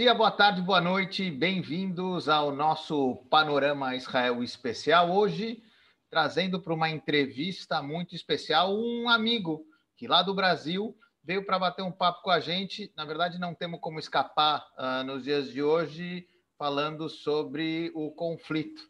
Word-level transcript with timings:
Dia, 0.00 0.14
boa 0.14 0.30
tarde, 0.30 0.62
boa 0.62 0.80
noite, 0.80 1.30
bem-vindos 1.30 2.26
ao 2.26 2.50
nosso 2.50 3.16
Panorama 3.28 3.94
Israel 3.94 4.42
Especial. 4.42 5.10
Hoje, 5.10 5.62
trazendo 6.08 6.58
para 6.58 6.72
uma 6.72 6.88
entrevista 6.88 7.82
muito 7.82 8.14
especial 8.14 8.74
um 8.74 9.10
amigo 9.10 9.62
que 9.98 10.08
lá 10.08 10.22
do 10.22 10.32
Brasil 10.32 10.96
veio 11.22 11.44
para 11.44 11.58
bater 11.58 11.82
um 11.82 11.92
papo 11.92 12.22
com 12.22 12.30
a 12.30 12.40
gente. 12.40 12.90
Na 12.96 13.04
verdade, 13.04 13.38
não 13.38 13.54
temos 13.54 13.78
como 13.78 13.98
escapar 13.98 14.66
uh, 14.78 15.04
nos 15.04 15.24
dias 15.24 15.52
de 15.52 15.62
hoje 15.62 16.26
falando 16.56 17.06
sobre 17.06 17.92
o 17.94 18.10
conflito. 18.10 18.80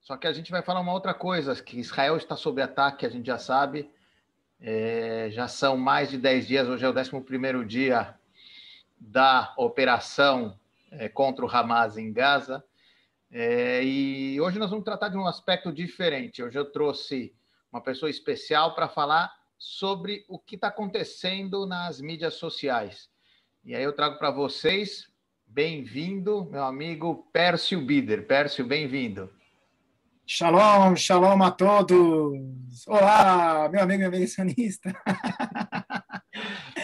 Só 0.00 0.16
que 0.16 0.28
a 0.28 0.32
gente 0.32 0.52
vai 0.52 0.62
falar 0.62 0.78
uma 0.78 0.92
outra 0.92 1.12
coisa, 1.12 1.60
que 1.60 1.80
Israel 1.80 2.16
está 2.16 2.36
sob 2.36 2.62
ataque, 2.62 3.04
a 3.04 3.10
gente 3.10 3.26
já 3.26 3.38
sabe. 3.38 3.90
É, 4.60 5.30
já 5.32 5.48
são 5.48 5.76
mais 5.76 6.10
de 6.10 6.16
10 6.16 6.46
dias, 6.46 6.68
hoje 6.68 6.84
é 6.84 6.88
o 6.88 6.94
11º 6.94 7.64
dia 7.64 8.14
da 9.00 9.52
operação 9.56 10.59
é, 10.90 11.08
contra 11.08 11.44
o 11.44 11.48
Hamas 11.48 11.96
em 11.96 12.12
Gaza. 12.12 12.62
É, 13.30 13.82
e 13.84 14.40
hoje 14.40 14.58
nós 14.58 14.70
vamos 14.70 14.84
tratar 14.84 15.08
de 15.08 15.16
um 15.16 15.26
aspecto 15.26 15.72
diferente. 15.72 16.42
Hoje 16.42 16.58
eu 16.58 16.70
trouxe 16.70 17.34
uma 17.72 17.80
pessoa 17.80 18.10
especial 18.10 18.74
para 18.74 18.88
falar 18.88 19.32
sobre 19.56 20.24
o 20.28 20.38
que 20.38 20.56
está 20.56 20.68
acontecendo 20.68 21.66
nas 21.66 22.00
mídias 22.00 22.34
sociais. 22.34 23.08
E 23.64 23.74
aí 23.74 23.82
eu 23.82 23.92
trago 23.92 24.18
para 24.18 24.30
vocês, 24.30 25.06
bem-vindo, 25.46 26.46
meu 26.50 26.64
amigo 26.64 27.28
Pércio 27.32 27.80
Bider. 27.80 28.26
Pércio, 28.26 28.66
bem-vindo. 28.66 29.30
Shalom, 30.26 30.96
shalom 30.96 31.42
a 31.42 31.50
todos. 31.50 32.86
Olá, 32.86 33.68
meu 33.68 33.82
amigo 33.82 34.02
e 34.02 34.06
amiga 34.06 34.26
sonista. 34.26 34.92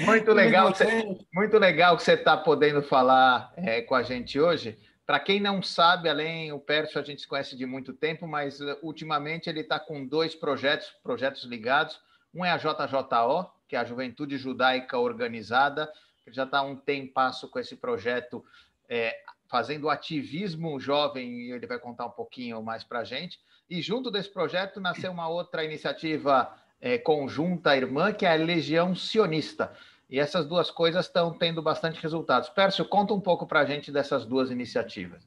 Muito 0.00 0.32
legal, 0.32 0.74
você, 0.74 1.18
muito 1.32 1.58
legal 1.58 1.96
que 1.96 2.02
você 2.02 2.12
está 2.12 2.36
podendo 2.36 2.82
falar 2.82 3.52
é, 3.56 3.80
com 3.82 3.94
a 3.94 4.02
gente 4.02 4.38
hoje. 4.38 4.78
Para 5.06 5.20
quem 5.20 5.38
não 5.38 5.62
sabe, 5.62 6.08
além 6.08 6.52
o 6.52 6.58
Pércio 6.58 7.00
a 7.00 7.02
gente 7.02 7.22
se 7.22 7.28
conhece 7.28 7.56
de 7.56 7.64
muito 7.64 7.92
tempo, 7.92 8.26
mas 8.26 8.60
uh, 8.60 8.76
ultimamente 8.82 9.48
ele 9.48 9.60
está 9.60 9.78
com 9.78 10.04
dois 10.04 10.34
projetos, 10.34 10.88
projetos 11.02 11.44
ligados. 11.44 12.00
Um 12.34 12.44
é 12.44 12.50
a 12.50 12.56
JJO, 12.56 13.48
que 13.68 13.76
é 13.76 13.78
a 13.78 13.84
Juventude 13.84 14.36
Judaica 14.36 14.98
Organizada, 14.98 15.90
que 16.24 16.32
já 16.32 16.42
está 16.42 16.60
um 16.60 16.74
tempasso 16.74 17.48
com 17.48 17.58
esse 17.58 17.76
projeto, 17.76 18.44
é, 18.88 19.16
fazendo 19.48 19.88
ativismo 19.88 20.78
jovem, 20.80 21.30
e 21.42 21.52
ele 21.52 21.66
vai 21.66 21.78
contar 21.78 22.06
um 22.06 22.10
pouquinho 22.10 22.60
mais 22.62 22.82
para 22.82 23.00
a 23.00 23.04
gente. 23.04 23.38
E 23.70 23.80
junto 23.80 24.10
desse 24.10 24.28
projeto 24.28 24.80
nasceu 24.80 25.12
uma 25.12 25.28
outra 25.28 25.64
iniciativa 25.64 26.52
é, 26.80 26.98
conjunta 26.98 27.76
irmã, 27.76 28.12
que 28.12 28.26
é 28.26 28.32
a 28.32 28.34
Legião 28.34 28.94
Sionista. 28.94 29.72
E 30.08 30.20
essas 30.20 30.46
duas 30.46 30.70
coisas 30.70 31.06
estão 31.06 31.36
tendo 31.36 31.62
bastante 31.62 32.00
resultados. 32.00 32.48
Pércio, 32.48 32.84
conta 32.84 33.12
um 33.12 33.20
pouco 33.20 33.46
para 33.46 33.60
a 33.60 33.64
gente 33.64 33.90
dessas 33.90 34.24
duas 34.24 34.50
iniciativas. 34.50 35.26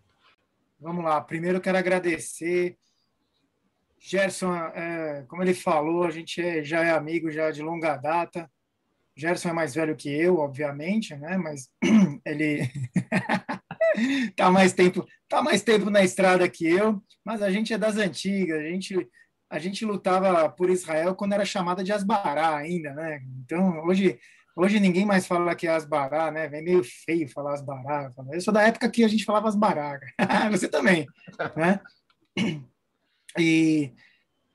Vamos 0.80 1.04
lá. 1.04 1.20
Primeiro, 1.20 1.60
quero 1.60 1.78
agradecer. 1.78 2.78
Gerson, 4.00 4.56
é, 4.56 5.26
como 5.28 5.44
ele 5.44 5.54
falou, 5.54 6.06
a 6.06 6.12
gente 6.12 6.42
é, 6.42 6.64
já 6.64 6.82
é 6.84 6.92
amigo 6.92 7.30
já 7.30 7.52
de 7.52 7.62
longa 7.62 7.98
data. 7.98 8.50
Gerson 9.14 9.50
é 9.50 9.54
mais 9.54 9.76
velho 9.76 9.98
que 9.98 10.10
eu, 10.10 10.38
obviamente, 10.38 11.14
né? 11.18 11.36
Mas 11.36 11.70
ele 12.26 12.62
tá 14.38 14.50
mais 14.50 14.72
tempo, 14.72 15.06
tá 15.28 15.42
mais 15.42 15.62
tempo 15.62 15.90
na 15.90 16.02
estrada 16.02 16.48
que 16.48 16.66
eu. 16.66 17.04
Mas 17.26 17.42
a 17.42 17.52
gente 17.52 17.74
é 17.74 17.78
das 17.78 17.98
antigas. 17.98 18.60
A 18.62 18.64
gente 18.64 19.10
a 19.50 19.58
gente 19.58 19.84
lutava 19.84 20.48
por 20.50 20.70
Israel 20.70 21.16
quando 21.16 21.34
era 21.34 21.44
chamada 21.44 21.84
de 21.84 21.92
Asbará 21.92 22.56
ainda, 22.56 22.94
né? 22.94 23.22
Então, 23.44 23.84
hoje, 23.86 24.20
hoje 24.56 24.80
ninguém 24.80 25.06
mais 25.06 25.26
fala 25.26 25.56
que 25.56 25.66
é 25.66 25.72
Asbará, 25.72 26.30
né? 26.30 26.48
Vem 26.48 26.64
meio 26.64 26.84
feio 26.84 27.28
falar 27.28 27.54
Asbará. 27.54 28.12
Eu 28.32 28.42
sou 28.42 28.54
da 28.54 28.62
época 28.62 28.90
que 28.90 29.04
a 29.04 29.08
gente 29.08 29.26
falava 29.26 29.48
Asbará. 29.48 30.00
Você 30.52 30.68
também, 30.68 31.08
né? 31.56 31.82
E, 33.38 33.92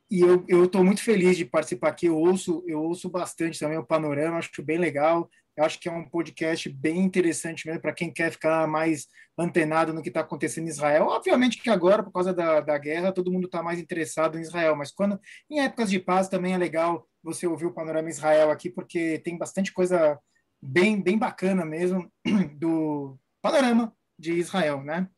e 0.08 0.20
eu 0.20 0.64
estou 0.64 0.84
muito 0.84 1.02
feliz 1.02 1.36
de 1.36 1.44
participar 1.44 1.88
aqui. 1.88 2.06
Eu 2.06 2.16
ouço, 2.16 2.62
eu 2.66 2.80
ouço 2.80 3.08
bastante 3.08 3.58
também 3.58 3.78
o 3.78 3.84
Panorama, 3.84 4.38
acho 4.38 4.62
bem 4.62 4.78
legal. 4.78 5.28
Eu 5.56 5.64
acho 5.64 5.78
que 5.78 5.88
é 5.88 5.92
um 5.92 6.08
podcast 6.08 6.68
bem 6.68 7.00
interessante 7.00 7.66
mesmo 7.66 7.80
para 7.80 7.92
quem 7.92 8.12
quer 8.12 8.32
ficar 8.32 8.66
mais 8.66 9.06
antenado 9.38 9.92
no 9.92 10.02
que 10.02 10.08
está 10.08 10.20
acontecendo 10.20 10.66
em 10.66 10.70
Israel. 10.70 11.06
Obviamente 11.06 11.62
que 11.62 11.70
agora, 11.70 12.02
por 12.02 12.12
causa 12.12 12.32
da, 12.32 12.60
da 12.60 12.76
guerra, 12.76 13.12
todo 13.12 13.30
mundo 13.30 13.46
está 13.46 13.62
mais 13.62 13.78
interessado 13.78 14.38
em 14.38 14.42
Israel, 14.42 14.74
mas 14.74 14.90
quando 14.90 15.18
em 15.50 15.60
épocas 15.60 15.90
de 15.90 16.00
paz 16.00 16.28
também 16.28 16.54
é 16.54 16.58
legal 16.58 17.08
você 17.22 17.46
ouvir 17.46 17.66
o 17.66 17.72
panorama 17.72 18.08
Israel 18.08 18.50
aqui, 18.50 18.68
porque 18.68 19.20
tem 19.20 19.38
bastante 19.38 19.72
coisa 19.72 20.18
bem, 20.60 21.00
bem 21.00 21.18
bacana 21.18 21.64
mesmo 21.64 22.10
do 22.58 23.18
panorama 23.40 23.94
de 24.18 24.32
Israel, 24.32 24.82
né? 24.82 25.08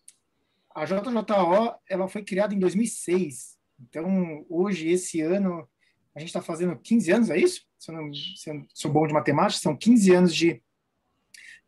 A 0.75 0.85
JJO 0.85 1.75
ela 1.89 2.09
foi 2.09 2.23
criada 2.23 2.55
em 2.55 2.59
2006, 2.59 3.57
então 3.81 4.45
hoje, 4.49 4.89
esse 4.89 5.21
ano, 5.21 5.69
a 6.17 6.19
gente 6.19 6.29
está 6.29 6.41
fazendo 6.41 6.75
15 6.77 7.13
anos, 7.13 7.31
é 7.31 7.37
isso? 7.37 7.61
Se 7.79 7.91
eu, 7.91 7.95
não, 7.95 8.13
se 8.15 8.51
eu 8.51 8.67
sou 8.73 8.91
bom 8.91 9.07
de 9.07 9.13
matemática, 9.13 9.61
são 9.61 9.77
15 9.77 10.15
anos 10.15 10.35
de, 10.35 10.63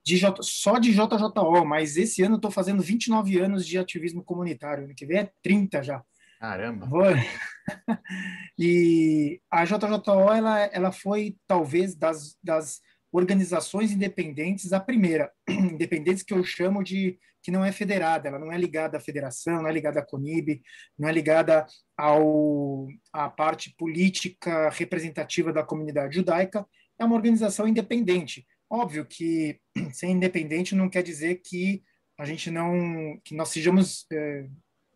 de 0.03 0.17
J, 0.17 0.43
só 0.43 0.79
de 0.79 0.91
JJO, 0.91 1.67
mas 1.67 1.99
esse 1.99 2.23
ano 2.23 2.37
eu 2.37 2.39
estou 2.39 2.51
fazendo 2.51 2.83
29 2.83 3.39
anos 3.39 3.67
de 3.67 3.77
ativismo 3.77 4.25
comunitário, 4.25 4.85
ano 4.85 4.95
que 4.95 5.05
vem 5.05 5.19
é 5.19 5.31
30 5.43 5.83
já. 5.83 6.03
Caramba! 6.41 6.87
Vou... 6.87 7.03
e 8.59 9.39
a 9.51 9.67
JJO, 9.67 10.33
ela, 10.35 10.61
ela 10.73 10.93
foi 10.93 11.37
talvez 11.47 11.95
das, 11.95 12.39
das 12.43 12.81
organizações 13.19 13.93
independentes 13.93 14.73
a 14.73 14.81
primeira, 14.81 15.31
independentes 15.49 16.23
que 16.23 16.33
eu 16.33 16.43
chamo 16.43 16.83
de 16.83 17.19
que 17.43 17.51
não 17.51 17.65
é 17.65 17.71
federada, 17.71 18.29
ela 18.29 18.39
não 18.39 18.53
é 18.53 18.59
ligada 18.59 18.97
à 18.97 19.01
federação, 19.01 19.63
não 19.63 19.69
é 19.69 19.73
ligada 19.73 20.01
à 20.01 20.05
CONIB, 20.05 20.61
não 20.99 21.09
é 21.09 21.13
ligada 21.13 21.67
ao, 21.97 22.89
à 23.13 23.29
parte 23.31 23.75
política 23.77 24.71
representativa 24.71 25.53
da 25.53 25.63
comunidade 25.63 26.17
judaica, 26.17 26.67
é 26.99 27.05
uma 27.05 27.15
organização 27.15 27.69
independente. 27.69 28.47
Óbvio 28.69 29.07
que 29.07 29.61
ser 29.93 30.09
independente 30.09 30.75
não 30.75 30.91
quer 30.91 31.03
dizer 31.03 31.41
que 31.45 31.83
a 32.19 32.25
gente 32.25 32.51
não, 32.51 33.19
que 33.25 33.35
nós 33.35 33.51
sejamos 33.51 34.05
é, 34.13 34.47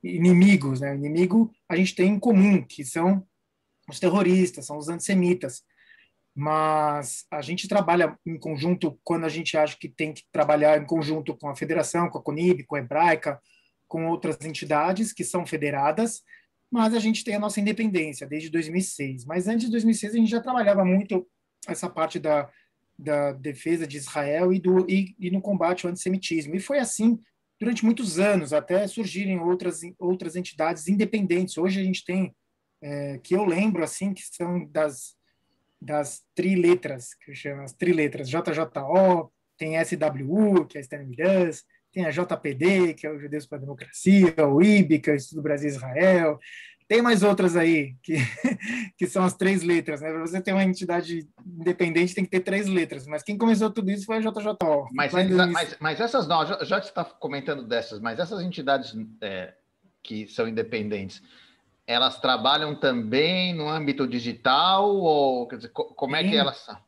inimigos, 0.02 0.80
né? 0.80 0.94
Inimigo 0.96 1.52
a 1.68 1.76
gente 1.76 1.94
tem 1.94 2.10
em 2.10 2.18
comum, 2.18 2.62
que 2.62 2.84
são 2.84 3.24
os 3.88 4.00
terroristas, 4.00 4.66
são 4.66 4.76
os 4.76 4.88
antissemitas 4.88 5.62
mas 6.34 7.26
a 7.30 7.42
gente 7.42 7.68
trabalha 7.68 8.18
em 8.24 8.38
conjunto 8.38 8.98
quando 9.04 9.24
a 9.24 9.28
gente 9.28 9.56
acha 9.56 9.76
que 9.78 9.88
tem 9.88 10.12
que 10.12 10.22
trabalhar 10.32 10.80
em 10.80 10.86
conjunto 10.86 11.36
com 11.36 11.48
a 11.48 11.54
federação, 11.54 12.08
com 12.08 12.18
a 12.18 12.22
CONIB, 12.22 12.64
com 12.64 12.76
a 12.76 12.78
Hebraica, 12.78 13.40
com 13.86 14.06
outras 14.06 14.38
entidades 14.42 15.12
que 15.12 15.24
são 15.24 15.44
federadas, 15.44 16.22
mas 16.70 16.94
a 16.94 16.98
gente 16.98 17.22
tem 17.22 17.34
a 17.34 17.38
nossa 17.38 17.60
independência 17.60 18.26
desde 18.26 18.48
2006. 18.48 19.26
Mas 19.26 19.46
antes 19.46 19.66
de 19.66 19.70
2006 19.70 20.14
a 20.14 20.16
gente 20.16 20.30
já 20.30 20.40
trabalhava 20.40 20.82
muito 20.82 21.28
essa 21.68 21.90
parte 21.90 22.18
da, 22.18 22.50
da 22.98 23.32
defesa 23.32 23.86
de 23.86 23.98
Israel 23.98 24.54
e, 24.54 24.58
do, 24.58 24.88
e, 24.88 25.14
e 25.18 25.30
no 25.30 25.42
combate 25.42 25.84
ao 25.84 25.90
antissemitismo. 25.90 26.56
E 26.56 26.60
foi 26.60 26.78
assim 26.78 27.20
durante 27.60 27.84
muitos 27.84 28.18
anos, 28.18 28.52
até 28.52 28.86
surgirem 28.88 29.38
outras, 29.38 29.82
outras 29.98 30.34
entidades 30.34 30.88
independentes. 30.88 31.58
Hoje 31.58 31.80
a 31.80 31.84
gente 31.84 32.04
tem, 32.04 32.34
é, 32.82 33.18
que 33.18 33.36
eu 33.36 33.44
lembro, 33.44 33.84
assim, 33.84 34.14
que 34.14 34.22
são 34.22 34.64
das 34.66 35.14
das 35.84 36.22
triletras, 36.34 37.14
que 37.14 37.34
chama 37.34 37.64
as 37.64 37.72
triletras, 37.72 38.28
JJO, 38.28 39.32
tem 39.58 39.82
SWU, 39.84 40.66
que 40.66 40.78
é 40.78 40.98
With 40.98 41.48
Us, 41.48 41.64
tem 41.92 42.06
a 42.06 42.10
JPD, 42.10 42.94
que 42.94 43.06
é 43.06 43.10
o 43.10 43.18
Judeus 43.18 43.46
para 43.46 43.58
a 43.58 43.60
Democracia, 43.60 44.34
o 44.46 44.62
IB, 44.62 44.98
que 44.98 45.10
é 45.10 45.12
o 45.12 45.16
Estudo 45.16 45.42
Brasil 45.42 45.68
Israel, 45.68 46.38
tem 46.92 47.00
mais 47.00 47.22
outras 47.22 47.56
aí, 47.56 47.94
que, 48.02 48.16
que 48.98 49.06
são 49.06 49.24
as 49.24 49.34
três 49.34 49.62
letras, 49.62 50.02
né? 50.02 50.10
Para 50.10 50.20
você 50.20 50.40
ter 50.40 50.52
uma 50.52 50.62
entidade 50.62 51.26
independente, 51.46 52.14
tem 52.14 52.24
que 52.24 52.30
ter 52.30 52.40
três 52.40 52.66
letras, 52.66 53.06
mas 53.06 53.22
quem 53.22 53.38
começou 53.38 53.70
tudo 53.70 53.90
isso 53.90 54.04
foi 54.04 54.16
a 54.16 54.20
JJO. 54.20 54.88
Mas, 54.92 55.12
mas, 55.12 55.76
mas, 55.80 56.00
essas 56.00 56.28
não, 56.28 56.44
já, 56.46 56.62
já 56.64 56.78
está 56.78 57.04
comentando 57.04 57.66
dessas, 57.66 57.98
mas 58.00 58.18
essas 58.18 58.42
entidades 58.42 58.94
é, 59.22 59.54
que 60.02 60.26
são 60.26 60.46
independentes, 60.46 61.22
elas 61.86 62.20
trabalham 62.20 62.78
também 62.78 63.54
no 63.54 63.68
âmbito 63.68 64.06
digital 64.06 64.94
ou 64.96 65.48
quer 65.48 65.56
dizer, 65.56 65.70
como 65.70 66.16
é 66.16 66.22
que 66.22 66.36
elas 66.36 66.58
são? 66.58 66.78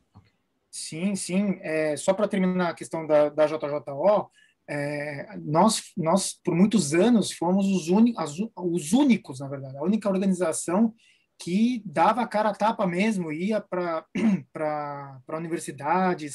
Sim, 0.71 1.15
sim. 1.15 1.57
É, 1.61 1.95
só 1.95 2.13
para 2.13 2.27
terminar 2.27 2.69
a 2.69 2.73
questão 2.73 3.05
da, 3.05 3.29
da 3.29 3.45
JJO, 3.45 4.29
é, 4.67 5.37
nós, 5.37 5.93
nós, 5.95 6.33
por 6.43 6.55
muitos 6.55 6.93
anos, 6.93 7.31
fomos 7.31 7.67
os, 7.67 7.87
as, 8.17 8.35
os 8.57 8.93
únicos, 8.93 9.39
na 9.39 9.47
verdade, 9.47 9.77
a 9.77 9.83
única 9.83 10.09
organização 10.09 10.93
que 11.37 11.81
dava 11.85 12.21
a 12.21 12.27
cara 12.27 12.49
a 12.49 12.55
tapa 12.55 12.87
mesmo, 12.87 13.31
ia 13.31 13.61
para 13.61 14.05
universidades, 15.37 16.31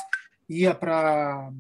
ia 0.49 0.75
para 0.75 1.51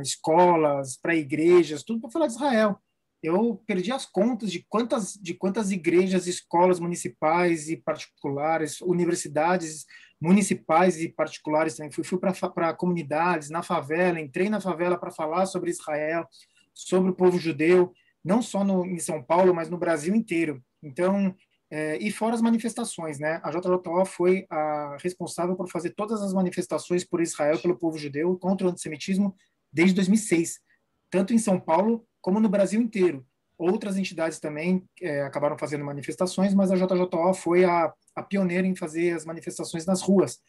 escolas, 0.00 0.96
para 0.96 1.14
igrejas, 1.14 1.82
tudo 1.82 2.00
para 2.00 2.10
falar 2.10 2.26
de 2.26 2.34
Israel. 2.34 2.78
Eu 3.22 3.62
perdi 3.66 3.92
as 3.92 4.04
contas 4.04 4.50
de 4.50 4.66
quantas, 4.68 5.14
de 5.14 5.32
quantas 5.32 5.70
igrejas, 5.70 6.26
escolas 6.26 6.80
municipais 6.80 7.68
e 7.68 7.76
particulares, 7.76 8.80
universidades 8.80 9.86
municipais 10.20 11.00
e 11.00 11.08
particulares 11.08 11.76
também. 11.76 11.92
Fui, 11.92 12.02
fui 12.02 12.18
para 12.18 12.74
comunidades, 12.74 13.48
na 13.48 13.62
favela, 13.62 14.20
entrei 14.20 14.50
na 14.50 14.60
favela 14.60 14.98
para 14.98 15.10
falar 15.10 15.46
sobre 15.46 15.70
Israel, 15.70 16.26
sobre 16.74 17.10
o 17.10 17.14
povo 17.14 17.38
judeu, 17.38 17.92
não 18.24 18.42
só 18.42 18.64
no, 18.64 18.84
em 18.84 18.98
São 18.98 19.22
Paulo, 19.22 19.54
mas 19.54 19.70
no 19.70 19.78
Brasil 19.78 20.14
inteiro. 20.14 20.62
Então, 20.82 21.34
é, 21.70 21.96
e 21.98 22.10
fora 22.10 22.34
as 22.34 22.42
manifestações, 22.42 23.18
né? 23.18 23.40
A 23.42 23.50
JJO 23.50 24.04
foi 24.04 24.46
a 24.50 24.96
responsável 25.00 25.56
por 25.56 25.70
fazer 25.70 25.90
todas 25.90 26.20
as 26.22 26.32
manifestações 26.34 27.04
por 27.04 27.20
Israel, 27.22 27.58
pelo 27.60 27.78
povo 27.78 27.96
judeu, 27.96 28.36
contra 28.36 28.66
o 28.66 28.70
antissemitismo 28.70 29.34
desde 29.72 29.94
2006, 29.94 30.60
tanto 31.08 31.32
em 31.32 31.38
São 31.38 31.58
Paulo 31.58 32.06
como 32.22 32.40
no 32.40 32.48
Brasil 32.48 32.80
inteiro. 32.80 33.26
Outras 33.58 33.98
entidades 33.98 34.40
também 34.40 34.88
é, 35.00 35.22
acabaram 35.22 35.58
fazendo 35.58 35.84
manifestações, 35.84 36.54
mas 36.54 36.70
a 36.70 36.76
JJO 36.76 37.34
foi 37.34 37.64
a, 37.64 37.92
a 38.16 38.22
pioneira 38.22 38.66
em 38.66 38.74
fazer 38.74 39.14
as 39.14 39.26
manifestações 39.26 39.84
nas 39.84 40.00
ruas. 40.00 40.40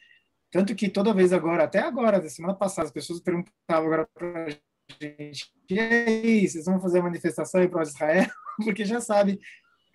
Tanto 0.49 0.73
que 0.75 0.87
toda 0.87 1.13
vez 1.13 1.33
agora, 1.33 1.63
até 1.63 1.79
agora, 1.79 2.27
semana 2.29 2.53
passada, 2.53 2.87
as 2.87 2.93
pessoas 2.93 3.19
perguntavam 3.19 3.85
agora 3.87 4.07
para 4.13 4.45
a 4.45 5.03
gente: 5.03 5.51
e 5.69 5.79
aí, 5.79 6.47
vocês 6.47 6.65
vão 6.65 6.79
fazer 6.79 6.99
a 6.99 7.03
manifestação 7.03 7.59
aí 7.59 7.67
para 7.67 7.81
Israel? 7.81 8.27
Porque 8.63 8.85
já 8.85 9.01
sabe 9.01 9.39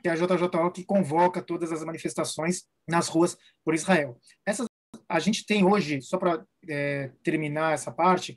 que 0.02 0.08
é 0.08 0.10
a 0.10 0.14
JJO 0.14 0.70
que 0.72 0.84
convoca 0.84 1.42
todas 1.42 1.72
as 1.72 1.84
manifestações 1.84 2.64
nas 2.88 3.08
ruas 3.08 3.36
por 3.64 3.74
Israel. 3.74 4.18
Essas, 4.44 4.66
a 5.08 5.18
gente 5.18 5.46
tem 5.46 5.64
hoje, 5.64 6.00
só 6.02 6.18
para 6.18 6.44
é, 6.68 7.10
terminar 7.22 7.74
essa 7.74 7.90
parte, 7.90 8.36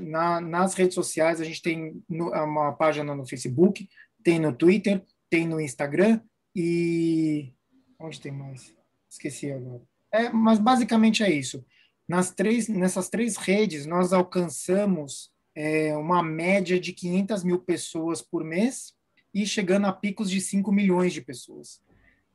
na, 0.00 0.40
nas 0.40 0.74
redes 0.74 0.94
sociais 0.94 1.40
a 1.40 1.44
gente 1.44 1.62
tem 1.62 2.02
no, 2.08 2.30
uma 2.30 2.72
página 2.72 3.14
no 3.14 3.26
Facebook, 3.26 3.88
tem 4.22 4.38
no 4.38 4.52
Twitter, 4.52 5.02
tem 5.28 5.46
no 5.46 5.60
Instagram 5.60 6.20
e 6.54 7.52
onde 7.98 8.20
tem 8.20 8.32
mais? 8.32 8.74
Esqueci 9.10 9.50
agora. 9.50 9.82
É, 10.12 10.28
mas 10.30 10.58
basicamente 10.58 11.22
é 11.22 11.30
isso. 11.30 11.64
Nas 12.08 12.30
três, 12.30 12.68
nessas 12.68 13.08
três 13.08 13.36
redes 13.36 13.86
nós 13.86 14.12
alcançamos 14.12 15.30
é, 15.54 15.96
uma 15.96 16.22
média 16.22 16.78
de 16.78 16.92
500 16.92 17.44
mil 17.44 17.58
pessoas 17.58 18.22
por 18.22 18.44
mês 18.44 18.94
e 19.34 19.46
chegando 19.46 19.86
a 19.86 19.92
picos 19.92 20.30
de 20.30 20.40
5 20.40 20.70
milhões 20.70 21.12
de 21.12 21.20
pessoas. 21.20 21.80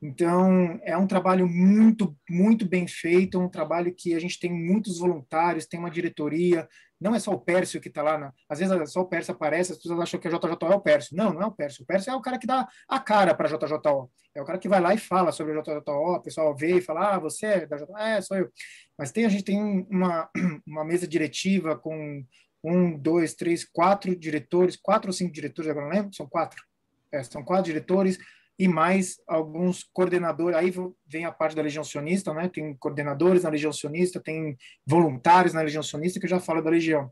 Então, 0.00 0.78
é 0.84 0.96
um 0.96 1.06
trabalho 1.06 1.48
muito, 1.48 2.16
muito 2.30 2.64
bem 2.64 2.86
feito, 2.86 3.38
um 3.38 3.48
trabalho 3.48 3.92
que 3.92 4.14
a 4.14 4.20
gente 4.20 4.38
tem 4.38 4.52
muitos 4.52 4.98
voluntários, 4.98 5.66
tem 5.66 5.78
uma 5.78 5.90
diretoria, 5.90 6.68
não 7.00 7.14
é 7.14 7.18
só 7.18 7.32
o 7.32 7.40
Pércio 7.40 7.80
que 7.80 7.88
está 7.88 8.02
lá, 8.02 8.16
na, 8.16 8.32
às 8.48 8.58
vezes 8.58 8.92
só 8.92 9.00
o 9.00 9.08
Pércio 9.08 9.32
aparece, 9.32 9.72
as 9.72 9.78
pessoas 9.78 10.00
acham 10.00 10.18
que 10.18 10.28
a 10.28 10.30
JJO 10.30 10.72
é 10.72 10.74
o 10.74 10.80
Pércio. 10.80 11.16
Não, 11.16 11.32
não 11.32 11.42
é 11.42 11.46
o 11.46 11.52
Pércio. 11.52 11.82
O 11.82 11.86
Pércio 11.86 12.12
é 12.12 12.16
o 12.16 12.20
cara 12.20 12.38
que 12.38 12.46
dá 12.46 12.68
a 12.88 13.00
cara 13.00 13.34
para 13.34 13.48
a 13.48 13.50
JJO. 13.50 14.10
É 14.34 14.42
o 14.42 14.44
cara 14.44 14.58
que 14.58 14.68
vai 14.68 14.80
lá 14.80 14.94
e 14.94 14.98
fala 14.98 15.32
sobre 15.32 15.52
a 15.58 15.62
JJO, 15.62 15.82
o 15.88 16.20
pessoal 16.20 16.56
vê 16.56 16.78
e 16.78 16.80
fala, 16.80 17.14
ah, 17.14 17.18
você 17.18 17.46
é 17.46 17.66
da 17.66 17.76
JJO? 17.76 17.96
É, 17.96 18.20
sou 18.20 18.36
eu. 18.36 18.50
Mas 18.96 19.10
tem, 19.10 19.24
a 19.24 19.28
gente 19.28 19.44
tem 19.44 19.86
uma, 19.90 20.28
uma 20.66 20.84
mesa 20.84 21.08
diretiva 21.08 21.76
com 21.76 22.24
um, 22.62 22.96
dois, 22.96 23.34
três, 23.34 23.64
quatro 23.64 24.14
diretores, 24.14 24.76
quatro 24.76 25.08
ou 25.08 25.12
cinco 25.12 25.32
diretores, 25.32 25.70
agora 25.70 25.86
não 25.86 25.94
lembro, 25.94 26.14
são 26.14 26.28
quatro 26.28 26.68
é, 27.12 27.22
são 27.22 27.42
quatro 27.42 27.64
diretores 27.64 28.18
e 28.58 28.66
mais 28.66 29.16
alguns 29.26 29.84
coordenadores. 29.92 30.56
Aí 30.56 30.72
vem 31.06 31.24
a 31.24 31.32
parte 31.32 31.54
da 31.54 31.62
Legião 31.62 31.84
Sionista, 31.84 32.32
né? 32.34 32.48
Tem 32.48 32.74
coordenadores 32.74 33.44
na 33.44 33.50
Legião 33.50 33.72
Sionista, 33.72 34.20
tem 34.20 34.56
voluntários 34.86 35.54
na 35.54 35.62
Legião 35.62 35.82
Sionista, 35.82 36.18
que 36.18 36.26
eu 36.26 36.30
já 36.30 36.40
falo 36.40 36.60
da 36.60 36.70
Legião. 36.70 37.10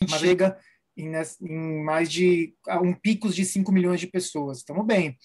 Mas 0.00 0.20
chega 0.20 0.58
em, 0.96 1.12
em, 1.42 1.84
mais 1.84 2.10
de 2.10 2.54
um 2.82 2.94
picos 2.94 3.34
de 3.34 3.44
5 3.44 3.70
milhões 3.70 4.00
de 4.00 4.06
pessoas. 4.06 4.58
Estamos 4.58 4.86
bem. 4.86 5.16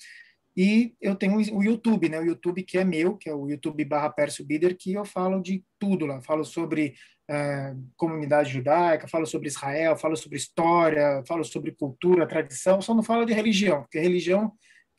E 0.55 0.93
eu 0.99 1.15
tenho 1.15 1.37
o 1.37 1.63
YouTube, 1.63 2.09
né? 2.09 2.19
O 2.19 2.25
YouTube 2.25 2.63
que 2.63 2.77
é 2.77 2.83
meu, 2.83 3.15
que 3.15 3.29
é 3.29 3.33
o 3.33 3.49
YouTube 3.49 3.85
barra 3.85 4.09
Pércio 4.09 4.45
Bider, 4.45 4.75
que 4.77 4.93
eu 4.93 5.05
falo 5.05 5.41
de 5.41 5.63
tudo 5.79 6.05
lá. 6.05 6.21
Falo 6.21 6.43
sobre 6.43 6.95
é, 7.29 7.73
comunidade 7.95 8.51
judaica, 8.51 9.07
falo 9.07 9.25
sobre 9.25 9.47
Israel, 9.47 9.95
falo 9.95 10.17
sobre 10.17 10.37
história, 10.37 11.23
falo 11.25 11.45
sobre 11.45 11.71
cultura, 11.71 12.27
tradição, 12.27 12.81
só 12.81 12.93
não 12.93 13.01
falo 13.01 13.23
de 13.23 13.31
religião, 13.31 13.83
porque 13.83 13.99
religião, 13.99 14.51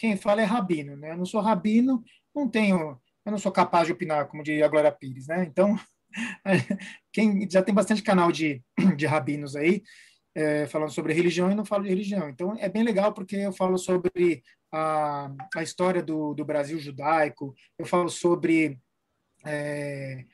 quem 0.03 0.17
fala 0.17 0.43
é 0.43 0.45
rabino, 0.45 0.97
né? 0.97 1.13
Eu 1.13 1.17
não 1.17 1.25
sou 1.25 1.41
rabino, 1.41 2.03
não 2.35 2.49
tenho, 2.49 3.01
eu 3.25 3.31
não 3.31 3.39
sou 3.39 3.53
capaz 3.53 3.87
de 3.87 3.93
opinar, 3.93 4.27
como 4.27 4.43
diria 4.43 4.65
a 4.65 4.69
Glória 4.69 4.91
Pires, 4.91 5.29
né? 5.29 5.45
Então, 5.45 5.79
quem 7.13 7.49
já 7.49 7.63
tem 7.63 7.73
bastante 7.73 8.03
canal 8.03 8.33
de, 8.33 8.61
de 8.97 9.07
rabinos 9.07 9.55
aí, 9.55 9.81
é, 10.35 10.67
falando 10.67 10.91
sobre 10.91 11.13
religião 11.13 11.53
e 11.53 11.55
não 11.55 11.65
falo 11.65 11.85
de 11.85 11.89
religião. 11.89 12.29
Então, 12.29 12.57
é 12.59 12.69
bem 12.69 12.83
legal 12.83 13.13
porque 13.13 13.37
eu 13.37 13.53
falo 13.53 13.79
sobre 13.79 14.43
a, 14.73 15.31
a 15.55 15.63
história 15.63 16.03
do, 16.03 16.35
do 16.35 16.45
Brasil 16.45 16.81
judaico, 16.81 17.55
eu 17.79 17.87
falo 17.87 18.09
sobre 18.09 18.81
é, 19.45 20.25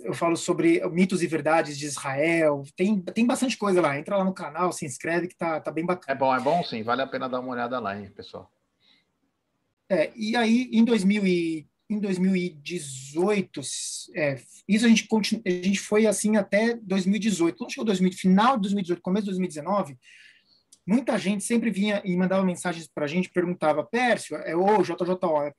eu 0.00 0.12
falo 0.12 0.36
sobre 0.36 0.84
mitos 0.88 1.22
e 1.22 1.28
verdades 1.28 1.78
de 1.78 1.86
Israel. 1.86 2.64
Tem, 2.76 3.00
tem 3.00 3.24
bastante 3.24 3.56
coisa 3.56 3.80
lá. 3.80 3.96
Entra 3.96 4.16
lá 4.16 4.24
no 4.24 4.34
canal, 4.34 4.72
se 4.72 4.84
inscreve, 4.84 5.28
que 5.28 5.36
tá, 5.36 5.60
tá 5.60 5.70
bem 5.70 5.86
bacana. 5.86 6.12
É 6.12 6.18
bom, 6.18 6.34
é 6.34 6.40
bom 6.40 6.64
sim. 6.64 6.82
Vale 6.82 7.02
a 7.02 7.06
pena 7.06 7.28
dar 7.28 7.38
uma 7.38 7.52
olhada 7.52 7.78
lá, 7.78 7.96
hein, 7.96 8.10
pessoal. 8.10 8.50
É, 9.90 10.12
e 10.14 10.36
aí, 10.36 10.68
em, 10.72 10.84
2000 10.84 11.26
e, 11.26 11.66
em 11.88 11.98
2018, 11.98 13.60
é, 14.14 14.38
isso 14.68 14.84
a 14.84 14.88
gente, 14.88 15.06
continu, 15.06 15.40
a 15.46 15.50
gente 15.50 15.80
foi 15.80 16.06
assim 16.06 16.36
até 16.36 16.74
2018. 16.74 17.56
Quando 17.56 17.70
chegou 17.70 17.86
2000, 17.86 18.12
final 18.12 18.56
de 18.56 18.62
2018, 18.62 19.00
começo 19.00 19.24
de 19.24 19.30
2019, 19.30 19.96
muita 20.86 21.18
gente 21.18 21.42
sempre 21.44 21.70
vinha 21.70 22.02
e 22.04 22.14
mandava 22.16 22.44
mensagens 22.44 22.86
para 22.86 23.04
a 23.04 23.08
gente, 23.08 23.30
perguntava, 23.30 23.82
Pércio, 23.82 24.36
é 24.36 24.54
o 24.54 24.82
JJO, 24.82 25.42
é, 25.42 25.54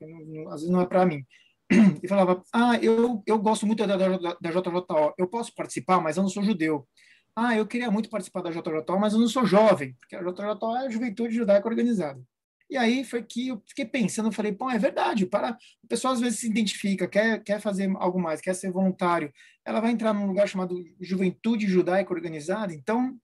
às 0.47 0.61
vezes 0.61 0.69
não 0.69 0.81
é 0.81 0.85
para 0.85 1.05
mim 1.05 1.25
e 2.03 2.07
falava: 2.07 2.43
Ah, 2.53 2.77
eu, 2.81 3.23
eu 3.25 3.39
gosto 3.39 3.65
muito 3.65 3.85
da, 3.85 3.97
da, 3.97 4.17
da 4.17 4.51
JJO, 4.51 5.13
eu 5.17 5.27
posso 5.27 5.53
participar, 5.55 5.99
mas 5.99 6.17
eu 6.17 6.23
não 6.23 6.29
sou 6.29 6.43
judeu. 6.43 6.87
Ah, 7.35 7.55
eu 7.55 7.65
queria 7.65 7.89
muito 7.89 8.09
participar 8.09 8.41
da 8.41 8.51
JJO, 8.51 8.99
mas 8.99 9.13
eu 9.13 9.19
não 9.19 9.27
sou 9.27 9.45
jovem, 9.45 9.95
porque 9.99 10.15
a 10.15 10.21
JJO 10.21 10.75
é 10.75 10.85
a 10.85 10.89
juventude 10.89 11.33
judaica 11.33 11.67
organizada. 11.67 12.21
E 12.69 12.77
aí 12.77 13.03
foi 13.03 13.23
que 13.23 13.47
eu 13.47 13.61
fiquei 13.67 13.85
pensando, 13.85 14.31
falei, 14.31 14.51
pô, 14.51 14.69
é 14.69 14.77
verdade, 14.77 15.25
para 15.25 15.57
o 15.83 15.87
pessoal 15.87 16.13
às 16.13 16.19
vezes 16.19 16.39
se 16.39 16.47
identifica, 16.47 17.07
quer, 17.07 17.43
quer 17.43 17.59
fazer 17.59 17.91
algo 17.95 18.21
mais, 18.21 18.41
quer 18.41 18.53
ser 18.53 18.71
voluntário, 18.71 19.33
ela 19.65 19.79
vai 19.79 19.91
entrar 19.91 20.13
num 20.13 20.27
lugar 20.27 20.47
chamado 20.47 20.75
Juventude 21.01 21.67
Judaica 21.67 22.13
Organizada, 22.13 22.73
então 22.73 23.17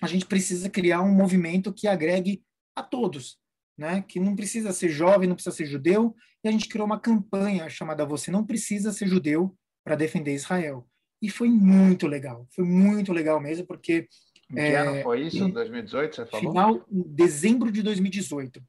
a 0.00 0.06
gente 0.06 0.26
precisa 0.26 0.68
criar 0.68 1.00
um 1.00 1.14
movimento 1.14 1.72
que 1.72 1.88
agregue 1.88 2.42
a 2.76 2.82
todos, 2.82 3.38
né? 3.78 4.02
Que 4.06 4.18
não 4.18 4.34
precisa 4.34 4.72
ser 4.72 4.88
jovem, 4.88 5.28
não 5.28 5.36
precisa 5.36 5.56
ser 5.56 5.66
judeu, 5.66 6.14
e 6.44 6.48
a 6.48 6.52
gente 6.52 6.68
criou 6.68 6.86
uma 6.86 6.98
campanha 6.98 7.68
chamada 7.68 8.04
Você 8.04 8.30
Não 8.30 8.44
Precisa 8.44 8.92
Ser 8.92 9.06
Judeu 9.06 9.56
para 9.84 9.94
Defender 9.94 10.34
Israel. 10.34 10.86
E 11.20 11.30
foi 11.30 11.48
muito 11.48 12.08
legal, 12.08 12.48
foi 12.50 12.64
muito 12.64 13.12
legal 13.12 13.40
mesmo, 13.40 13.64
porque. 13.64 14.08
Em 14.50 14.54
que 14.54 14.60
é, 14.60 14.76
ano 14.76 15.02
foi 15.02 15.22
isso? 15.22 15.48
2018, 15.48 16.16
você 16.16 16.26
falou? 16.26 16.52
Final, 16.52 16.86
dezembro 16.90 17.70
de 17.70 17.80
2018. 17.80 18.60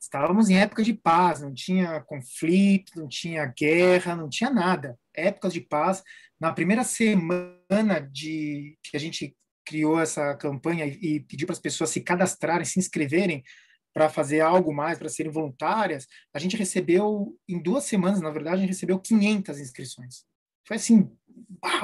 Estávamos 0.00 0.48
em 0.48 0.58
época 0.58 0.82
de 0.82 0.94
paz, 0.94 1.42
não 1.42 1.52
tinha 1.52 2.00
conflito, 2.00 2.98
não 2.98 3.06
tinha 3.06 3.44
guerra, 3.46 4.16
não 4.16 4.30
tinha 4.30 4.48
nada. 4.48 4.98
Épocas 5.14 5.52
de 5.52 5.60
paz. 5.60 6.02
Na 6.40 6.52
primeira 6.52 6.82
semana 6.84 8.00
de 8.10 8.78
que 8.82 8.96
a 8.96 9.00
gente 9.00 9.36
criou 9.64 10.00
essa 10.00 10.34
campanha 10.36 10.86
e 10.86 11.20
pediu 11.20 11.46
para 11.46 11.52
as 11.52 11.60
pessoas 11.60 11.90
se 11.90 12.00
cadastrarem, 12.00 12.64
se 12.64 12.78
inscreverem, 12.78 13.44
para 13.92 14.08
fazer 14.08 14.40
algo 14.40 14.72
mais, 14.72 14.98
para 14.98 15.08
serem 15.08 15.32
voluntárias, 15.32 16.06
a 16.32 16.38
gente 16.38 16.56
recebeu, 16.56 17.36
em 17.48 17.60
duas 17.60 17.84
semanas, 17.84 18.20
na 18.20 18.30
verdade, 18.30 18.58
a 18.58 18.60
gente 18.60 18.70
recebeu 18.70 19.00
500 19.00 19.58
inscrições. 19.58 20.24
Foi 20.66 20.76
assim, 20.76 21.10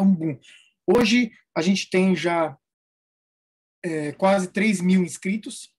um 0.01 0.15
boom. 0.15 0.39
Hoje, 0.87 1.33
a 1.55 1.61
gente 1.61 1.91
tem 1.91 2.15
já 2.15 2.57
é, 3.85 4.13
quase 4.13 4.49
3 4.49 4.81
mil 4.81 5.03
inscritos 5.03 5.75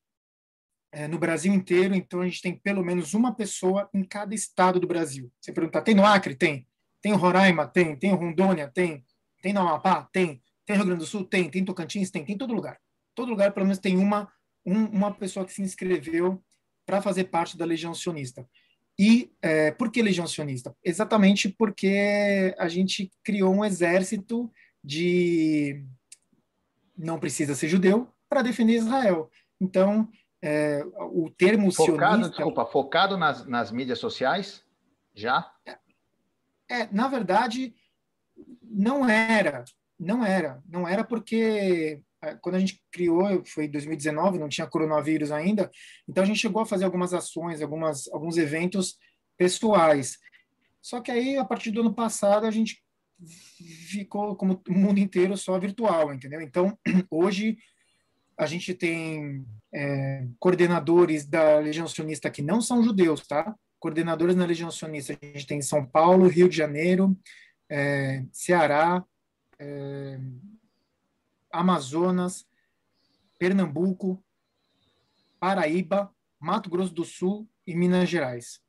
é, 0.97 1.07
no 1.07 1.19
Brasil 1.19 1.53
inteiro, 1.53 1.93
então 1.93 2.21
a 2.21 2.25
gente 2.25 2.41
tem 2.41 2.55
pelo 2.55 2.83
menos 2.83 3.13
uma 3.13 3.31
pessoa 3.31 3.87
em 3.93 4.03
cada 4.03 4.33
estado 4.33 4.79
do 4.79 4.87
Brasil. 4.87 5.31
Você 5.39 5.53
perguntar, 5.53 5.83
tem 5.83 5.93
no 5.93 6.03
Acre? 6.03 6.33
Tem. 6.33 6.67
Tem 6.99 7.13
Roraima? 7.13 7.67
Tem. 7.67 7.95
Tem 7.95 8.11
Rondônia? 8.15 8.67
Tem. 8.67 9.05
Tem 9.39 9.53
no 9.53 9.59
Amapá? 9.59 10.09
Tem. 10.11 10.41
Tem 10.65 10.75
Rio 10.75 10.85
Grande 10.85 11.01
do 11.01 11.05
Sul? 11.05 11.23
Tem. 11.23 11.51
Tem 11.51 11.63
Tocantins? 11.63 12.09
Tem. 12.09 12.25
Tem 12.25 12.33
em 12.33 12.37
todo 12.37 12.51
lugar. 12.51 12.79
Todo 13.13 13.29
lugar, 13.29 13.51
pelo 13.53 13.67
menos, 13.67 13.77
tem 13.77 13.95
uma 13.95 14.27
um, 14.65 14.85
uma 14.85 15.13
pessoa 15.13 15.45
que 15.45 15.53
se 15.53 15.61
inscreveu 15.61 16.43
para 16.83 16.99
fazer 16.99 17.25
parte 17.25 17.55
da 17.55 17.63
Legião 17.63 17.93
Sionista. 17.93 18.49
E 18.97 19.31
é, 19.39 19.69
por 19.69 19.91
que 19.91 20.01
Legião 20.01 20.25
Sionista? 20.25 20.75
Exatamente 20.83 21.47
porque 21.47 22.55
a 22.57 22.67
gente 22.67 23.11
criou 23.23 23.53
um 23.53 23.63
exército 23.63 24.51
de 24.83 25.85
não 26.97 27.19
precisa 27.19 27.53
ser 27.53 27.67
judeu 27.67 28.09
para 28.27 28.41
defender 28.41 28.73
Israel. 28.73 29.29
Então, 29.61 30.09
é, 30.47 30.81
o 31.11 31.29
termo 31.29 31.71
focado, 31.71 31.99
sionista... 31.99 32.29
Desculpa, 32.29 32.65
focado 32.65 33.17
nas, 33.17 33.45
nas 33.45 33.71
mídias 33.71 33.99
sociais? 33.99 34.63
Já? 35.13 35.51
É, 35.65 35.77
é, 36.69 36.89
na 36.91 37.07
verdade, 37.07 37.75
não 38.61 39.09
era. 39.09 39.65
Não 39.99 40.25
era. 40.25 40.63
Não 40.65 40.87
era 40.87 41.03
porque 41.03 42.01
quando 42.41 42.55
a 42.55 42.59
gente 42.59 42.81
criou, 42.91 43.43
foi 43.45 43.65
em 43.65 43.71
2019, 43.71 44.39
não 44.39 44.49
tinha 44.49 44.67
coronavírus 44.67 45.31
ainda, 45.31 45.69
então 46.07 46.23
a 46.23 46.27
gente 46.27 46.39
chegou 46.39 46.61
a 46.61 46.65
fazer 46.65 46.85
algumas 46.85 47.13
ações, 47.13 47.61
algumas, 47.61 48.07
alguns 48.07 48.37
eventos 48.37 48.97
pessoais. 49.37 50.17
Só 50.81 50.99
que 50.99 51.11
aí, 51.11 51.37
a 51.37 51.45
partir 51.45 51.71
do 51.71 51.81
ano 51.81 51.93
passado, 51.93 52.45
a 52.45 52.51
gente 52.51 52.81
ficou 53.89 54.35
como 54.35 54.61
o 54.67 54.73
mundo 54.73 54.99
inteiro 54.99 55.35
só 55.37 55.59
virtual, 55.59 56.13
entendeu? 56.13 56.41
Então, 56.41 56.77
hoje 57.11 57.57
a 58.37 58.45
gente 58.45 58.73
tem 58.73 59.45
é, 59.73 60.27
coordenadores 60.39 61.25
da 61.25 61.57
Legião 61.59 61.87
Sionista 61.87 62.29
que 62.29 62.41
não 62.41 62.61
são 62.61 62.83
judeus, 62.83 63.25
tá? 63.25 63.55
Coordenadores 63.79 64.35
na 64.35 64.45
Legião 64.45 64.69
Sionista 64.69 65.17
a 65.19 65.25
gente 65.25 65.47
tem 65.47 65.61
São 65.61 65.85
Paulo, 65.85 66.27
Rio 66.27 66.47
de 66.47 66.55
Janeiro, 66.55 67.17
é, 67.69 68.23
Ceará, 68.31 69.03
é, 69.59 70.19
Amazonas, 71.51 72.45
Pernambuco, 73.39 74.23
Paraíba, 75.39 76.11
Mato 76.39 76.69
Grosso 76.69 76.93
do 76.93 77.03
Sul 77.03 77.49
e 77.65 77.75
Minas 77.75 78.07
Gerais. 78.07 78.59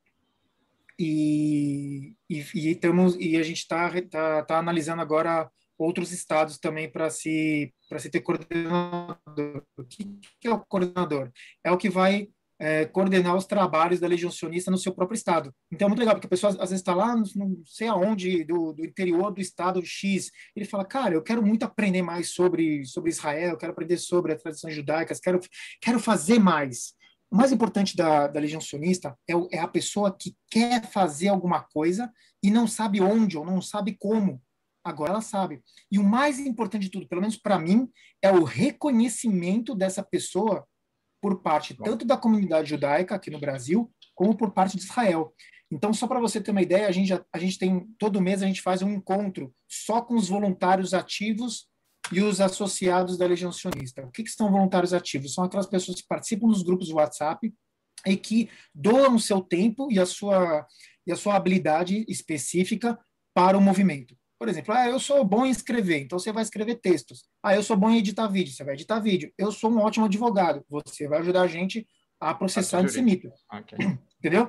E, 0.99 2.17
e, 2.29 2.45
e, 2.55 2.81
e 3.21 3.37
a 3.37 3.43
gente 3.43 3.59
está 3.59 3.91
tá, 4.11 4.43
tá 4.43 4.59
analisando 4.59 5.01
agora 5.01 5.51
outros 5.79 6.13
estados 6.13 6.59
também 6.59 6.91
para 6.91 7.09
se 7.09 7.73
para 7.89 7.99
se 7.99 8.11
ter 8.11 8.21
coordenador. 8.21 9.63
O 9.77 9.85
que, 9.85 10.05
que, 10.41 10.49
é 10.49 10.53
o 10.53 10.59
coordenador? 10.59 11.31
É 11.65 11.71
o 11.71 11.79
que 11.79 11.89
vai 11.89 12.29
é, 12.59 12.85
coordenar 12.87 13.37
os 13.37 13.47
trabalhos 13.47 14.01
da 14.01 14.09
Legião 14.09 14.31
Sionista 14.31 14.71
no 14.71 14.77
seu 14.77 14.93
próprio 14.93 15.17
estado. 15.17 15.55
Então 15.71 15.87
é 15.87 15.89
muito 15.89 16.01
legal, 16.01 16.15
porque 16.15 16.27
a 16.27 16.31
pessoa 16.31 16.51
às 16.51 16.71
vezes 16.71 16.81
está 16.81 16.95
lá, 16.95 17.15
não 17.15 17.25
sei 17.65 17.87
aonde, 17.87 18.45
do, 18.45 18.73
do, 18.73 18.85
interior 18.85 19.33
do 19.33 19.41
estado 19.41 19.81
X, 19.85 20.31
ele 20.57 20.67
fala, 20.67 20.85
cara, 20.85 21.15
eu 21.15 21.23
quero 21.23 21.43
muito 21.43 21.63
aprender 21.63 22.03
mais 22.03 22.31
sobre, 22.31 22.85
sobre 22.85 23.11
Israel, 23.11 23.57
quero 23.57 23.73
aprender 23.73 23.97
sobre 23.97 24.33
as 24.33 24.43
tradições 24.43 24.75
judaicas, 24.75 25.21
quero, 25.21 25.41
quero 25.81 26.01
fazer 26.01 26.39
mais. 26.39 26.95
O 27.31 27.37
mais 27.37 27.53
importante 27.53 27.95
da, 27.95 28.27
da 28.27 28.41
Legião 28.41 28.61
Sionista 28.61 29.17
é, 29.29 29.35
é 29.53 29.61
a 29.61 29.69
pessoa 29.69 30.15
que 30.17 30.35
quer 30.51 30.85
fazer 30.87 31.29
alguma 31.29 31.63
coisa 31.63 32.11
e 32.43 32.51
não 32.51 32.67
sabe 32.67 33.01
onde 33.01 33.37
ou 33.37 33.45
não 33.45 33.61
sabe 33.61 33.97
como. 33.99 34.43
Agora 34.89 35.13
ela 35.13 35.21
sabe. 35.21 35.63
E 35.93 35.99
o 35.99 36.05
mais 36.05 36.39
importante 36.39 36.85
de 36.85 36.91
tudo, 36.91 37.07
pelo 37.07 37.21
menos 37.21 37.37
para 37.37 37.59
mim, 37.59 37.89
é 38.23 38.31
o 38.31 38.43
reconhecimento 38.43 39.75
dessa 39.75 40.03
pessoa 40.03 40.67
por 41.21 41.43
parte 41.43 41.75
tanto 41.75 42.07
da 42.07 42.17
comunidade 42.17 42.71
judaica 42.71 43.15
aqui 43.15 43.31
no 43.31 43.41
Brasil, 43.41 43.93
como 44.15 44.37
por 44.37 44.53
parte 44.53 44.77
de 44.77 44.85
Israel. 44.85 45.35
Então, 45.71 45.93
só 45.93 46.07
para 46.07 46.21
você 46.21 46.41
ter 46.41 46.51
uma 46.51 46.63
ideia, 46.63 46.89
a 46.89 46.93
gente, 46.93 47.09
já, 47.09 47.23
a 47.33 47.39
gente 47.39 47.59
tem, 47.59 47.87
todo 47.99 48.21
mês 48.21 48.43
a 48.43 48.47
gente 48.47 48.63
faz 48.63 48.81
um 48.81 48.89
encontro 48.89 49.55
só 49.69 50.01
com 50.01 50.15
os 50.15 50.29
voluntários 50.29 50.95
ativos 50.95 51.69
e 52.11 52.23
os 52.23 52.41
associados 52.41 53.19
da 53.19 53.27
Legião 53.27 53.53
Sionista. 53.53 54.03
O 54.07 54.11
que, 54.11 54.23
que 54.23 54.31
são 54.31 54.51
voluntários 54.51 54.95
ativos? 54.95 55.35
São 55.35 55.45
aquelas 55.45 55.67
pessoas 55.67 56.01
que 56.01 56.09
participam 56.09 56.49
dos 56.49 56.63
grupos 56.63 56.89
do 56.89 56.95
WhatsApp 56.95 57.53
e 58.07 58.17
que 58.17 58.49
doam 58.75 59.17
o 59.17 59.21
seu 59.21 59.43
tempo 59.43 59.93
e 59.93 59.99
a 59.99 60.07
sua, 60.07 60.67
e 61.07 61.13
a 61.13 61.17
sua 61.17 61.37
habilidade 61.37 62.07
específica 62.09 62.99
para 63.35 63.59
o 63.59 63.61
movimento. 63.61 64.17
Por 64.39 64.49
exemplo, 64.49 64.73
ah, 64.73 64.89
eu 64.89 65.01
sou 65.01 65.25
bom 65.25 65.45
em 65.45 65.51
escrever, 65.51 66.01
então 66.01 66.19
você 66.19 66.33
vai 66.33 66.43
escrever 66.43 66.77
textos. 66.77 67.25
Ah, 67.43 67.55
eu 67.55 67.63
sou 67.63 67.77
bom 67.77 67.91
em 67.91 67.99
editar 67.99 68.29
vídeo, 68.29 68.53
você 68.53 68.63
vai 68.63 68.75
editar 68.75 69.01
vídeo. 69.01 69.33
Eu 69.37 69.51
sou 69.51 69.71
um 69.71 69.79
ótimo 69.79 70.07
advogado, 70.07 70.65
você 70.69 71.09
vai 71.09 71.19
ajudar 71.19 71.43
a 71.43 71.49
gente 71.49 71.87
a 72.21 72.33
processar 72.35 72.79
antissemita. 72.79 73.33
Okay. 73.53 73.79
Entendeu? 74.19 74.49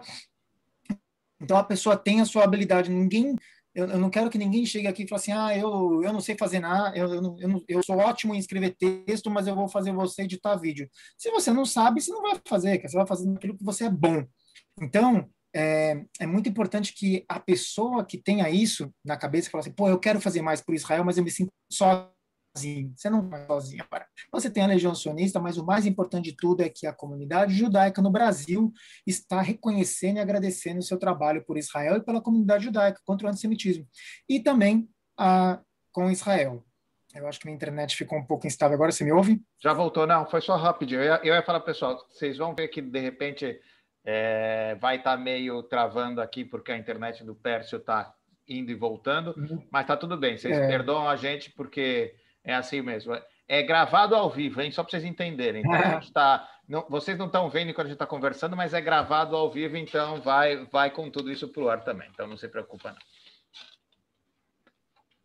Então 1.41 1.58
a 1.58 1.63
pessoa 1.63 1.98
tem 1.98 2.22
a 2.22 2.25
sua 2.25 2.43
habilidade. 2.43 2.91
Ninguém 2.91 3.36
eu, 3.74 3.88
eu, 3.88 3.98
não 4.00 4.10
quero 4.10 4.29
que 4.29 4.38
ninguém 4.38 4.65
chegue 4.65 4.88
aqui 4.88 5.03
e 5.03 5.08
fale 5.08 5.22
assim, 5.22 5.31
ah, 5.31 5.55
eu, 5.55 6.01
eu 6.03 6.12
não 6.12 6.19
sei 6.19 6.36
fazer 6.36 6.60
nada, 6.60 6.98
eu, 6.98 7.13
eu, 7.13 7.38
eu, 7.39 7.63
eu 7.67 7.84
sou 7.84 7.98
ótimo 7.98 8.34
em 8.34 8.39
escrever 8.39 8.75
texto, 8.75 9.29
mas 9.29 9.48
eu 9.48 9.55
vou 9.55 9.69
fazer 9.69 9.93
você 9.93 10.24
editar 10.24 10.55
vídeo. 10.55 10.89
Se 11.17 11.29
você 11.29 11.53
não 11.53 11.65
sabe, 11.65 12.01
você 12.01 12.12
não 12.12 12.22
vai 12.22 12.39
fazer, 12.46 12.81
você 12.81 12.98
vai 12.98 13.05
fazer 13.05 13.31
aquilo 13.31 13.55
que 13.55 13.63
você 13.63 13.86
é 13.86 13.89
bom. 13.89 14.25
Então, 14.81 15.29
é, 15.56 16.03
é 16.20 16.27
muito 16.27 16.50
importante 16.50 16.94
que 16.94 17.25
a 17.27 17.39
pessoa 17.39 18.06
que 18.06 18.18
tenha 18.18 18.50
isso 18.50 18.94
na 19.03 19.18
cabeça, 19.18 19.50
fala 19.50 19.62
assim, 19.62 19.72
pô, 19.72 19.88
eu 19.88 20.00
quero 20.00 20.22
fazer 20.22 20.41
mais 20.41 20.62
por 20.62 20.75
Israel, 20.75 21.03
mas 21.03 21.18
eu 21.18 21.24
me 21.24 21.32
sinto 21.32 21.51
sozinho. 21.72 22.94
Você 22.96 23.10
não 23.10 23.27
vai 23.27 23.46
sozinho 23.48 23.84
agora. 23.84 24.08
Você 24.32 24.50
tem 24.50 24.63
a 24.63 24.68
Legião 24.68 24.94
Sionista, 24.94 25.39
mas 25.39 25.58
o 25.58 25.65
mais 25.65 25.86
importante 25.86 26.25
de 26.25 26.36
tudo 26.36 26.62
é 26.62 26.70
que 26.70 26.86
a 26.86 26.94
comunidade 26.94 27.53
judaica 27.53 28.01
no 28.01 28.12
Brasil 28.12 28.72
está 29.06 29.41
reconhecendo 29.41 30.18
e 30.18 30.20
agradecendo 30.20 30.79
o 30.79 30.84
seu 30.84 30.98
trabalho 30.98 31.44
por 31.46 31.58
Israel 31.58 31.98
e 31.98 32.03
pela 32.03 32.22
comunidade 32.22 32.65
judaica 32.65 33.00
contra 33.06 33.27
o 33.27 33.29
antissemitismo. 33.29 33.88
E 34.27 34.39
também 34.39 34.89
a, 35.18 35.60
com 35.91 36.12
Israel. 36.12 36.63
Eu 37.15 37.27
acho 37.27 37.39
que 37.39 37.48
minha 37.48 37.56
internet 37.56 37.96
ficou 37.96 38.20
um 38.20 38.25
pouco 38.25 38.46
instável 38.46 38.75
agora. 38.75 38.91
Você 38.91 39.03
me 39.03 39.12
ouve? 39.12 39.41
Já 39.60 39.74
voltou, 39.74 40.06
não. 40.06 40.27
Foi 40.27 40.41
só 40.41 40.56
rapidinho. 40.56 41.01
Eu 41.01 41.06
ia, 41.06 41.22
eu 41.24 41.34
ia 41.34 41.44
falar, 41.44 41.62
pessoal, 41.62 41.98
vocês 42.08 42.38
vão 42.38 42.53
ver 42.53 42.68
que 42.68 42.82
de 42.82 43.00
repente 43.00 43.60
é, 44.06 44.75
vai 44.79 44.98
estar 44.98 45.18
tá 45.18 45.22
meio 45.22 45.62
travando 45.63 46.22
aqui 46.22 46.44
porque 46.44 46.72
a 46.72 46.77
internet 46.77 47.24
do 47.24 47.36
Pércio 47.36 47.77
está 47.77 48.13
indo 48.48 48.72
e 48.72 48.75
voltando, 48.75 49.34
uhum. 49.38 49.63
mas 49.72 49.82
está 49.82 49.96
tudo 49.96 50.18
bem. 50.18 50.38
Vocês 50.38 50.58
é. 50.58 50.68
perdoam 50.68 51.08
a 51.08 51.15
gente 51.15 51.51
porque 51.51 52.15
é 52.44 52.53
assim 52.53 52.82
mesmo. 52.82 53.15
É 53.48 53.63
gravado 53.63 54.15
ao 54.15 54.29
vivo, 54.29 54.62
hein? 54.62 54.72
Só 54.72 54.84
para 54.84 54.91
vocês 54.91 55.03
entenderem. 55.03 55.62
Então, 55.62 55.74
a 55.74 55.89
gente 56.00 56.12
tá, 56.12 56.48
não, 56.68 56.86
vocês 56.89 57.18
não 57.18 57.27
estão 57.27 57.50
vendo 57.50 57.74
quando 57.74 57.88
a 57.88 57.89
gente 57.89 57.96
está 57.96 58.08
conversando, 58.08 58.56
mas 58.56 58.74
é 58.74 58.82
gravado 58.82 59.36
ao 59.36 59.51
vivo, 59.51 59.77
então 59.77 60.22
vai, 60.22 60.65
vai 60.65 60.89
com 60.89 61.10
tudo 61.10 61.32
isso 61.32 61.48
para 61.48 61.63
o 61.63 61.70
ar 61.70 61.84
também. 61.84 62.10
Então 62.12 62.27
não 62.27 62.38
se 62.38 62.48
preocupa, 62.48 62.91
não. 62.91 63.00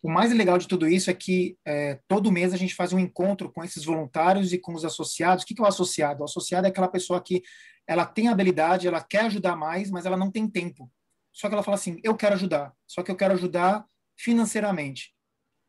O 0.04 0.10
mais 0.10 0.30
legal 0.34 0.58
de 0.58 0.68
tudo 0.68 0.86
isso 0.86 1.10
é 1.10 1.14
que 1.14 1.56
é, 1.66 1.98
todo 2.06 2.30
mês 2.30 2.52
a 2.52 2.58
gente 2.58 2.74
faz 2.74 2.92
um 2.92 2.98
encontro 2.98 3.50
com 3.50 3.64
esses 3.64 3.86
voluntários 3.86 4.52
e 4.52 4.58
com 4.58 4.74
os 4.74 4.84
associados. 4.84 5.44
O 5.44 5.46
que, 5.46 5.54
que 5.54 5.62
é 5.62 5.64
o 5.64 5.66
associado? 5.66 6.20
O 6.20 6.24
associado 6.24 6.66
é 6.66 6.70
aquela 6.70 6.88
pessoa 6.88 7.22
que 7.22 7.42
ela 7.86 8.04
tem 8.04 8.28
habilidade, 8.28 8.86
ela 8.86 9.02
quer 9.02 9.24
ajudar 9.24 9.56
mais, 9.56 9.90
mas 9.90 10.04
ela 10.04 10.16
não 10.16 10.30
tem 10.30 10.46
tempo. 10.46 10.92
Só 11.32 11.48
que 11.48 11.54
ela 11.54 11.62
fala 11.62 11.76
assim: 11.76 11.98
eu 12.04 12.14
quero 12.14 12.34
ajudar, 12.34 12.74
só 12.86 13.02
que 13.02 13.10
eu 13.10 13.16
quero 13.16 13.32
ajudar 13.32 13.82
financeiramente 14.14 15.14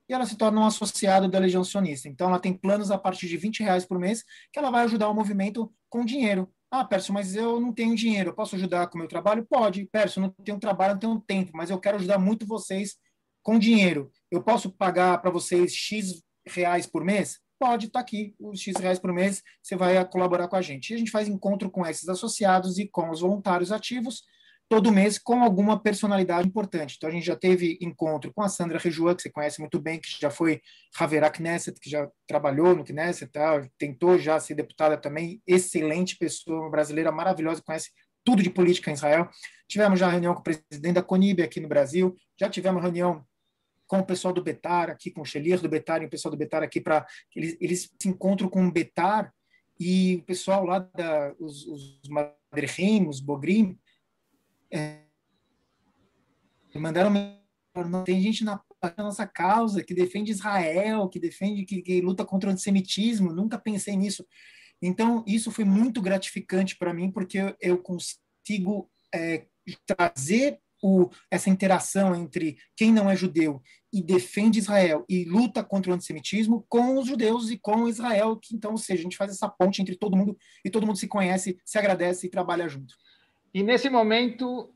e 0.10 0.13
ela 0.13 0.25
se 0.25 0.38
torna 0.38 0.60
um 0.60 0.65
associado 0.65 1.27
da 1.30 1.39
Legião 1.39 1.63
Sionista. 1.63 2.08
Então, 2.08 2.27
ela 2.27 2.39
tem 2.39 2.54
planos 2.54 2.92
a 2.92 2.98
partir 2.98 3.27
de 3.27 3.38
20 3.38 3.63
reais 3.63 3.86
por 3.86 3.98
mês 3.98 4.24
que 4.51 4.60
ela 4.60 4.70
vai 4.70 4.84
ajudar 4.84 5.10
o 5.10 5.13
movimento 5.13 5.74
com 5.89 6.06
dinheiro. 6.06 6.51
Ah, 6.70 6.84
Pércio, 6.84 7.13
mas 7.13 7.36
eu 7.36 7.60
não 7.60 7.74
tenho 7.74 7.96
dinheiro, 7.96 8.32
eu 8.32 8.36
posso 8.36 8.56
ajudar 8.56 8.88
com 8.88 8.98
o 8.98 9.00
meu 9.00 9.08
trabalho? 9.08 9.46
Pode. 9.50 9.86
Pércio, 9.86 10.22
não 10.22 10.30
tenho 10.30 10.60
trabalho, 10.60 10.94
não 10.94 11.00
tenho 11.00 11.20
tempo, 11.22 11.51
mas 11.56 11.70
eu 11.70 11.80
quero 11.80 11.98
ajudar 11.98 12.20
muito 12.20 12.46
vocês 12.46 12.98
com 13.46 13.60
dinheiro. 13.60 14.12
Eu 14.32 14.42
posso 14.42 14.72
pagar 14.72 15.22
para 15.22 15.30
vocês 15.30 15.72
X 15.72 16.24
reais 16.48 16.88
por 16.88 17.06
mês? 17.06 17.40
Pode, 17.60 17.90
tá 17.90 18.00
aqui, 18.00 18.36
os 18.40 18.60
X 18.60 18.75
reais 18.78 18.98
por 18.98 19.14
mês, 19.14 19.44
você 19.62 19.75
vai 19.75 20.04
colaborar 20.10 20.48
com 20.48 20.56
a 20.56 20.64
gente. 20.64 20.90
E 20.90 20.96
a 20.96 20.98
gente 20.98 21.12
faz 21.12 21.28
encontro 21.28 21.70
com 21.70 21.86
esses 21.86 22.10
associados 22.10 22.80
e 22.80 22.88
com 22.88 23.12
os 23.12 23.22
voluntários 23.22 23.72
ativos, 23.72 24.24
todo 24.68 24.92
mês 24.92 25.20
com 25.20 25.44
alguma 25.44 25.80
personalidade 25.80 26.48
importante. 26.48 26.96
Então, 26.98 27.08
a 27.08 27.14
gente 27.14 27.28
já 27.28 27.36
teve 27.36 27.78
encontro 27.80 28.34
com 28.34 28.42
a 28.42 28.50
Sandra 28.50 28.80
Rejuan, 28.80 29.14
que 29.16 29.22
você 29.22 29.30
conhece 29.30 29.60
muito 29.62 29.80
bem, 29.80 30.00
que 30.00 30.10
já 30.20 30.32
foi 30.32 30.60
Haverá 30.98 31.30
Knesset, 31.30 31.80
que 31.80 31.90
já 31.90 32.10
trabalhou 32.28 32.75
no 32.75 32.84
Knesset, 32.84 33.32
tá? 33.32 33.64
tentou 33.78 34.18
já 34.18 34.40
ser 34.40 34.56
deputada 34.56 34.98
também, 34.98 35.40
excelente 35.46 36.18
pessoa, 36.18 36.72
brasileira 36.72 37.12
maravilhosa, 37.12 37.62
conhece 37.64 37.92
tudo 38.24 38.42
de 38.42 38.50
política 38.50 38.90
em 38.90 38.96
Israel. 38.96 39.30
Tivemos 39.70 40.00
já 40.00 40.10
reunião 40.10 40.34
com 40.34 40.40
o 40.40 40.44
presidente 40.44 40.94
da 40.94 41.04
CONIB 41.04 41.44
aqui 41.44 41.60
no 41.60 41.68
Brasil, 41.68 42.16
já 42.40 42.50
tivemos 42.50 42.82
reunião 42.82 43.24
com 43.88 44.00
o 44.00 44.06
pessoal 44.06 44.34
do 44.34 44.44
Betar, 44.44 44.89
aqui 44.89 45.12
com 45.12 45.22
o 45.22 45.25
Chelir 45.25 45.62
do 45.62 45.70
Betar 45.70 46.01
e 46.01 46.06
o 46.06 46.10
pessoal 46.10 46.32
do 46.32 46.38
Betar 46.38 46.63
aqui, 46.63 46.82
para 46.82 47.06
eles, 47.36 47.58
eles 47.60 47.92
se 48.00 48.10
encontram 48.10 48.50
com 48.50 48.65
o 48.65 48.72
Betar 48.72 49.34
e 49.80 50.18
o 50.18 50.24
pessoal 50.24 50.65
lá, 50.65 50.80
da, 50.80 51.34
os, 51.39 51.65
os 51.65 52.01
Madrechim, 52.10 53.08
os 53.08 53.20
Bogrim, 53.20 53.77
é, 54.72 55.01
mandaram 56.74 57.12
não 57.89 58.04
tem 58.04 58.22
gente 58.22 58.44
na 58.44 58.62
nossa 58.98 59.27
causa 59.27 59.84
que 59.84 59.94
defende 59.94 60.32
Israel, 60.32 61.10
que 61.10 61.20
defende, 61.20 61.65
que, 61.65 61.82
que 61.82 62.01
luta 62.01 62.24
contra 62.24 62.50
o 62.50 62.54
antissemitismo. 62.54 63.34
Nunca 63.34 63.58
pensei 63.58 63.98
nisso. 63.98 64.25
Então, 64.82 65.24
isso 65.27 65.51
foi 65.51 65.65
muito 65.65 66.01
gratificante 66.01 66.77
para 66.77 66.94
mim, 66.94 67.12
porque 67.12 67.38
eu, 67.38 67.56
eu 67.60 67.77
consigo 67.77 68.89
é, 69.13 69.46
trazer 69.86 70.60
o, 70.86 71.10
essa 71.32 71.50
interação 71.50 72.15
entre 72.15 72.58
quem 72.75 72.94
não 72.94 73.10
é 73.10 73.15
judeu 73.15 73.60
e 73.92 74.04
defende 74.04 74.60
Israel 74.60 75.04
e 75.10 75.25
luta 75.25 75.63
contra 75.63 75.92
o 75.92 75.96
antissemitismo 75.96 76.63
com 76.70 77.00
os 77.00 77.08
judeus 77.08 77.50
e 77.50 77.58
com 77.58 77.88
Israel, 77.88 78.36
que 78.36 78.56
então, 78.56 78.72
ou 78.72 78.77
seja, 78.77 79.00
a 79.00 79.04
gente 79.04 79.18
faz 79.18 79.32
essa 79.32 79.50
ponte 79.50 79.82
entre 79.82 79.96
todo 79.96 80.15
mundo 80.15 80.38
e 80.63 80.70
todo 80.70 80.86
mundo 80.86 81.00
se 81.00 81.08
conhece, 81.08 81.58
se 81.65 81.80
agradece 81.80 82.27
e 82.27 82.30
trabalha 82.30 82.70
junto. 82.70 82.94
E 83.51 83.63
nesse 83.63 83.89
momento 83.89 84.70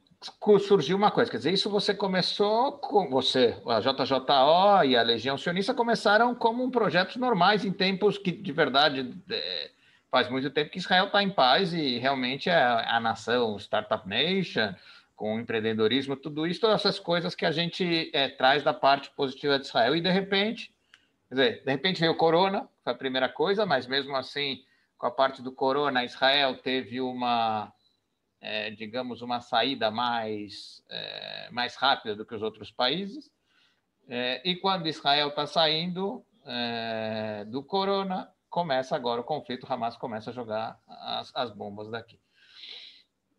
surgiu 0.61 0.97
uma 0.97 1.11
coisa, 1.11 1.29
quer 1.29 1.37
dizer, 1.37 1.53
isso 1.53 1.69
você 1.69 1.93
começou 1.93 2.73
com 2.79 3.07
você, 3.07 3.55
a 3.67 3.79
JJO 3.79 4.83
e 4.85 4.97
a 4.97 5.03
Legião 5.03 5.37
Sionista 5.37 5.75
começaram 5.75 6.33
como 6.33 6.71
projetos 6.71 7.17
normais 7.17 7.63
em 7.63 7.71
tempos 7.71 8.17
que 8.17 8.31
de 8.31 8.51
verdade 8.51 9.15
é, 9.29 9.69
faz 10.09 10.29
muito 10.29 10.49
tempo 10.49 10.71
que 10.71 10.79
Israel 10.79 11.05
está 11.05 11.21
em 11.21 11.29
paz 11.29 11.71
e 11.71 11.99
realmente 11.99 12.49
é 12.49 12.55
a 12.55 12.99
nação 12.99 13.57
Startup 13.59 14.07
Nation 14.09 14.73
com 15.19 15.37
empreendedorismo, 15.37 16.15
tudo 16.15 16.47
isso, 16.47 16.61
todas 16.61 16.79
essas 16.79 16.97
coisas 16.97 17.35
que 17.35 17.45
a 17.45 17.51
gente 17.51 18.09
é, 18.13 18.29
traz 18.29 18.63
da 18.63 18.73
parte 18.73 19.11
positiva 19.11 19.59
de 19.59 19.65
Israel 19.65 19.93
e 19.93 19.99
de 19.99 20.09
repente 20.09 20.73
dizer, 21.29 21.61
de 21.61 21.69
repente 21.69 21.99
veio 21.99 22.13
o 22.13 22.17
corona, 22.17 22.69
foi 22.81 22.93
a 22.93 22.95
primeira 22.95 23.27
coisa, 23.27 23.65
mas 23.65 23.85
mesmo 23.85 24.15
assim, 24.15 24.63
com 24.97 25.07
a 25.07 25.11
parte 25.11 25.41
do 25.41 25.51
corona, 25.51 26.05
Israel 26.05 26.55
teve 26.55 27.01
uma, 27.01 27.69
é, 28.39 28.71
digamos, 28.71 29.21
uma 29.21 29.41
saída 29.41 29.91
mais, 29.91 30.81
é, 30.89 31.49
mais 31.51 31.75
rápida 31.75 32.15
do 32.15 32.25
que 32.25 32.33
os 32.33 32.41
outros 32.41 32.71
países. 32.71 33.29
É, 34.07 34.41
e 34.49 34.55
quando 34.55 34.87
Israel 34.87 35.27
está 35.27 35.45
saindo 35.45 36.25
é, 36.45 37.43
do 37.43 37.61
corona, 37.61 38.31
começa 38.49 38.95
agora 38.95 39.19
o 39.19 39.25
conflito, 39.25 39.67
Hamas 39.69 39.97
começa 39.97 40.29
a 40.29 40.33
jogar 40.33 40.79
as, 40.87 41.29
as 41.35 41.51
bombas 41.51 41.89
daqui. 41.89 42.17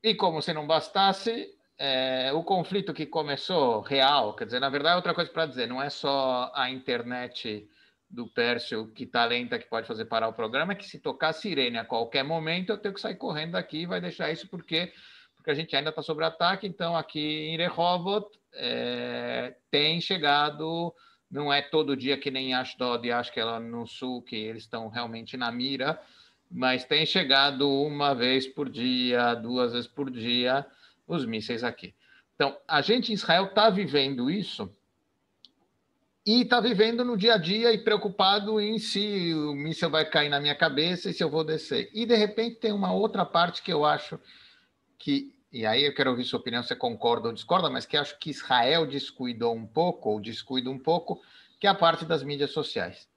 E 0.03 0.15
como 0.15 0.43
se 0.43 0.53
não 0.53 0.67
bastasse, 0.67 1.59
é, 1.83 2.31
o 2.35 2.45
conflito 2.45 2.93
que 2.93 3.07
começou 3.07 3.81
real, 3.81 4.35
quer 4.37 4.45
dizer, 4.45 4.61
na 4.61 4.69
verdade, 4.69 4.93
é 4.93 4.97
outra 4.97 5.15
coisa 5.15 5.31
para 5.31 5.47
dizer, 5.47 5.67
não 5.67 5.83
é 5.83 5.89
só 5.89 6.53
a 6.55 6.69
internet 6.69 7.67
do 8.09 8.27
Pércio 8.27 8.89
que 8.89 9.05
está 9.05 9.25
lenta, 9.25 9.59
que 9.59 9.67
pode 9.67 9.87
fazer 9.87 10.05
parar 10.05 10.29
o 10.29 10.35
programa, 10.35 10.73
é 10.73 10.77
que 10.77 10.85
se 10.85 10.99
tocar 10.99 11.33
sirene 11.33 11.79
a 11.79 11.85
qualquer 11.85 12.23
momento, 12.23 12.69
eu 12.69 12.77
tenho 12.77 12.93
que 12.93 13.01
sair 13.01 13.15
correndo 13.15 13.53
daqui 13.53 13.79
e 13.79 13.87
vai 13.87 13.99
deixar 13.99 14.31
isso 14.31 14.47
porque, 14.47 14.93
porque 15.35 15.51
a 15.51 15.55
gente 15.55 15.75
ainda 15.75 15.89
está 15.89 16.03
sob 16.03 16.23
ataque. 16.23 16.67
Então, 16.67 16.95
aqui 16.95 17.47
em 17.49 17.57
Rehovot 17.57 18.27
é, 18.53 19.57
tem 19.71 20.03
chegado, 20.03 20.95
não 21.31 21.51
é 21.51 21.63
todo 21.63 21.97
dia 21.97 22.19
que 22.19 22.31
nem 22.31 22.53
Ashdod 22.53 23.09
e 23.09 23.11
acho 23.11 23.33
que 23.33 23.41
ela 23.41 23.59
no 23.59 23.87
sul, 23.87 24.21
que 24.21 24.37
eles 24.37 24.65
estão 24.65 24.89
realmente 24.89 25.35
na 25.35 25.51
mira, 25.51 25.99
mas 26.51 26.85
tem 26.85 27.07
chegado 27.07 27.71
uma 27.71 28.15
vez 28.15 28.47
por 28.47 28.69
dia, 28.69 29.33
duas 29.33 29.73
vezes 29.73 29.89
por 29.89 30.11
dia, 30.11 30.67
os 31.15 31.27
mísseis 31.27 31.65
aqui. 31.65 31.95
Então, 32.35 32.57
a 32.67 32.81
gente 32.81 33.11
em 33.11 33.15
Israel 33.15 33.47
está 33.47 33.69
vivendo 33.69 34.31
isso 34.31 34.75
e 36.25 36.43
está 36.43 36.61
vivendo 36.61 37.05
no 37.05 37.17
dia 37.17 37.35
a 37.35 37.37
dia 37.37 37.73
e 37.73 37.79
preocupado 37.79 38.61
em 38.61 38.79
se 38.79 39.35
o 39.35 39.53
míssil 39.55 39.91
vai 39.91 40.09
cair 40.09 40.29
na 40.29 40.41
minha 40.41 40.55
cabeça 40.55 41.11
e 41.11 41.13
se 41.13 41.23
eu 41.23 41.29
vou 41.29 41.43
descer. 41.43 41.91
E 41.93 42.07
de 42.07 42.15
repente 42.15 42.57
tem 42.57 42.73
uma 42.73 42.93
outra 42.93 43.27
parte 43.27 43.63
que 43.63 43.73
eu 43.73 43.85
acho 43.85 44.19
que, 44.99 45.35
e 45.53 45.67
aí 45.67 45.85
eu 45.85 45.95
quero 45.95 46.11
ouvir 46.11 46.25
sua 46.25 46.39
opinião, 46.39 46.63
você 46.63 46.77
concorda 46.77 47.29
ou 47.29 47.35
discorda, 47.35 47.69
mas 47.69 47.85
que 47.85 47.97
acho 47.97 48.19
que 48.19 48.31
Israel 48.31 48.87
descuidou 48.87 49.55
um 49.55 49.67
pouco, 49.67 50.11
ou 50.11 50.21
descuida 50.21 50.71
um 50.71 50.79
pouco, 50.79 51.21
que 51.59 51.67
é 51.67 51.71
a 51.71 51.75
parte 51.75 52.05
das 52.05 52.23
mídias 52.23 52.53
sociais. 52.53 53.10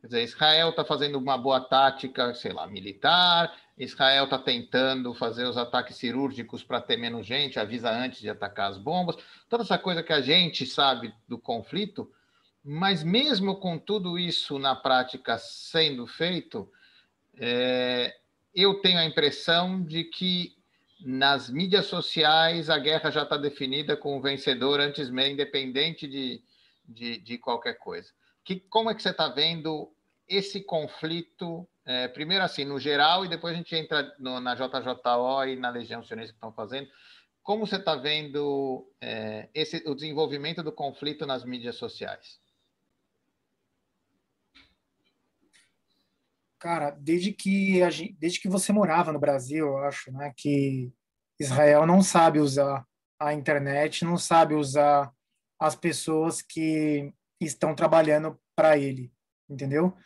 Quer 0.00 0.06
dizer, 0.06 0.22
Israel 0.22 0.70
está 0.70 0.84
fazendo 0.84 1.18
uma 1.18 1.36
boa 1.36 1.60
tática, 1.60 2.32
sei 2.34 2.52
lá, 2.52 2.66
militar, 2.66 3.52
Israel 3.76 4.24
está 4.24 4.38
tentando 4.38 5.12
fazer 5.12 5.44
os 5.44 5.56
ataques 5.56 5.96
cirúrgicos 5.96 6.62
para 6.62 6.80
ter 6.80 6.96
menos 6.96 7.26
gente, 7.26 7.58
avisa 7.58 7.90
antes 7.90 8.20
de 8.20 8.30
atacar 8.30 8.70
as 8.70 8.78
bombas, 8.78 9.16
toda 9.48 9.64
essa 9.64 9.78
coisa 9.78 10.02
que 10.02 10.12
a 10.12 10.20
gente 10.20 10.64
sabe 10.66 11.12
do 11.26 11.38
conflito, 11.38 12.10
mas 12.64 13.02
mesmo 13.02 13.56
com 13.56 13.78
tudo 13.78 14.18
isso 14.18 14.58
na 14.58 14.76
prática 14.76 15.36
sendo 15.38 16.06
feito, 16.06 16.70
é, 17.36 18.16
eu 18.54 18.80
tenho 18.80 18.98
a 18.98 19.04
impressão 19.04 19.82
de 19.82 20.04
que 20.04 20.56
nas 21.00 21.48
mídias 21.48 21.86
sociais 21.86 22.68
a 22.68 22.78
guerra 22.78 23.10
já 23.10 23.22
está 23.22 23.36
definida 23.36 23.96
com 23.96 24.16
o 24.16 24.20
vencedor 24.20 24.80
antes 24.80 25.08
mesmo, 25.10 25.32
independente 25.32 26.06
de, 26.08 26.42
de, 26.84 27.18
de 27.18 27.38
qualquer 27.38 27.74
coisa. 27.74 28.10
Que, 28.48 28.60
como 28.60 28.88
é 28.88 28.94
que 28.94 29.02
você 29.02 29.10
está 29.10 29.28
vendo 29.28 29.94
esse 30.26 30.62
conflito, 30.62 31.68
é, 31.84 32.08
primeiro 32.08 32.42
assim, 32.42 32.64
no 32.64 32.80
geral, 32.80 33.22
e 33.22 33.28
depois 33.28 33.52
a 33.52 33.56
gente 33.58 33.76
entra 33.76 34.16
no, 34.18 34.40
na 34.40 34.54
JJO 34.54 35.44
e 35.46 35.56
na 35.56 35.68
Legião 35.68 36.02
Sionista 36.02 36.32
que 36.32 36.38
estão 36.38 36.50
fazendo. 36.50 36.88
Como 37.42 37.66
você 37.66 37.76
está 37.76 37.94
vendo 37.94 38.90
é, 39.02 39.50
esse, 39.52 39.86
o 39.86 39.94
desenvolvimento 39.94 40.62
do 40.62 40.72
conflito 40.72 41.26
nas 41.26 41.44
mídias 41.44 41.76
sociais? 41.76 42.40
Cara, 46.58 46.88
desde 46.92 47.34
que 47.34 47.82
a 47.82 47.90
gente, 47.90 48.14
desde 48.14 48.40
que 48.40 48.48
você 48.48 48.72
morava 48.72 49.12
no 49.12 49.20
Brasil, 49.20 49.66
eu 49.66 49.76
acho, 49.76 50.10
né, 50.10 50.32
que 50.34 50.90
Israel 51.38 51.84
não 51.84 52.00
sabe 52.00 52.38
usar 52.38 52.82
a 53.20 53.34
internet, 53.34 54.06
não 54.06 54.16
sabe 54.16 54.54
usar 54.54 55.12
as 55.60 55.76
pessoas 55.76 56.40
que 56.40 57.12
estão 57.40 57.74
trabalhando 57.74 58.38
para 58.54 58.76
ele, 58.76 59.12
entendeu? 59.48 59.96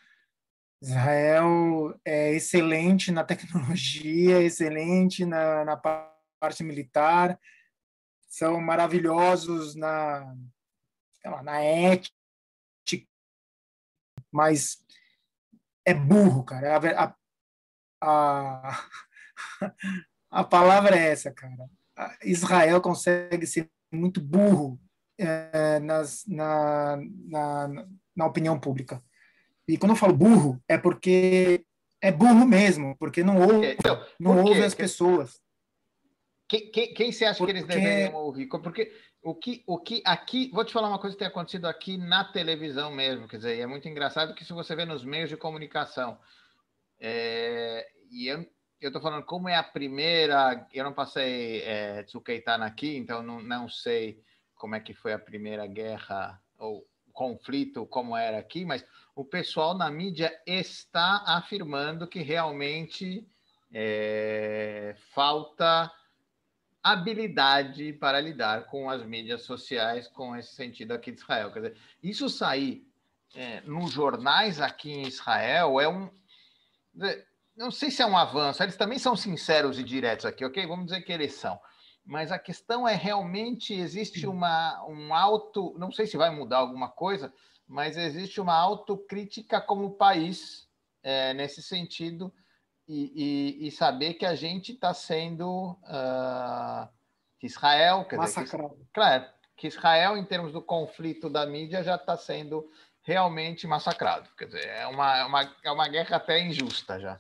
Israel 0.81 1.99
é 2.05 2.33
excelente 2.33 3.13
na 3.13 3.25
tecnologia, 3.25 4.43
excelente 4.43 5.25
na, 5.25 5.65
na 5.65 5.77
parte 5.77 6.63
militar, 6.65 7.39
são 8.29 8.61
maravilhosos 8.61 9.75
na, 9.75 10.35
lá, 11.25 11.43
na 11.43 11.61
ética, 11.61 12.13
mas 14.33 14.79
é 15.85 15.93
burro, 15.93 16.43
cara. 16.43 16.79
A, 16.99 17.15
a, 18.01 18.87
a, 20.31 20.45
palavra 20.45 20.97
é 20.97 21.11
essa, 21.11 21.31
cara. 21.31 21.69
Israel 22.25 22.81
consegue 22.81 23.47
ser 23.47 23.71
muito 23.93 24.21
burro 24.21 24.81
é, 25.19 25.79
nas, 25.81 26.25
na, 26.27 26.99
na, 27.29 27.87
na 28.17 28.27
opinião 28.27 28.59
pública. 28.59 29.03
E 29.67 29.77
quando 29.79 29.93
eu 29.93 29.97
falo 29.97 30.17
burro, 30.17 30.63
é 30.69 30.77
porque 30.77 31.65
é 32.01 32.11
burro 32.11 32.45
mesmo, 32.47 32.97
porque 32.99 33.23
não 33.23 33.41
ouve, 33.41 33.73
então, 33.73 34.05
não 34.19 34.43
ouve 34.43 34.63
as 34.63 34.75
pessoas. 34.75 35.41
Quem, 36.49 36.71
quem, 36.71 36.93
quem 36.93 37.13
você 37.13 37.25
acha 37.25 37.39
porque... 37.39 37.53
que 37.53 37.59
eles 37.61 37.69
deveriam 37.69 38.15
ouvir? 38.15 38.47
Porque 38.47 38.93
o 39.23 39.35
que, 39.35 39.63
o 39.67 39.79
que 39.79 40.03
aqui, 40.05 40.51
vou 40.53 40.65
te 40.65 40.73
falar 40.73 40.89
uma 40.89 40.99
coisa 40.99 41.15
que 41.15 41.21
tem 41.21 41.29
acontecido 41.29 41.67
aqui 41.67 41.97
na 41.97 42.25
televisão 42.25 42.91
mesmo, 42.91 43.29
quer 43.29 43.37
dizer, 43.37 43.59
é 43.59 43.67
muito 43.67 43.89
engraçado 43.89 44.35
que 44.35 44.45
se 44.45 44.53
você 44.53 44.75
vê 44.75 44.85
nos 44.85 45.05
meios 45.05 45.31
de 45.31 45.37
comunicação, 45.37 46.19
é, 47.01 47.89
e 48.11 48.27
eu 48.27 48.45
estou 48.81 49.01
falando 49.01 49.25
como 49.25 49.49
é 49.49 49.55
a 49.55 49.63
primeira, 49.63 50.67
eu 50.73 50.85
não 50.85 50.93
passei 50.93 51.63
é, 51.63 52.03
Tsukeitana 52.03 52.67
aqui, 52.67 52.97
então 52.97 53.23
não, 53.23 53.41
não 53.41 53.69
sei 53.69 54.21
como 54.63 54.77
é 54.77 54.81
que 54.81 54.95
foi 54.95 55.13
a 55.13 55.19
primeira 55.19 55.67
guerra 55.67 56.41
ou 56.57 56.87
conflito, 57.13 57.85
como 57.85 58.17
era 58.17 58.39
aqui, 58.39 58.65
mas 58.65 58.87
o 59.13 59.25
pessoal 59.25 59.77
na 59.77 59.91
mídia 59.91 60.33
está 60.47 61.25
afirmando 61.27 62.07
que 62.07 62.21
realmente 62.23 63.27
é, 63.75 64.95
falta 65.13 65.91
habilidade 66.81 67.93
para 67.95 68.21
lidar 68.21 68.67
com 68.67 68.89
as 68.89 69.05
mídias 69.05 69.43
sociais, 69.43 70.07
com 70.07 70.37
esse 70.37 70.55
sentido 70.55 70.93
aqui 70.93 71.11
de 71.11 71.19
Israel. 71.19 71.51
Quer 71.51 71.63
dizer, 71.63 71.77
isso 72.01 72.29
sair 72.29 72.87
é, 73.35 73.63
nos 73.63 73.91
jornais 73.91 74.61
aqui 74.61 74.93
em 74.93 75.09
Israel 75.09 75.81
é 75.81 75.89
um. 75.89 76.09
Não 77.57 77.73
sei 77.73 77.91
se 77.91 78.01
é 78.01 78.07
um 78.07 78.17
avanço, 78.17 78.63
eles 78.63 78.77
também 78.77 79.01
são 79.01 79.17
sinceros 79.17 79.77
e 79.77 79.83
diretos 79.83 80.25
aqui, 80.25 80.45
ok? 80.45 80.65
Vamos 80.69 80.85
dizer 80.85 81.03
que 81.03 81.13
eles 81.13 81.35
são. 81.35 81.59
Mas 82.05 82.33
a 82.33 82.39
questão 82.39 82.87
é 82.87 82.95
realmente 82.95 83.73
existe 83.73 84.27
uma, 84.27 84.85
um 84.87 85.15
alto. 85.15 85.75
Não 85.79 85.93
sei 85.93 86.07
se 86.07 86.17
vai 86.17 86.31
mudar 86.31 86.59
alguma 86.59 86.89
coisa, 86.89 87.33
mas 87.67 87.97
existe 87.97 88.41
uma 88.41 88.55
autocrítica 88.55 89.61
como 89.61 89.97
país 89.97 90.69
é, 91.03 91.33
nesse 91.33 91.63
sentido 91.63 92.33
e, 92.89 93.61
e, 93.63 93.69
e 93.69 93.71
saber 93.71 94.15
que 94.15 94.27
a 94.27 94.35
gente 94.35 94.73
está 94.73 94.93
sendo 94.93 95.79
uh, 95.85 96.89
que 97.39 97.47
Israel, 97.47 98.05
quer 98.05 98.17
Massacrado. 98.17 98.75
Dizer, 98.75 98.85
que, 98.85 98.93
claro, 98.93 99.27
que 99.57 99.67
Israel, 99.69 100.17
em 100.17 100.25
termos 100.25 100.53
do 100.53 100.61
conflito 100.61 101.31
da 101.31 101.47
mídia, 101.47 101.83
já 101.83 101.95
está 101.95 102.17
sendo 102.17 102.69
realmente 103.03 103.67
massacrado. 103.67 104.29
Quer 104.37 104.47
dizer, 104.47 104.67
é 104.67 104.87
uma, 104.87 105.19
é 105.19 105.25
uma, 105.25 105.57
é 105.65 105.71
uma 105.71 105.89
guerra 105.89 106.17
até 106.17 106.41
injusta 106.41 106.99
já. 107.01 107.19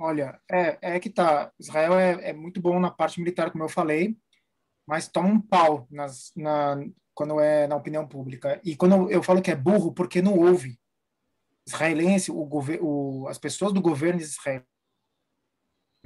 Olha, 0.00 0.40
é, 0.48 0.78
é 0.80 1.00
que 1.00 1.10
tá. 1.10 1.52
Israel 1.58 1.98
é, 1.98 2.30
é 2.30 2.32
muito 2.32 2.60
bom 2.60 2.78
na 2.78 2.88
parte 2.90 3.18
militar, 3.18 3.50
como 3.50 3.64
eu 3.64 3.68
falei, 3.68 4.16
mas 4.86 5.08
toma 5.08 5.28
um 5.28 5.40
pau 5.40 5.88
nas, 5.90 6.32
na, 6.36 6.78
quando 7.12 7.40
é 7.40 7.66
na 7.66 7.74
opinião 7.74 8.06
pública. 8.06 8.60
E 8.64 8.76
quando 8.76 9.10
eu 9.10 9.20
falo 9.24 9.42
que 9.42 9.50
é 9.50 9.56
burro, 9.56 9.92
porque 9.92 10.22
não 10.22 10.38
ouve 10.38 10.78
israelense, 11.66 12.30
o, 12.30 12.48
o, 12.80 13.26
as 13.28 13.38
pessoas 13.38 13.72
do 13.72 13.82
governo 13.82 14.20
de 14.20 14.24
Israel, 14.24 14.62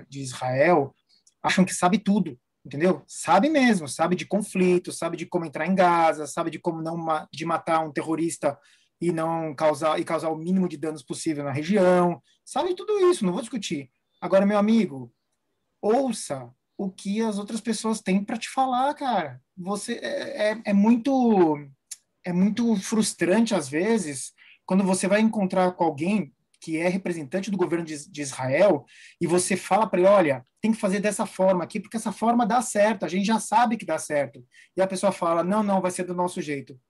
de 0.09 0.21
Israel 0.21 0.97
acham 1.43 1.63
que 1.63 1.75
sabe 1.75 1.99
tudo, 1.99 2.41
entendeu? 2.65 3.05
Sabe 3.07 3.51
mesmo, 3.51 3.87
sabe 3.87 4.17
de 4.17 4.25
conflito, 4.25 4.91
sabe 4.91 5.19
de 5.19 5.27
como 5.27 5.45
entrar 5.45 5.67
em 5.67 5.75
Gaza, 5.75 6.27
sabe 6.27 6.51
de 6.51 6.59
como 6.59 6.81
não 6.81 6.97
de 7.31 7.45
matar 7.45 7.81
um 7.81 7.93
terrorista 7.93 8.59
e 8.99 9.13
não 9.13 9.55
causar 9.55 10.01
e 10.01 10.05
causar 10.05 10.31
o 10.31 10.37
mínimo 10.37 10.67
de 10.67 10.79
danos 10.79 11.03
possível 11.03 11.45
na 11.45 11.53
região, 11.53 12.23
sabe 12.45 12.75
tudo 12.75 12.99
isso, 13.11 13.25
não 13.25 13.33
vou 13.33 13.43
discutir. 13.43 13.91
Agora, 14.21 14.47
meu 14.47 14.59
amigo, 14.59 15.13
ouça 15.81 16.53
o 16.77 16.91
que 16.91 17.21
as 17.21 17.39
outras 17.39 17.61
pessoas 17.61 18.01
têm 18.01 18.25
para 18.25 18.37
te 18.37 18.49
falar, 18.49 18.95
cara. 18.95 19.41
Você 19.57 19.95
é, 20.03 20.51
é, 20.51 20.63
é 20.67 20.73
muito 20.73 21.59
é 22.25 22.33
muito 22.33 22.77
frustrante 22.77 23.53
às 23.55 23.69
vezes 23.69 24.33
quando 24.65 24.85
você 24.85 25.09
vai 25.09 25.21
encontrar 25.21 25.73
com 25.73 25.85
alguém 25.85 26.33
que 26.61 26.79
é 26.79 26.89
representante 26.89 27.51
do 27.51 27.57
governo 27.57 27.85
de, 27.85 28.09
de 28.09 28.23
Israel 28.23 28.87
e 29.21 29.27
você 29.27 29.57
fala 29.57 29.87
para 29.89 29.99
ele, 29.99 30.09
olha, 30.09 30.47
tem 30.61 30.71
que 30.71 30.79
fazer 30.79 31.01
dessa 31.01 31.27
forma 31.27 31.65
aqui, 31.65 31.81
porque 31.81 31.97
essa 31.97 32.13
forma 32.13 32.47
dá 32.47 32.63
certo, 32.63 33.05
a 33.05 33.09
gente 33.09 33.27
já 33.27 33.41
sabe 33.41 33.77
que 33.77 33.85
dá 33.85 33.99
certo. 33.99 34.47
E 34.77 34.81
a 34.81 34.87
pessoa 34.87 35.11
fala, 35.11 35.43
não, 35.43 35.65
não, 35.65 35.81
vai 35.81 35.91
ser 35.91 36.05
do 36.05 36.15
nosso 36.15 36.41
jeito. 36.41 36.81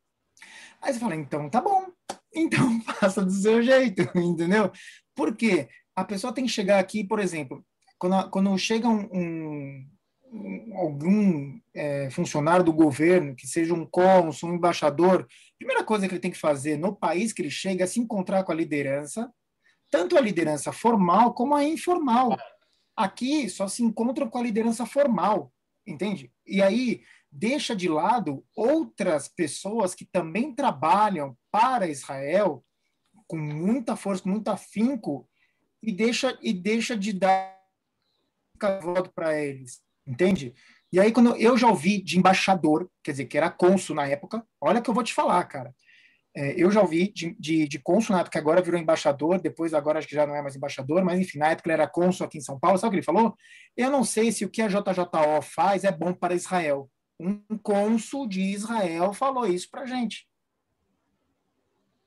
Aí 0.83 0.93
você 0.93 1.01
fala, 1.01 1.17
então 1.17 1.49
tá 1.49 1.61
bom, 1.61 1.87
Então 2.35 2.81
faça 2.99 3.25
do 3.25 3.31
seu 3.31 3.63
jeito, 3.63 4.03
entendeu? 4.17 4.71
Por 5.15 5.37
quê? 5.37 5.69
A 5.95 6.05
pessoa 6.05 6.33
tem 6.33 6.45
que 6.45 6.51
chegar 6.51 6.79
aqui, 6.79 7.05
por 7.05 7.19
exemplo, 7.19 7.65
quando, 7.99 8.31
quando 8.31 8.59
chega 8.59 8.89
um, 8.89 9.09
um, 9.13 9.87
um 10.33 10.77
algum 10.77 11.59
é, 11.75 12.11
funcionário 12.11 12.65
do 12.65 12.73
governo, 12.73 13.37
que 13.37 13.47
seja 13.47 13.75
um 13.75 13.87
cônsul, 13.87 14.51
um 14.51 14.55
embaixador, 14.55 15.27
primeira 15.59 15.85
coisa 15.85 16.09
que 16.09 16.15
ele 16.15 16.21
tem 16.21 16.31
que 16.31 16.39
fazer 16.39 16.79
no 16.79 16.97
país 16.97 17.33
que 17.33 17.43
ele 17.43 17.51
chega 17.51 17.85
é 17.85 17.87
se 17.87 18.01
encontrar 18.01 18.43
com 18.43 18.53
a 18.53 18.55
liderança, 18.55 19.31
tanto 19.91 20.17
a 20.17 20.21
liderança 20.21 20.73
formal 20.73 21.35
como 21.35 21.55
a 21.55 21.63
informal. 21.63 22.37
Aqui 22.97 23.49
só 23.49 23.69
se 23.69 23.83
encontram 23.83 24.29
com 24.29 24.39
a 24.39 24.43
liderança 24.43 24.87
formal, 24.87 25.53
entende? 25.87 26.33
E 26.47 26.63
aí 26.63 27.03
deixa 27.31 27.77
de 27.77 27.89
lado 27.89 28.45
outras 28.57 29.29
pessoas 29.29 29.95
que 29.95 30.05
também 30.05 30.55
trabalham 30.55 31.37
para 31.53 31.87
Israel 31.87 32.65
com 33.29 33.37
muita 33.37 33.95
força, 33.95 34.23
com 34.23 34.31
muito 34.31 34.49
afinco 34.49 35.29
e 35.83 35.93
deixa 35.93 36.37
e 36.43 36.53
deixa 36.53 36.97
de 36.97 37.13
dar 37.13 37.57
voto 38.81 39.13
para 39.15 39.39
eles, 39.39 39.81
entende? 40.07 40.55
E 40.93 41.01
aí 41.01 41.13
quando 41.13 41.37
eu 41.37 41.57
já 41.57 41.69
ouvi 41.69 42.03
de 42.03 42.19
embaixador, 42.19 42.91
quer 43.03 43.13
dizer 43.13 43.27
que 43.27 43.37
era 43.37 43.51
cônsul 43.51 43.97
na 43.97 44.07
época, 44.07 44.45
olha 44.61 44.81
que 44.81 44.89
eu 44.89 44.95
vou 44.95 45.03
te 45.03 45.13
falar, 45.13 45.45
cara. 45.45 45.75
É, 46.35 46.55
eu 46.57 46.71
já 46.71 46.81
ouvi 46.81 47.13
de, 47.13 47.35
de, 47.39 47.69
de 47.69 47.79
cônsul 47.79 48.15
na 48.15 48.23
época, 48.23 48.39
agora 48.39 48.63
virou 48.63 48.81
embaixador, 48.81 49.41
depois 49.41 49.75
agora 49.75 49.99
acho 49.99 50.09
que 50.09 50.15
já 50.15 50.27
não 50.27 50.35
é 50.35 50.41
mais 50.41 50.57
embaixador, 50.57 51.05
mas 51.05 51.21
enfim, 51.21 51.39
na 51.39 51.49
época 51.49 51.69
ele 51.69 51.75
era 51.75 51.89
cônsul 51.89 52.25
aqui 52.25 52.39
em 52.39 52.43
São 52.43 52.59
Paulo, 52.59 52.79
sabe 52.79 52.89
o 52.89 52.91
que 52.93 52.97
ele 52.97 53.05
falou? 53.05 53.37
Eu 53.77 53.91
não 53.91 54.03
sei 54.03 54.33
se 54.33 54.45
o 54.45 54.49
que 54.49 54.63
a 54.63 54.69
JJO 54.69 55.43
faz 55.43 55.85
é 55.85 55.93
bom 55.93 56.15
para 56.15 56.35
Israel. 56.35 56.91
Um 57.21 57.43
cônsul 57.63 58.27
de 58.27 58.41
Israel 58.41 59.13
falou 59.13 59.47
isso 59.47 59.69
para 59.71 59.85
gente. 59.85 60.27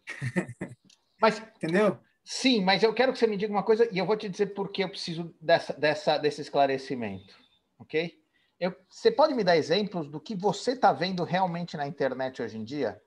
Mas, 1.21 1.39
Entendeu? 1.39 1.97
Sim, 2.27 2.63
mas 2.63 2.81
eu 2.81 2.91
quero 2.91 3.13
que 3.13 3.19
você 3.19 3.27
me 3.27 3.37
diga 3.37 3.53
uma 3.53 3.63
coisa 3.63 3.87
e 3.91 3.99
eu 3.99 4.05
vou 4.05 4.17
te 4.17 4.27
dizer 4.27 4.47
por 4.47 4.71
que 4.71 4.83
eu 4.83 4.89
preciso 4.89 5.33
dessa, 5.39 5.73
dessa, 5.73 6.17
desse 6.17 6.41
esclarecimento, 6.41 7.35
ok? 7.77 8.19
Eu, 8.59 8.75
você 8.89 9.11
pode 9.11 9.35
me 9.35 9.43
dar 9.43 9.55
exemplos 9.55 10.09
do 10.09 10.19
que 10.19 10.35
você 10.35 10.71
está 10.71 10.91
vendo 10.91 11.23
realmente 11.23 11.77
na 11.77 11.85
internet 11.85 12.41
hoje 12.41 12.57
em 12.57 12.63
dia? 12.63 12.99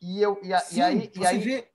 E, 0.00 0.20
eu, 0.20 0.40
e, 0.42 0.52
a, 0.52 0.58
Sim, 0.58 0.78
e 0.78 0.82
aí. 0.82 1.12
E 1.14 1.26
aí... 1.26 1.38
Vê... 1.38 1.70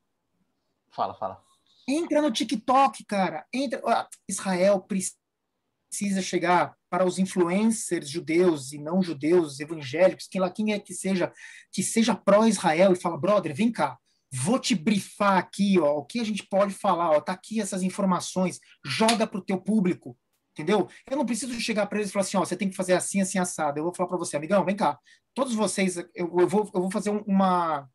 Fala, 0.89 1.13
fala. 1.13 1.41
Entra 1.87 2.21
no 2.21 2.31
TikTok, 2.31 3.05
cara. 3.05 3.45
Entra. 3.53 3.81
Israel 4.27 4.81
precisa 4.81 6.21
chegar 6.21 6.75
para 6.89 7.05
os 7.05 7.17
influencers 7.17 8.09
judeus 8.09 8.73
e 8.73 8.77
não 8.77 9.01
judeus, 9.01 9.61
evangélicos, 9.61 10.27
quem 10.27 10.41
lá 10.41 10.49
quem 10.49 10.73
é 10.73 10.79
que 10.79 10.93
seja, 10.93 11.31
que 11.71 11.81
seja 11.81 12.13
pró-Israel 12.13 12.91
e 12.91 12.99
fala, 12.99 13.17
brother, 13.17 13.55
vem 13.55 13.71
cá, 13.71 13.97
vou 14.31 14.57
te 14.57 14.73
brifar 14.73 15.37
aqui, 15.37 15.77
ó, 15.79 15.97
o 15.97 16.05
que 16.05 16.19
a 16.19 16.23
gente 16.23 16.43
pode 16.47 16.73
falar, 16.73 17.11
ó, 17.11 17.19
tá 17.19 17.33
aqui 17.33 17.59
essas 17.59 17.83
informações, 17.83 18.59
joga 18.85 19.27
para 19.27 19.39
o 19.39 19.43
teu 19.43 19.59
público, 19.59 20.17
entendeu? 20.53 20.87
Eu 21.09 21.17
não 21.17 21.25
preciso 21.25 21.59
chegar 21.59 21.85
para 21.85 21.97
eles 21.99 22.09
e 22.09 22.13
falar 22.13 22.23
assim, 22.23 22.37
ó, 22.37 22.39
você 22.39 22.55
tem 22.55 22.69
que 22.69 22.75
fazer 22.75 22.93
assim, 22.93 23.21
assim, 23.21 23.39
assado. 23.39 23.79
Eu 23.79 23.83
vou 23.83 23.93
falar 23.93 24.09
para 24.09 24.17
você, 24.17 24.37
amigão, 24.37 24.63
vem 24.63 24.75
cá, 24.75 24.97
todos 25.33 25.53
vocês, 25.53 25.97
eu, 25.97 26.09
eu, 26.15 26.47
vou, 26.47 26.69
eu 26.73 26.81
vou 26.81 26.91
fazer 26.91 27.09
uma, 27.09 27.89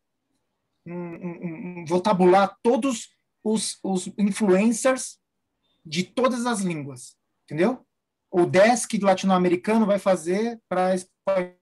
um, 0.85 1.81
um, 1.81 1.85
vou 1.85 1.99
tabular 1.99 2.55
todos 2.61 3.09
os, 3.43 3.79
os 3.83 4.07
influencers 4.17 5.19
de 5.85 6.03
todas 6.03 6.45
as 6.45 6.61
línguas, 6.61 7.15
entendeu? 7.45 7.85
O 8.29 8.45
desk 8.45 8.93
latino-americano 9.01 9.85
vai 9.85 9.97
fazer 9.97 10.61
para 10.67 10.93
espanhol 10.93 11.55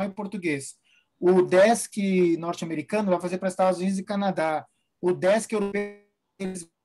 e 0.00 0.08
português. 0.10 0.76
O 1.20 1.42
desk 1.42 2.36
norte-americano 2.36 3.10
vai 3.10 3.20
fazer 3.20 3.38
para 3.38 3.48
Estados 3.48 3.80
Unidos 3.80 3.98
e 3.98 4.04
Canadá. 4.04 4.66
O 5.00 5.12
desk 5.12 5.52
europeu, 5.52 6.02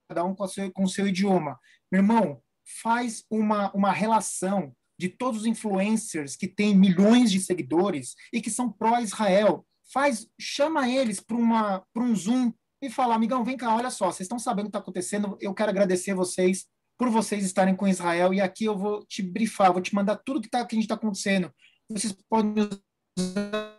cada 0.09 0.23
um 0.23 0.35
com, 0.35 0.47
seu, 0.47 0.71
com 0.71 0.83
o 0.83 0.89
seu 0.89 1.07
idioma. 1.07 1.59
Meu 1.91 2.01
irmão, 2.01 2.41
faz 2.81 3.25
uma, 3.29 3.71
uma 3.73 3.91
relação 3.91 4.73
de 4.97 5.09
todos 5.09 5.41
os 5.41 5.45
influencers 5.45 6.35
que 6.35 6.47
têm 6.47 6.75
milhões 6.75 7.31
de 7.31 7.39
seguidores 7.39 8.15
e 8.33 8.41
que 8.41 8.49
são 8.49 8.71
pró-Israel 8.71 9.65
faz, 9.91 10.27
chama 10.39 10.89
eles 10.89 11.19
para 11.19 11.37
um 11.37 12.15
Zoom 12.15 12.51
e 12.81 12.89
fala, 12.89 13.15
amigão, 13.15 13.43
vem 13.43 13.57
cá, 13.57 13.75
olha 13.75 13.89
só, 13.89 14.07
vocês 14.07 14.21
estão 14.21 14.37
sabendo 14.37 14.65
o 14.65 14.67
que 14.67 14.69
está 14.69 14.79
acontecendo, 14.79 15.37
eu 15.41 15.53
quero 15.53 15.69
agradecer 15.69 16.13
vocês 16.13 16.67
por 16.97 17.09
vocês 17.09 17.45
estarem 17.45 17.75
com 17.75 17.87
Israel 17.87 18.33
e 18.33 18.41
aqui 18.41 18.65
eu 18.65 18.77
vou 18.77 19.05
te 19.05 19.23
brifar, 19.23 19.71
vou 19.71 19.81
te 19.81 19.95
mandar 19.95 20.17
tudo 20.17 20.41
que, 20.41 20.49
tá, 20.49 20.65
que 20.65 20.75
a 20.75 20.77
gente 20.77 20.83
está 20.83 20.95
acontecendo. 20.95 21.51
Vocês 21.89 22.15
podem 22.29 22.69
usar 23.17 23.78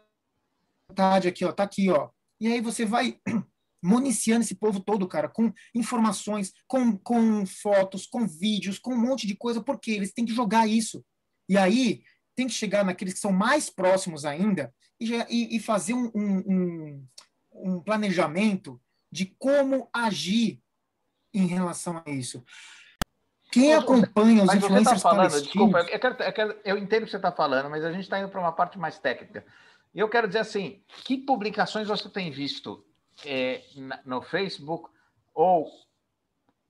aqui, 1.29 1.45
ó, 1.45 1.53
tá 1.53 1.63
aqui, 1.63 1.91
ó. 1.91 2.11
E 2.41 2.47
aí 2.47 2.61
você 2.61 2.85
vai 2.85 3.19
municiando 3.83 4.43
esse 4.43 4.55
povo 4.55 4.81
todo, 4.81 5.09
cara, 5.09 5.29
com 5.29 5.53
informações, 5.75 6.53
com, 6.67 6.97
com 6.97 7.45
fotos, 7.47 8.07
com 8.07 8.27
vídeos, 8.27 8.79
com 8.79 8.95
um 8.95 9.01
monte 9.01 9.27
de 9.27 9.37
coisa, 9.37 9.63
porque 9.63 9.91
eles 9.91 10.13
têm 10.13 10.25
que 10.25 10.35
jogar 10.35 10.67
isso. 10.67 11.05
E 11.49 11.57
aí 11.57 12.03
tem 12.35 12.47
que 12.47 12.53
chegar 12.53 12.85
naqueles 12.85 13.15
que 13.15 13.21
são 13.21 13.33
mais 13.33 13.69
próximos 13.69 14.25
ainda 14.25 14.73
e, 15.01 15.57
e 15.57 15.61
fazer 15.61 15.95
um, 15.95 16.11
um, 16.15 17.07
um, 17.53 17.81
planejamento 17.81 18.81
de 19.11 19.27
como 19.39 19.89
agir 19.93 20.61
em 21.35 21.47
relação 21.47 22.03
a 22.05 22.11
isso. 22.11 22.45
Quem 23.51 23.75
acompanha 23.75 24.43
os 24.43 24.47
mas 24.47 24.63
influencers 24.63 25.03
tá 25.03 25.11
falando, 25.11 25.31
Desculpa, 25.31 25.81
eu, 25.81 25.99
quero, 25.99 26.23
eu, 26.23 26.33
quero, 26.33 26.61
eu 26.65 26.79
entendo 26.79 27.03
o 27.03 27.05
que 27.07 27.11
você 27.11 27.17
está 27.17 27.33
falando, 27.33 27.69
mas 27.69 27.85
a 27.85 27.91
gente 27.91 28.03
está 28.03 28.19
indo 28.19 28.29
para 28.29 28.41
uma 28.41 28.53
parte 28.53 28.79
mais 28.79 28.99
técnica. 28.99 29.45
E 29.95 29.99
eu 29.99 30.09
quero 30.09 30.27
dizer 30.27 30.41
assim, 30.41 30.83
que 31.05 31.17
publicações 31.19 31.89
você 31.89 32.09
tem 32.09 32.31
visto 32.31 32.85
é, 33.25 33.63
no 34.05 34.23
Facebook 34.23 34.89
ou... 35.35 35.69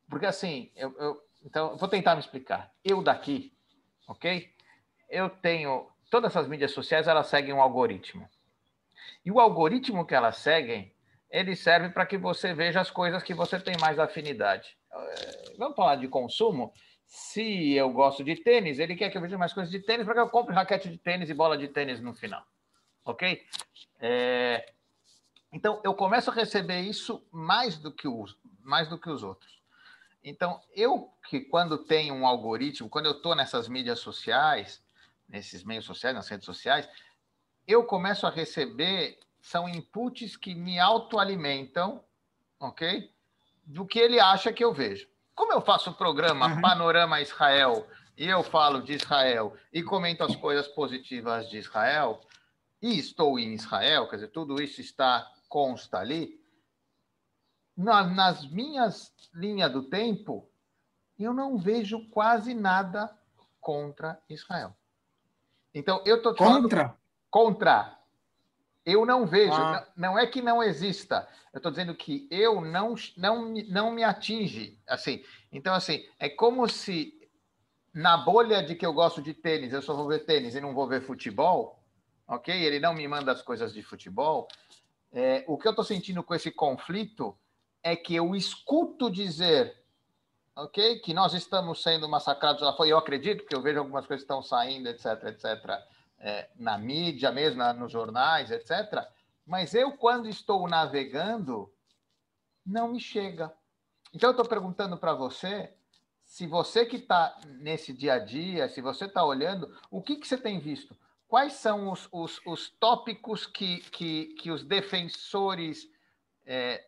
Porque 0.08 0.26
assim, 0.26 0.70
eu, 0.74 0.94
eu, 0.98 1.22
então, 1.44 1.76
vou 1.76 1.88
tentar 1.88 2.14
me 2.14 2.20
explicar. 2.20 2.72
Eu 2.84 3.02
daqui, 3.02 3.52
ok? 4.08 4.52
Eu 5.08 5.28
tenho 5.28 5.88
todas 6.10 6.32
essas 6.32 6.48
mídias 6.48 6.72
sociais 6.72 7.06
elas 7.06 7.28
seguem 7.28 7.54
um 7.54 7.62
algoritmo. 7.62 8.28
E 9.24 9.30
o 9.30 9.38
algoritmo 9.38 10.04
que 10.04 10.14
elas 10.14 10.36
seguem, 10.38 10.92
ele 11.30 11.54
serve 11.54 11.90
para 11.90 12.04
que 12.04 12.18
você 12.18 12.52
veja 12.52 12.80
as 12.80 12.90
coisas 12.90 13.22
que 13.22 13.32
você 13.32 13.58
tem 13.60 13.74
mais 13.80 13.98
afinidade. 13.98 14.76
Eh, 14.92 15.54
vamos 15.56 15.76
falar 15.76 15.96
de 15.96 16.08
consumo? 16.08 16.72
Se 17.06 17.72
eu 17.72 17.90
gosto 17.90 18.24
de 18.24 18.36
tênis, 18.36 18.78
ele 18.78 18.96
quer 18.96 19.10
que 19.10 19.16
eu 19.16 19.22
veja 19.22 19.38
mais 19.38 19.52
coisas 19.52 19.70
de 19.70 19.80
tênis 19.80 20.04
para 20.04 20.14
que 20.14 20.20
eu 20.20 20.28
compre 20.28 20.54
raquete 20.54 20.88
de 20.88 20.98
tênis 20.98 21.30
e 21.30 21.34
bola 21.34 21.56
de 21.56 21.68
tênis 21.68 22.00
no 22.00 22.14
final. 22.14 22.42
Ok? 23.10 23.46
É... 24.00 24.72
Então, 25.52 25.80
eu 25.84 25.94
começo 25.94 26.30
a 26.30 26.34
receber 26.34 26.80
isso 26.80 27.26
mais 27.30 27.76
do 27.76 27.92
que 27.92 28.06
os, 28.06 28.36
mais 28.62 28.88
do 28.88 28.98
que 28.98 29.10
os 29.10 29.22
outros. 29.22 29.60
Então, 30.22 30.60
eu 30.74 31.12
que 31.28 31.40
quando 31.40 31.78
tenho 31.78 32.14
um 32.14 32.26
algoritmo, 32.26 32.88
quando 32.88 33.06
eu 33.06 33.12
estou 33.12 33.34
nessas 33.34 33.68
mídias 33.68 33.98
sociais, 34.00 34.82
nesses 35.28 35.64
meios 35.64 35.84
sociais, 35.84 36.14
nas 36.14 36.28
redes 36.28 36.44
sociais, 36.44 36.88
eu 37.66 37.84
começo 37.84 38.26
a 38.26 38.30
receber 38.30 39.18
são 39.40 39.68
inputs 39.68 40.36
que 40.36 40.54
me 40.54 40.78
autoalimentam, 40.78 42.04
ok? 42.58 43.10
Do 43.64 43.86
que 43.86 43.98
ele 43.98 44.20
acha 44.20 44.52
que 44.52 44.62
eu 44.62 44.72
vejo. 44.72 45.08
Como 45.34 45.52
eu 45.52 45.60
faço 45.60 45.90
o 45.90 45.94
programa 45.94 46.48
uhum. 46.48 46.60
Panorama 46.60 47.20
Israel 47.20 47.86
e 48.16 48.26
eu 48.26 48.42
falo 48.42 48.82
de 48.82 48.92
Israel 48.92 49.56
e 49.72 49.82
comento 49.82 50.22
as 50.22 50.36
coisas 50.36 50.68
positivas 50.68 51.48
de 51.48 51.56
Israel 51.56 52.20
e 52.82 52.98
estou 52.98 53.38
em 53.38 53.54
Israel, 53.54 54.08
quer 54.08 54.16
dizer, 54.16 54.28
tudo 54.28 54.60
isso 54.62 54.80
está 54.80 55.30
consta 55.48 55.98
ali. 55.98 56.40
Na, 57.76 58.04
nas 58.04 58.48
minhas 58.50 59.12
linhas 59.34 59.72
do 59.72 59.82
tempo, 59.82 60.48
eu 61.18 61.34
não 61.34 61.58
vejo 61.58 62.08
quase 62.10 62.54
nada 62.54 63.14
contra 63.60 64.20
Israel. 64.28 64.74
Então, 65.74 66.02
eu 66.06 66.16
estou 66.16 66.34
Contra? 66.34 66.96
Contra. 67.30 67.98
Eu 68.84 69.04
não 69.04 69.26
vejo. 69.26 69.52
Ah. 69.52 69.86
Não, 69.94 70.12
não, 70.12 70.18
é 70.18 70.26
que 70.26 70.40
não 70.40 70.62
exista. 70.62 71.28
Eu 71.52 71.58
estou 71.58 71.70
dizendo 71.70 71.94
que 71.94 72.26
eu 72.30 72.60
não, 72.60 72.94
não, 73.16 73.52
não 73.68 73.90
me 73.92 74.02
atinge. 74.02 74.78
assim. 74.86 75.22
Então, 75.52 75.74
assim, 75.74 76.04
é 76.18 76.28
como 76.28 76.68
se 76.68 77.20
na 77.92 78.16
bolha 78.16 78.62
de 78.62 78.74
que 78.74 78.86
eu 78.86 78.92
gosto 78.92 79.20
de 79.20 79.34
tênis, 79.34 79.72
eu 79.72 79.82
só 79.82 79.94
vou 79.94 80.06
ver 80.06 80.20
tênis 80.20 80.54
e 80.54 80.60
não 80.60 80.72
vou 80.72 80.86
ver 80.86 81.02
futebol, 81.02 81.79
ok? 82.30 82.54
Ele 82.54 82.80
não 82.80 82.94
me 82.94 83.06
manda 83.06 83.32
as 83.32 83.42
coisas 83.42 83.74
de 83.74 83.82
futebol. 83.82 84.48
É, 85.12 85.44
o 85.46 85.58
que 85.58 85.66
eu 85.66 85.70
estou 85.70 85.84
sentindo 85.84 86.22
com 86.22 86.34
esse 86.34 86.50
conflito 86.50 87.36
é 87.82 87.96
que 87.96 88.14
eu 88.14 88.34
escuto 88.34 89.10
dizer 89.10 89.80
ok? 90.56 90.98
Que 91.00 91.14
nós 91.14 91.34
estamos 91.34 91.82
sendo 91.82 92.08
massacrados 92.08 92.62
lá 92.62 92.72
fora. 92.72 92.88
Eu 92.88 92.98
acredito, 92.98 93.44
que 93.44 93.54
eu 93.54 93.62
vejo 93.62 93.78
algumas 93.78 94.06
coisas 94.06 94.22
que 94.22 94.32
estão 94.32 94.42
saindo, 94.42 94.88
etc, 94.88 95.24
etc, 95.24 95.44
é, 96.18 96.48
na 96.56 96.76
mídia 96.78 97.32
mesmo, 97.32 97.62
nos 97.74 97.90
jornais, 97.90 98.50
etc. 98.50 99.06
Mas 99.46 99.74
eu, 99.74 99.92
quando 99.92 100.28
estou 100.28 100.68
navegando, 100.68 101.72
não 102.64 102.88
me 102.88 103.00
chega. 103.00 103.52
Então, 104.12 104.30
eu 104.30 104.32
estou 104.32 104.46
perguntando 104.46 104.96
para 104.96 105.14
você, 105.14 105.72
se 106.24 106.46
você 106.46 106.84
que 106.84 106.96
está 106.96 107.36
nesse 107.58 107.92
dia 107.92 108.14
a 108.14 108.18
dia, 108.18 108.68
se 108.68 108.80
você 108.80 109.06
está 109.06 109.24
olhando, 109.24 109.74
o 109.90 110.02
que, 110.02 110.16
que 110.16 110.26
você 110.26 110.36
tem 110.36 110.60
visto? 110.60 110.96
Quais 111.30 111.52
são 111.52 111.92
os, 111.92 112.08
os, 112.10 112.40
os 112.44 112.70
tópicos 112.80 113.46
que, 113.46 113.78
que, 113.92 114.34
que 114.34 114.50
os 114.50 114.64
defensores 114.64 115.86
é, 116.44 116.84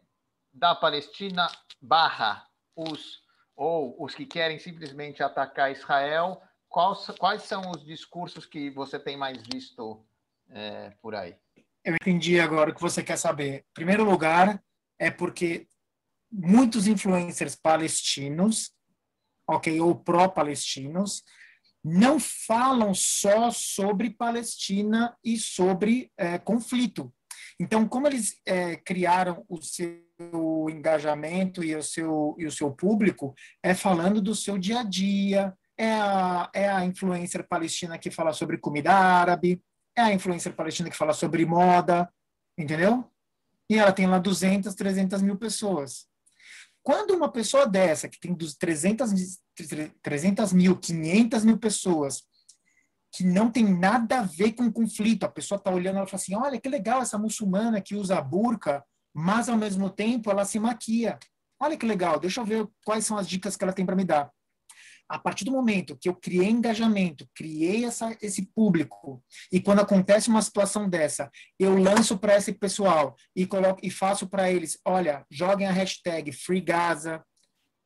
da 0.52 0.74
Palestina 0.74 1.46
barra 1.80 2.44
os 2.74 3.22
ou 3.54 4.02
os 4.02 4.16
que 4.16 4.26
querem 4.26 4.58
simplesmente 4.58 5.22
atacar 5.22 5.70
Israel, 5.70 6.42
quais, 6.68 7.06
quais 7.20 7.42
são 7.42 7.70
os 7.70 7.84
discursos 7.84 8.44
que 8.44 8.68
você 8.70 8.98
tem 8.98 9.16
mais 9.16 9.40
visto 9.46 10.04
é, 10.50 10.90
por 11.00 11.14
aí? 11.14 11.36
Eu 11.84 11.94
entendi 11.94 12.40
agora 12.40 12.72
o 12.72 12.74
que 12.74 12.80
você 12.80 13.00
quer 13.00 13.18
saber. 13.18 13.60
Em 13.70 13.74
primeiro 13.74 14.02
lugar, 14.02 14.60
é 14.98 15.08
porque 15.08 15.68
muitos 16.28 16.88
influencers 16.88 17.54
palestinos, 17.54 18.72
ok, 19.46 19.80
ou 19.80 19.94
pró-palestinos, 19.94 21.22
não 21.84 22.20
falam 22.20 22.94
só 22.94 23.50
sobre 23.50 24.10
Palestina 24.10 25.16
e 25.24 25.36
sobre 25.36 26.10
é, 26.16 26.38
conflito. 26.38 27.12
Então, 27.58 27.86
como 27.86 28.06
eles 28.06 28.40
é, 28.46 28.76
criaram 28.76 29.44
o 29.48 29.60
seu 29.60 30.68
engajamento 30.70 31.62
e 31.62 31.74
o 31.74 31.82
seu, 31.82 32.36
e 32.38 32.46
o 32.46 32.50
seu 32.50 32.70
público, 32.70 33.34
é 33.62 33.74
falando 33.74 34.20
do 34.20 34.34
seu 34.34 34.58
dia 34.58 34.80
a 34.80 34.82
dia, 34.84 35.54
é 35.76 35.92
a, 35.92 36.50
é 36.54 36.68
a 36.68 36.84
influencer 36.84 37.46
palestina 37.46 37.98
que 37.98 38.10
fala 38.10 38.32
sobre 38.32 38.58
comida 38.58 38.92
árabe, 38.92 39.62
é 39.96 40.02
a 40.02 40.12
influencer 40.12 40.54
palestina 40.54 40.88
que 40.88 40.96
fala 40.96 41.12
sobre 41.12 41.44
moda, 41.44 42.08
entendeu? 42.56 43.10
E 43.68 43.78
ela 43.78 43.92
tem 43.92 44.06
lá 44.06 44.18
200, 44.18 44.74
300 44.74 45.22
mil 45.22 45.36
pessoas. 45.36 46.06
Quando 46.82 47.14
uma 47.14 47.30
pessoa 47.30 47.66
dessa, 47.66 48.08
que 48.08 48.18
tem 48.18 48.34
300, 48.34 49.12
300 50.02 50.52
mil, 50.52 50.76
500 50.76 51.44
mil 51.44 51.58
pessoas, 51.58 52.22
que 53.12 53.24
não 53.24 53.50
tem 53.50 53.64
nada 53.64 54.20
a 54.20 54.22
ver 54.22 54.52
com 54.52 54.72
conflito. 54.72 55.24
A 55.24 55.28
pessoa 55.28 55.58
está 55.58 55.70
olhando 55.70 56.02
e 56.02 56.06
fala 56.06 56.14
assim: 56.14 56.34
olha 56.34 56.60
que 56.60 56.68
legal 56.68 57.02
essa 57.02 57.18
muçulmana 57.18 57.80
que 57.80 57.94
usa 57.94 58.18
a 58.18 58.22
burca, 58.22 58.82
mas 59.14 59.48
ao 59.48 59.56
mesmo 59.56 59.90
tempo 59.90 60.30
ela 60.30 60.44
se 60.44 60.58
maquia. 60.58 61.18
Olha 61.60 61.76
que 61.76 61.86
legal, 61.86 62.18
deixa 62.18 62.40
eu 62.40 62.44
ver 62.44 62.66
quais 62.84 63.06
são 63.06 63.16
as 63.16 63.28
dicas 63.28 63.56
que 63.56 63.62
ela 63.62 63.72
tem 63.72 63.86
para 63.86 63.94
me 63.94 64.04
dar. 64.04 64.32
A 65.08 65.18
partir 65.18 65.44
do 65.44 65.52
momento 65.52 65.96
que 65.96 66.08
eu 66.08 66.14
criei 66.14 66.48
engajamento, 66.48 67.28
criei 67.34 67.84
essa, 67.84 68.16
esse 68.22 68.46
público, 68.46 69.22
e 69.52 69.60
quando 69.60 69.80
acontece 69.80 70.30
uma 70.30 70.40
situação 70.40 70.88
dessa, 70.88 71.30
eu 71.58 71.76
lanço 71.76 72.16
para 72.16 72.36
esse 72.36 72.52
pessoal 72.52 73.14
e 73.36 73.46
coloco 73.46 73.80
e 73.82 73.90
faço 73.90 74.26
para 74.26 74.50
eles: 74.50 74.78
olha, 74.86 75.26
joguem 75.30 75.66
a 75.66 75.72
hashtag 75.72 76.32
Free 76.32 76.62
Gaza, 76.62 77.22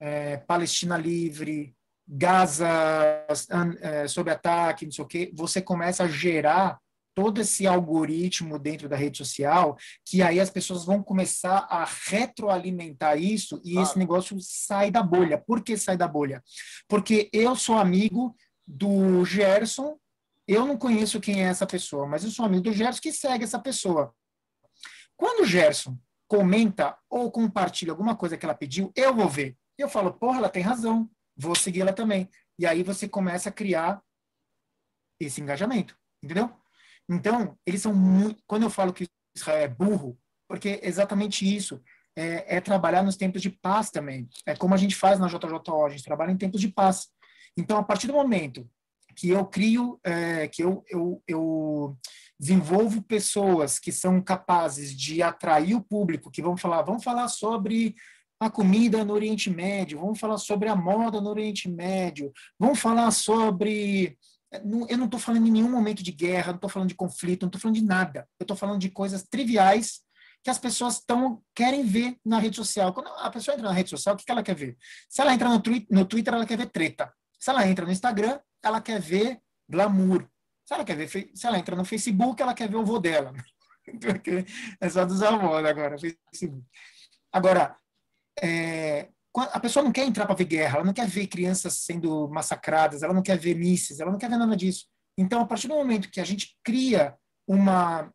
é, 0.00 0.36
Palestina 0.38 0.96
Livre, 0.96 1.74
Gaza 2.06 2.68
é, 3.80 4.06
sob 4.06 4.30
ataque, 4.30 4.84
não 4.84 4.92
sei 4.92 5.04
o 5.04 5.08
quê, 5.08 5.32
você 5.34 5.60
começa 5.60 6.04
a 6.04 6.08
gerar 6.08 6.78
todo 7.16 7.40
esse 7.40 7.66
algoritmo 7.66 8.58
dentro 8.58 8.90
da 8.90 8.94
rede 8.94 9.16
social, 9.16 9.76
que 10.04 10.20
aí 10.20 10.38
as 10.38 10.50
pessoas 10.50 10.84
vão 10.84 11.02
começar 11.02 11.66
a 11.70 11.82
retroalimentar 11.84 13.18
isso 13.18 13.58
e 13.64 13.78
ah. 13.78 13.82
esse 13.82 13.98
negócio 13.98 14.36
sai 14.38 14.90
da 14.90 15.02
bolha. 15.02 15.38
Por 15.38 15.62
que 15.62 15.78
sai 15.78 15.96
da 15.96 16.06
bolha? 16.06 16.44
Porque 16.86 17.30
eu 17.32 17.56
sou 17.56 17.78
amigo 17.78 18.36
do 18.66 19.24
Gerson, 19.24 19.96
eu 20.46 20.66
não 20.66 20.76
conheço 20.76 21.18
quem 21.18 21.42
é 21.42 21.48
essa 21.48 21.66
pessoa, 21.66 22.06
mas 22.06 22.22
eu 22.22 22.30
sou 22.30 22.44
amigo 22.44 22.64
do 22.64 22.72
Gerson 22.72 23.00
que 23.00 23.12
segue 23.12 23.44
essa 23.44 23.58
pessoa. 23.58 24.14
Quando 25.16 25.42
o 25.42 25.46
Gerson 25.46 25.96
comenta 26.28 26.98
ou 27.08 27.30
compartilha 27.30 27.92
alguma 27.92 28.14
coisa 28.14 28.36
que 28.36 28.44
ela 28.44 28.54
pediu, 28.54 28.92
eu 28.94 29.14
vou 29.14 29.28
ver. 29.28 29.56
Eu 29.78 29.88
falo, 29.88 30.12
porra, 30.12 30.38
ela 30.38 30.48
tem 30.48 30.62
razão 30.62 31.08
vou 31.36 31.54
seguir 31.54 31.82
ela 31.82 31.92
também. 31.92 32.28
E 32.58 32.66
aí 32.66 32.82
você 32.82 33.06
começa 33.06 33.50
a 33.50 33.52
criar 33.52 34.02
esse 35.20 35.40
engajamento, 35.40 35.96
entendeu? 36.22 36.50
Então, 37.08 37.56
eles 37.66 37.82
são 37.82 37.94
muito. 37.94 38.42
Quando 38.46 38.62
eu 38.62 38.70
falo 38.70 38.92
que 38.92 39.06
Israel 39.36 39.64
é 39.64 39.68
burro, 39.68 40.18
porque 40.48 40.80
é 40.82 40.88
exatamente 40.88 41.44
isso. 41.44 41.82
É, 42.18 42.56
é, 42.56 42.60
trabalhar 42.62 43.02
nos 43.02 43.16
tempos 43.16 43.42
de 43.42 43.50
paz 43.50 43.90
também. 43.90 44.26
É 44.46 44.56
como 44.56 44.72
a 44.72 44.78
gente 44.78 44.96
faz 44.96 45.18
na 45.18 45.28
JJO, 45.28 45.84
a 45.84 45.90
gente 45.90 46.02
trabalha 46.02 46.30
em 46.30 46.36
tempos 46.36 46.62
de 46.62 46.68
paz. 46.68 47.08
Então, 47.54 47.76
a 47.76 47.82
partir 47.82 48.06
do 48.06 48.14
momento 48.14 48.66
que 49.14 49.28
eu 49.28 49.44
crio, 49.44 50.00
é, 50.02 50.48
que 50.48 50.62
eu, 50.62 50.82
eu, 50.88 51.22
eu 51.28 51.98
desenvolvo 52.40 53.02
pessoas 53.02 53.78
que 53.78 53.92
são 53.92 54.20
capazes 54.22 54.96
de 54.96 55.22
atrair 55.22 55.74
o 55.74 55.82
público, 55.82 56.30
que 56.30 56.42
vão 56.42 56.56
falar, 56.56 56.82
vamos 56.82 57.04
falar 57.04 57.28
sobre 57.28 57.94
a 58.38 58.50
comida 58.50 59.04
no 59.04 59.14
Oriente 59.14 59.48
Médio, 59.48 60.00
vamos 60.00 60.18
falar 60.18 60.38
sobre 60.38 60.68
a 60.68 60.76
moda 60.76 61.20
no 61.20 61.30
Oriente 61.30 61.68
Médio, 61.68 62.32
vamos 62.58 62.78
falar 62.78 63.10
sobre. 63.10 64.18
Eu 64.88 64.96
não 64.96 65.06
estou 65.06 65.18
falando 65.18 65.46
em 65.46 65.50
nenhum 65.50 65.70
momento 65.70 66.02
de 66.02 66.12
guerra, 66.12 66.48
não 66.48 66.56
estou 66.56 66.70
falando 66.70 66.88
de 66.88 66.94
conflito, 66.94 67.42
não 67.42 67.48
estou 67.48 67.60
falando 67.60 67.76
de 67.76 67.84
nada. 67.84 68.28
Eu 68.38 68.44
estou 68.44 68.56
falando 68.56 68.80
de 68.80 68.90
coisas 68.90 69.24
triviais 69.24 70.00
que 70.42 70.50
as 70.50 70.58
pessoas 70.58 71.00
tão, 71.00 71.42
querem 71.54 71.84
ver 71.84 72.16
na 72.24 72.38
rede 72.38 72.56
social. 72.56 72.92
Quando 72.92 73.08
a 73.08 73.30
pessoa 73.30 73.54
entra 73.54 73.68
na 73.68 73.74
rede 73.74 73.90
social, 73.90 74.14
o 74.14 74.18
que, 74.18 74.30
ela 74.30 74.44
quer 74.44 74.54
ver? 74.54 74.76
Se 75.08 75.20
ela 75.20 75.34
entra 75.34 75.48
no, 75.48 75.60
no 75.90 76.04
Twitter, 76.04 76.32
ela 76.32 76.46
quer 76.46 76.56
ver 76.56 76.66
treta. 76.66 77.12
Se 77.38 77.50
ela 77.50 77.66
entra 77.66 77.84
no 77.84 77.90
Instagram, 77.90 78.38
ela 78.62 78.80
quer 78.80 79.00
ver 79.00 79.40
glamour. 79.68 80.28
Se 80.64 80.74
ela, 80.74 80.84
quer 80.84 80.96
ver, 80.96 81.08
se 81.08 81.46
ela 81.46 81.58
entra 81.58 81.74
no 81.74 81.84
Facebook, 81.84 82.40
ela 82.40 82.54
quer 82.54 82.68
ver 82.68 82.76
o 82.76 82.84
vô 82.84 82.98
dela. 82.98 83.32
é 84.80 84.88
só 84.88 85.04
dos 85.04 85.22
avós 85.22 85.64
agora, 85.64 85.96
Facebook. 85.98 86.64
Agora, 87.32 87.76
é, 88.42 89.08
a 89.34 89.60
pessoa 89.60 89.84
não 89.84 89.92
quer 89.92 90.06
entrar 90.06 90.26
para 90.26 90.34
ver 90.34 90.44
guerra, 90.44 90.76
ela 90.76 90.84
não 90.84 90.92
quer 90.92 91.06
ver 91.06 91.26
crianças 91.26 91.80
sendo 91.80 92.28
massacradas, 92.28 93.02
ela 93.02 93.12
não 93.12 93.22
quer 93.22 93.38
ver 93.38 93.54
mísseis, 93.54 94.00
ela 94.00 94.10
não 94.10 94.18
quer 94.18 94.30
ver 94.30 94.36
nada 94.36 94.56
disso. 94.56 94.86
Então, 95.18 95.40
a 95.40 95.46
partir 95.46 95.68
do 95.68 95.74
momento 95.74 96.10
que 96.10 96.20
a 96.20 96.24
gente 96.24 96.56
cria 96.64 97.14
uma, 97.46 98.12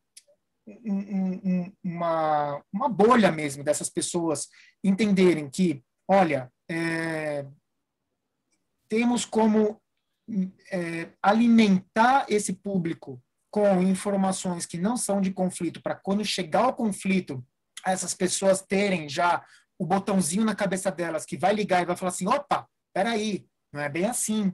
um, 0.67 1.71
uma, 1.83 2.63
uma 2.71 2.89
bolha 2.89 3.31
mesmo 3.31 3.63
dessas 3.63 3.89
pessoas 3.89 4.47
entenderem 4.83 5.49
que, 5.49 5.83
olha, 6.07 6.51
é, 6.69 7.45
temos 8.89 9.25
como 9.25 9.79
é, 10.71 11.09
alimentar 11.21 12.25
esse 12.29 12.53
público 12.53 13.21
com 13.51 13.81
informações 13.81 14.65
que 14.65 14.77
não 14.77 14.95
são 14.95 15.19
de 15.19 15.31
conflito, 15.31 15.81
para 15.81 15.95
quando 15.95 16.23
chegar 16.23 16.63
ao 16.63 16.73
conflito, 16.73 17.45
essas 17.85 18.13
pessoas 18.13 18.61
terem 18.61 19.09
já 19.09 19.43
o 19.81 19.85
botãozinho 19.85 20.45
na 20.45 20.53
cabeça 20.53 20.91
delas 20.91 21.25
que 21.25 21.35
vai 21.35 21.55
ligar 21.55 21.81
e 21.81 21.85
vai 21.85 21.97
falar 21.97 22.09
assim: 22.09 22.27
opa, 22.27 22.67
peraí, 22.93 23.47
não 23.73 23.81
é 23.81 23.89
bem 23.89 24.05
assim. 24.05 24.53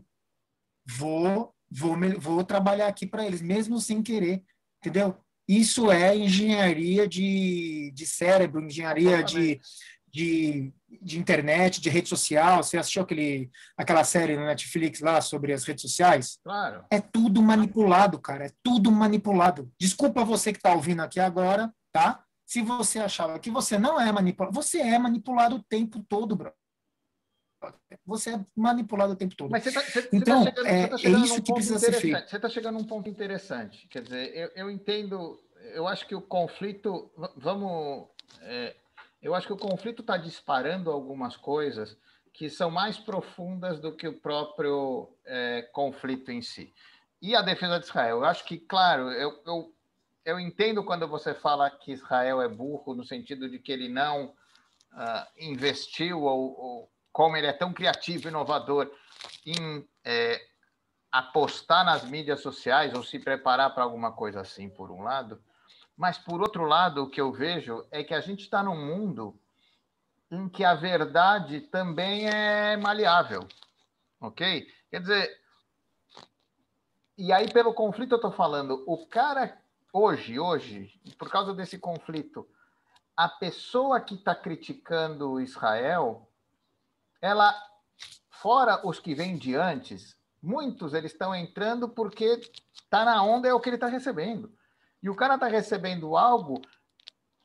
Vou, 0.85 1.53
vou, 1.69 1.97
vou 2.17 2.45
trabalhar 2.45 2.87
aqui 2.87 3.05
para 3.05 3.25
eles, 3.25 3.41
mesmo 3.41 3.77
sem 3.77 4.01
querer, 4.01 4.41
entendeu? 4.79 5.17
Isso 5.45 5.91
é 5.91 6.15
engenharia 6.15 7.05
de, 7.05 7.91
de 7.93 8.05
cérebro, 8.05 8.63
engenharia 8.63 9.21
de, 9.21 9.59
de, 10.09 10.73
de 11.01 11.19
internet, 11.19 11.81
de 11.81 11.89
rede 11.89 12.07
social. 12.07 12.63
Você 12.63 12.77
assistiu 12.77 13.01
aquele, 13.01 13.51
aquela 13.77 14.05
série 14.05 14.37
no 14.37 14.45
Netflix 14.45 15.01
lá 15.01 15.19
sobre 15.19 15.51
as 15.51 15.65
redes 15.65 15.81
sociais? 15.81 16.39
Claro. 16.41 16.85
É 16.89 17.01
tudo 17.01 17.43
manipulado, 17.43 18.17
cara. 18.17 18.45
É 18.45 18.51
tudo 18.63 18.89
manipulado. 18.93 19.69
Desculpa 19.77 20.23
você 20.23 20.53
que 20.53 20.59
está 20.59 20.73
ouvindo 20.73 21.01
aqui 21.01 21.19
agora, 21.19 21.69
tá? 21.91 22.23
Se 22.47 22.61
você 22.61 22.97
achava 22.97 23.37
que 23.39 23.51
você 23.51 23.77
não 23.77 23.99
é 23.99 24.09
manipulado, 24.09 24.55
você 24.55 24.79
é 24.79 24.97
manipulado 24.97 25.57
o 25.57 25.63
tempo 25.63 26.01
todo, 26.07 26.33
bro. 26.33 26.53
Você 28.05 28.35
é 28.35 28.45
manipulado 28.55 29.11
o 29.11 29.15
tempo 29.17 29.35
todo. 29.35 29.51
Mas 29.51 29.65
você 29.65 29.73
tá, 29.73 29.81
você, 29.81 30.09
então, 30.13 30.45
tá 30.45 30.51
chegando, 30.51 30.67
é, 30.67 30.87
tá 30.87 30.95
é 30.95 31.09
isso 31.09 31.41
que 31.43 31.53
precisa 31.53 31.77
ser 31.77 31.91
feito. 31.91 32.29
Você 32.29 32.35
está 32.37 32.47
chegando 32.47 32.77
a 32.77 32.81
um 32.81 32.85
ponto 32.85 33.09
interessante. 33.09 33.85
Quer 33.89 34.03
dizer, 34.03 34.33
eu, 34.33 34.51
eu 34.55 34.71
entendo, 34.71 35.37
eu 35.73 35.85
acho 35.89 36.07
que 36.07 36.15
o 36.15 36.21
conflito, 36.21 37.11
vamos, 37.35 38.07
é, 38.43 38.77
eu 39.21 39.35
acho 39.35 39.45
que 39.45 39.53
o 39.53 39.57
conflito 39.57 40.01
está 40.01 40.15
disparando 40.15 40.89
algumas 40.89 41.35
coisas 41.35 41.97
que 42.31 42.49
são 42.49 42.71
mais 42.71 42.97
profundas 42.97 43.77
do 43.81 43.93
que 43.93 44.07
o 44.07 44.21
próprio 44.21 45.09
é, 45.25 45.63
conflito 45.73 46.31
em 46.31 46.41
si. 46.41 46.73
E 47.21 47.35
a 47.35 47.41
defesa 47.41 47.77
de 47.77 47.85
Israel, 47.85 48.19
eu 48.19 48.25
acho 48.25 48.45
que, 48.45 48.57
claro, 48.57 49.11
eu, 49.11 49.41
eu 49.45 49.76
eu 50.27 50.37
entendo 50.37 50.83
quando 50.83 51.07
você 51.07 51.33
fala 51.33 51.69
que 51.69 51.93
Israel 51.93 52.41
é 52.41 52.49
burro, 52.49 52.93
no 52.93 53.05
sentido 53.05 53.49
de 53.49 53.59
que 53.59 53.71
ele 53.71 53.87
não 53.87 54.25
uh, 54.25 55.25
investiu, 55.37 56.23
ou, 56.23 56.59
ou, 56.59 56.91
como 57.13 57.37
ele 57.37 57.47
é 57.47 57.53
tão 57.53 57.71
criativo 57.71 58.27
e 58.27 58.27
inovador, 58.27 58.91
em 59.45 59.87
é, 60.03 60.45
apostar 61.09 61.85
nas 61.85 62.03
mídias 62.03 62.41
sociais 62.41 62.93
ou 62.93 63.03
se 63.03 63.17
preparar 63.19 63.73
para 63.73 63.85
alguma 63.85 64.11
coisa 64.11 64.41
assim, 64.41 64.69
por 64.69 64.91
um 64.91 65.01
lado. 65.01 65.41
Mas, 65.95 66.17
por 66.17 66.41
outro 66.41 66.65
lado, 66.65 67.03
o 67.03 67.09
que 67.09 67.21
eu 67.21 67.31
vejo 67.31 67.87
é 67.89 68.03
que 68.03 68.13
a 68.13 68.19
gente 68.19 68.41
está 68.41 68.61
num 68.61 68.75
mundo 68.75 69.33
em 70.29 70.49
que 70.49 70.65
a 70.65 70.75
verdade 70.75 71.61
também 71.61 72.27
é 72.29 72.75
maleável, 72.75 73.47
ok? 74.19 74.67
Quer 74.91 74.99
dizer, 74.99 75.41
e 77.17 77.31
aí 77.31 77.49
pelo 77.49 77.73
conflito 77.73 78.11
eu 78.11 78.17
estou 78.17 78.33
falando, 78.33 78.83
o 78.85 79.07
cara 79.07 79.57
hoje, 79.97 80.39
hoje, 80.39 81.01
por 81.17 81.29
causa 81.29 81.53
desse 81.53 81.79
conflito, 81.79 82.47
a 83.15 83.27
pessoa 83.27 83.99
que 83.99 84.13
está 84.13 84.35
criticando 84.35 85.41
Israel, 85.41 86.29
ela, 87.19 87.53
fora 88.29 88.85
os 88.87 88.99
que 88.99 89.15
vêm 89.15 89.37
de 89.37 89.55
antes, 89.55 90.15
muitos 90.41 90.93
eles 90.93 91.11
estão 91.11 91.33
entrando 91.33 91.89
porque 91.89 92.39
está 92.73 93.03
na 93.03 93.23
onda 93.23 93.47
é 93.47 93.53
o 93.53 93.59
que 93.59 93.69
ele 93.69 93.77
está 93.77 93.87
recebendo. 93.87 94.53
E 95.01 95.09
o 95.09 95.15
cara 95.15 95.35
está 95.35 95.47
recebendo 95.47 96.15
algo 96.15 96.61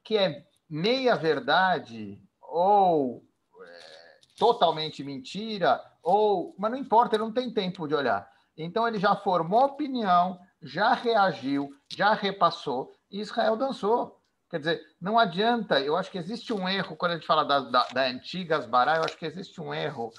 que 0.05 0.17
é 0.19 0.47
meia 0.69 1.17
verdade 1.17 2.21
ou 2.41 3.25
é, 3.63 4.21
totalmente 4.39 5.03
mentira 5.03 5.83
ou, 6.03 6.55
mas 6.59 6.71
não 6.71 6.79
importa, 6.79 7.17
ele 7.17 7.25
não 7.25 7.33
tem 7.33 7.53
tempo 7.53 7.87
de 7.87 7.95
olhar. 7.95 8.31
Então 8.57 8.87
ele 8.87 8.99
já 8.99 9.17
formou 9.17 9.65
opinião, 9.65 10.39
já 10.63 10.95
reagiu, 10.95 11.75
já 11.89 12.15
repassou 12.15 12.95
e 13.11 13.21
Israel 13.21 13.57
dançou. 13.57 14.21
Quer 14.49 14.59
dizer, 14.59 14.83
não 15.01 15.19
adianta, 15.19 15.81
eu 15.81 15.97
acho 15.97 16.11
que 16.11 16.19
existe 16.19 16.53
um 16.53 16.69
erro, 16.69 16.95
quando 16.95 17.13
a 17.13 17.15
gente 17.15 17.27
fala 17.27 17.45
da, 17.45 17.61
da, 17.61 17.89
da 17.89 18.03
antiga 18.03 18.59
Asbará, 18.59 18.97
eu 18.97 19.05
acho 19.05 19.17
que 19.17 19.25
existe 19.25 19.61
um 19.61 19.73
erro 19.73 20.13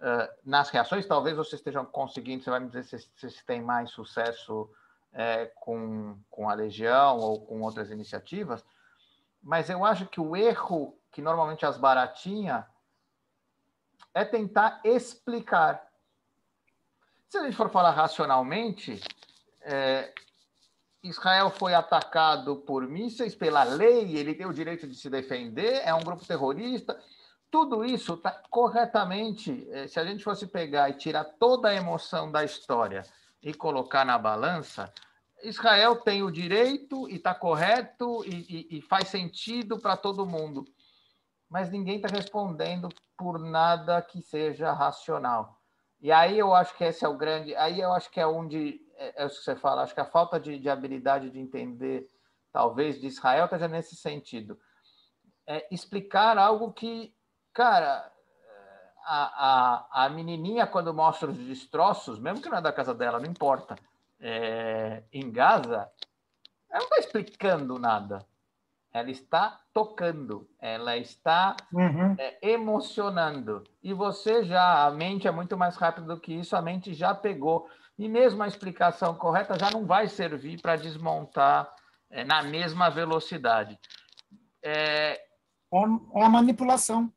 uh, 0.00 0.28
nas 0.44 0.70
reações, 0.70 1.06
talvez 1.06 1.36
vocês 1.36 1.60
estejam 1.60 1.84
conseguindo, 1.84 2.42
você 2.42 2.50
vai 2.50 2.60
me 2.60 2.68
dizer 2.68 2.82
se, 2.82 3.30
se 3.30 3.46
tem 3.46 3.62
mais 3.62 3.90
sucesso 3.90 4.68
é, 5.12 5.46
com, 5.60 6.18
com 6.30 6.50
a 6.50 6.54
Legião 6.54 7.18
ou 7.18 7.46
com 7.46 7.62
outras 7.62 7.90
iniciativas, 7.90 8.64
mas 9.42 9.70
eu 9.70 9.84
acho 9.84 10.06
que 10.06 10.20
o 10.20 10.36
erro 10.36 10.98
que 11.12 11.22
normalmente 11.22 11.64
as 11.64 11.78
baratinha 11.78 12.66
é 14.12 14.24
tentar 14.24 14.80
explicar. 14.84 15.86
Se 17.28 17.38
a 17.38 17.44
gente 17.44 17.56
for 17.56 17.70
falar 17.70 17.92
racionalmente, 17.92 19.00
é, 19.66 20.12
Israel 21.02 21.50
foi 21.50 21.74
atacado 21.74 22.56
por 22.56 22.86
mísseis 22.86 23.34
pela 23.34 23.64
lei, 23.64 24.16
ele 24.16 24.34
tem 24.34 24.46
o 24.46 24.52
direito 24.52 24.86
de 24.86 24.94
se 24.94 25.10
defender, 25.10 25.82
é 25.84 25.92
um 25.92 26.00
grupo 26.00 26.24
terrorista. 26.24 26.98
Tudo 27.50 27.84
isso 27.84 28.14
está 28.14 28.30
corretamente. 28.50 29.66
É, 29.70 29.86
se 29.86 29.98
a 29.98 30.04
gente 30.04 30.22
fosse 30.22 30.46
pegar 30.46 30.88
e 30.88 30.94
tirar 30.94 31.24
toda 31.24 31.68
a 31.68 31.74
emoção 31.74 32.30
da 32.30 32.44
história 32.44 33.02
e 33.42 33.52
colocar 33.52 34.04
na 34.04 34.18
balança, 34.18 34.92
Israel 35.42 35.96
tem 35.96 36.22
o 36.22 36.30
direito 36.30 37.08
e 37.08 37.16
está 37.16 37.34
correto 37.34 38.24
e, 38.24 38.68
e, 38.70 38.78
e 38.78 38.82
faz 38.82 39.08
sentido 39.08 39.78
para 39.78 39.96
todo 39.96 40.26
mundo. 40.26 40.64
Mas 41.48 41.70
ninguém 41.70 41.96
está 41.96 42.08
respondendo 42.08 42.88
por 43.16 43.38
nada 43.38 44.02
que 44.02 44.20
seja 44.20 44.72
racional. 44.72 45.60
E 46.00 46.12
aí 46.12 46.38
eu 46.38 46.54
acho 46.54 46.76
que 46.76 46.84
esse 46.84 47.04
é 47.04 47.08
o 47.08 47.16
grande. 47.16 47.54
Aí 47.56 47.80
eu 47.80 47.92
acho 47.92 48.10
que 48.10 48.20
é 48.20 48.26
onde. 48.26 48.80
É, 48.96 49.22
é 49.22 49.26
o 49.26 49.28
que 49.28 49.36
você 49.36 49.56
fala. 49.56 49.82
Acho 49.82 49.94
que 49.94 50.00
a 50.00 50.06
falta 50.06 50.38
de, 50.38 50.58
de 50.58 50.68
habilidade 50.68 51.30
de 51.30 51.38
entender, 51.38 52.08
talvez, 52.52 53.00
de 53.00 53.06
Israel 53.06 53.44
esteja 53.44 53.68
nesse 53.68 53.96
sentido. 53.96 54.58
É 55.46 55.66
explicar 55.72 56.38
algo 56.38 56.72
que, 56.72 57.14
cara, 57.52 58.12
a, 59.04 59.84
a, 59.94 60.04
a 60.04 60.08
menininha, 60.08 60.66
quando 60.66 60.92
mostra 60.92 61.30
os 61.30 61.38
destroços, 61.38 62.18
mesmo 62.18 62.42
que 62.42 62.48
não 62.48 62.58
é 62.58 62.62
da 62.62 62.72
casa 62.72 62.92
dela, 62.92 63.20
não 63.20 63.30
importa 63.30 63.76
é, 64.20 65.02
em 65.12 65.30
Gaza, 65.30 65.90
ela 66.70 66.80
não 66.80 66.84
está 66.84 66.98
explicando 66.98 67.78
nada. 67.78 68.26
Ela 68.92 69.10
está 69.10 69.60
tocando, 69.74 70.48
ela 70.58 70.96
está 70.96 71.54
uhum. 71.70 72.16
é, 72.18 72.38
emocionando. 72.50 73.62
E 73.82 73.92
você 73.92 74.42
já, 74.42 74.86
a 74.86 74.90
mente 74.90 75.28
é 75.28 75.30
muito 75.30 75.56
mais 75.56 75.76
rápida 75.76 76.06
do 76.06 76.20
que 76.20 76.32
isso, 76.32 76.56
a 76.56 76.62
mente 76.62 76.94
já 76.94 77.14
pegou. 77.14 77.68
E 77.98 78.08
mesmo 78.08 78.42
a 78.42 78.48
explicação 78.48 79.14
correta 79.14 79.58
já 79.58 79.70
não 79.70 79.86
vai 79.86 80.08
servir 80.08 80.60
para 80.60 80.76
desmontar 80.76 81.74
é, 82.10 82.24
na 82.24 82.42
mesma 82.42 82.90
velocidade. 82.90 83.78
É... 84.62 85.12
é 85.14 86.22
a 86.22 86.28
manipulação. 86.28 87.12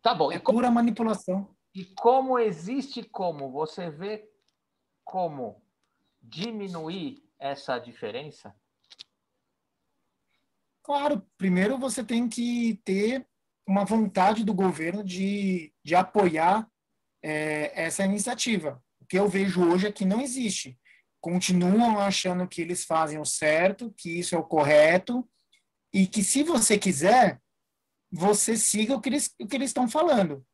Tá 0.00 0.14
bom. 0.14 0.32
É 0.32 0.38
pura 0.38 0.70
manipulação. 0.70 1.54
E 1.74 1.84
como 1.84 2.38
existe 2.38 3.02
como 3.02 3.50
você 3.50 3.90
vê 3.90 4.26
como 5.04 5.62
diminuir 6.22 7.22
essa 7.38 7.78
diferença? 7.78 8.54
Claro, 10.82 11.20
primeiro 11.36 11.76
você 11.76 12.04
tem 12.04 12.28
que 12.28 12.80
ter 12.84 13.26
uma 13.66 13.84
vontade 13.84 14.44
do 14.44 14.54
governo 14.54 15.02
de, 15.02 15.74
de 15.84 15.94
apoiar 15.94 16.70
é, 17.22 17.84
essa 17.84 18.04
iniciativa. 18.04 18.82
Que 19.08 19.18
eu 19.18 19.28
vejo 19.28 19.64
hoje 19.64 19.86
é 19.86 19.92
que 19.92 20.04
não 20.04 20.20
existe. 20.20 20.78
Continuam 21.20 21.98
achando 21.98 22.46
que 22.46 22.60
eles 22.60 22.84
fazem 22.84 23.18
o 23.18 23.24
certo, 23.24 23.92
que 23.96 24.18
isso 24.18 24.34
é 24.34 24.38
o 24.38 24.44
correto, 24.44 25.28
e 25.92 26.06
que 26.06 26.22
se 26.22 26.42
você 26.42 26.78
quiser, 26.78 27.40
você 28.10 28.56
siga 28.56 28.94
o 28.94 29.00
que 29.00 29.08
eles, 29.08 29.34
o 29.40 29.46
que 29.46 29.56
eles 29.56 29.70
estão 29.70 29.88
falando. 29.88 30.44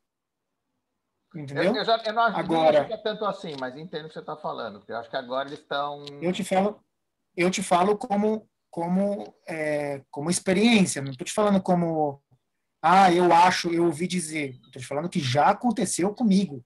Entendeu? 1.35 1.65
Eu, 1.65 1.77
eu, 1.77 1.85
já, 1.85 1.97
eu 2.05 2.13
não 2.13 2.23
agora, 2.23 2.85
que 2.85 2.93
é 2.93 2.99
tanto 2.99 3.25
assim, 3.25 3.55
mas 3.59 3.77
entendo 3.77 4.05
o 4.05 4.09
que 4.09 4.15
você 4.15 4.21
está 4.21 4.37
falando, 4.37 4.79
porque 4.79 4.93
eu 4.93 4.99
acho 4.99 5.09
que 5.09 5.17
agora 5.17 5.49
eles 5.49 5.61
estão. 5.61 6.05
Eu 6.21 6.33
te 6.33 6.45
falo, 6.45 6.85
eu 7.35 7.51
te 7.51 7.63
falo 7.63 7.97
como, 7.97 8.49
como, 8.71 9.35
é, 9.49 10.03
como 10.11 10.31
experiência, 10.31 11.01
não 11.01 11.11
estou 11.11 11.25
te 11.25 11.33
falando 11.33 11.63
como. 11.63 12.23
Ah, 12.83 13.13
eu 13.13 13.33
acho, 13.33 13.73
eu 13.73 13.87
ouvi 13.87 14.07
dizer. 14.07 14.51
Estou 14.57 14.83
te 14.83 14.87
falando 14.87 15.09
que 15.09 15.21
já 15.21 15.51
aconteceu 15.51 16.15
comigo. 16.15 16.65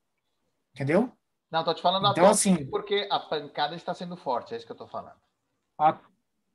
Entendeu? 0.75 1.13
Não, 1.57 1.63
estou 1.63 1.75
te 1.75 1.81
falando 1.81 2.07
então, 2.11 2.29
assim, 2.29 2.67
porque 2.67 3.09
a 3.11 3.19
pancada 3.19 3.75
está 3.75 3.95
sendo 3.95 4.15
forte, 4.15 4.53
é 4.53 4.59
isso 4.59 4.67
que 4.67 4.73
eu 4.73 4.75
estou 4.75 4.87
falando. 4.87 5.17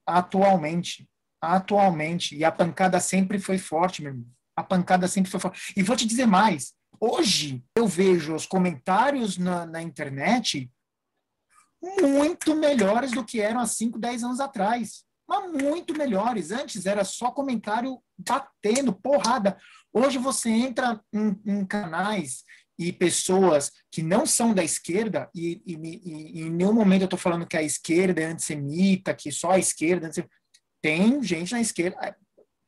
Atualmente. 0.06 1.10
Atualmente. 1.42 2.36
E 2.36 2.46
a 2.46 2.52
pancada 2.52 3.00
sempre 3.00 3.40
foi 3.40 3.58
forte, 3.58 4.04
meu 4.04 4.12
irmão. 4.12 4.28
A 4.56 4.62
pancada 4.62 5.08
sempre 5.08 5.32
foi 5.32 5.40
forte. 5.40 5.74
E 5.76 5.82
vou 5.82 5.96
te 5.96 6.06
dizer 6.06 6.28
mais 6.28 6.76
Hoje, 7.04 7.64
eu 7.76 7.88
vejo 7.88 8.36
os 8.36 8.46
comentários 8.46 9.36
na, 9.36 9.66
na 9.66 9.82
internet 9.82 10.72
muito 12.00 12.54
melhores 12.54 13.10
do 13.10 13.26
que 13.26 13.42
eram 13.42 13.60
há 13.60 13.66
5, 13.66 13.98
10 13.98 14.24
anos 14.24 14.40
atrás. 14.40 15.04
Mas 15.28 15.52
muito 15.52 15.98
melhores. 15.98 16.52
Antes 16.52 16.86
era 16.86 17.04
só 17.04 17.32
comentário 17.32 18.00
batendo, 18.20 18.94
porrada. 18.94 19.58
Hoje 19.92 20.20
você 20.20 20.52
entra 20.52 21.04
em, 21.12 21.42
em 21.44 21.66
canais 21.66 22.44
e 22.82 22.91
pessoas 22.91 23.72
que 23.91 24.02
não 24.02 24.26
são 24.26 24.56
da 24.56 24.63
esquerda, 24.63 25.30
e, 25.36 25.62
e, 25.67 25.76
e, 25.76 26.39
e 26.39 26.41
em 26.41 26.50
nenhum 26.50 26.74
momento 26.74 27.04
eu 27.04 27.06
estou 27.06 27.20
falando 27.20 27.46
que 27.46 27.56
a 27.56 27.62
esquerda 27.62 28.22
é 28.22 28.26
antissemita, 28.26 29.13
que 29.13 29.32
só 29.32 29.52
a 29.52 29.60
esquerda 29.60 30.08
é 30.08 30.26
Tem 30.82 31.22
gente 31.22 31.52
na 31.52 31.62
esquerda, 31.62 32.17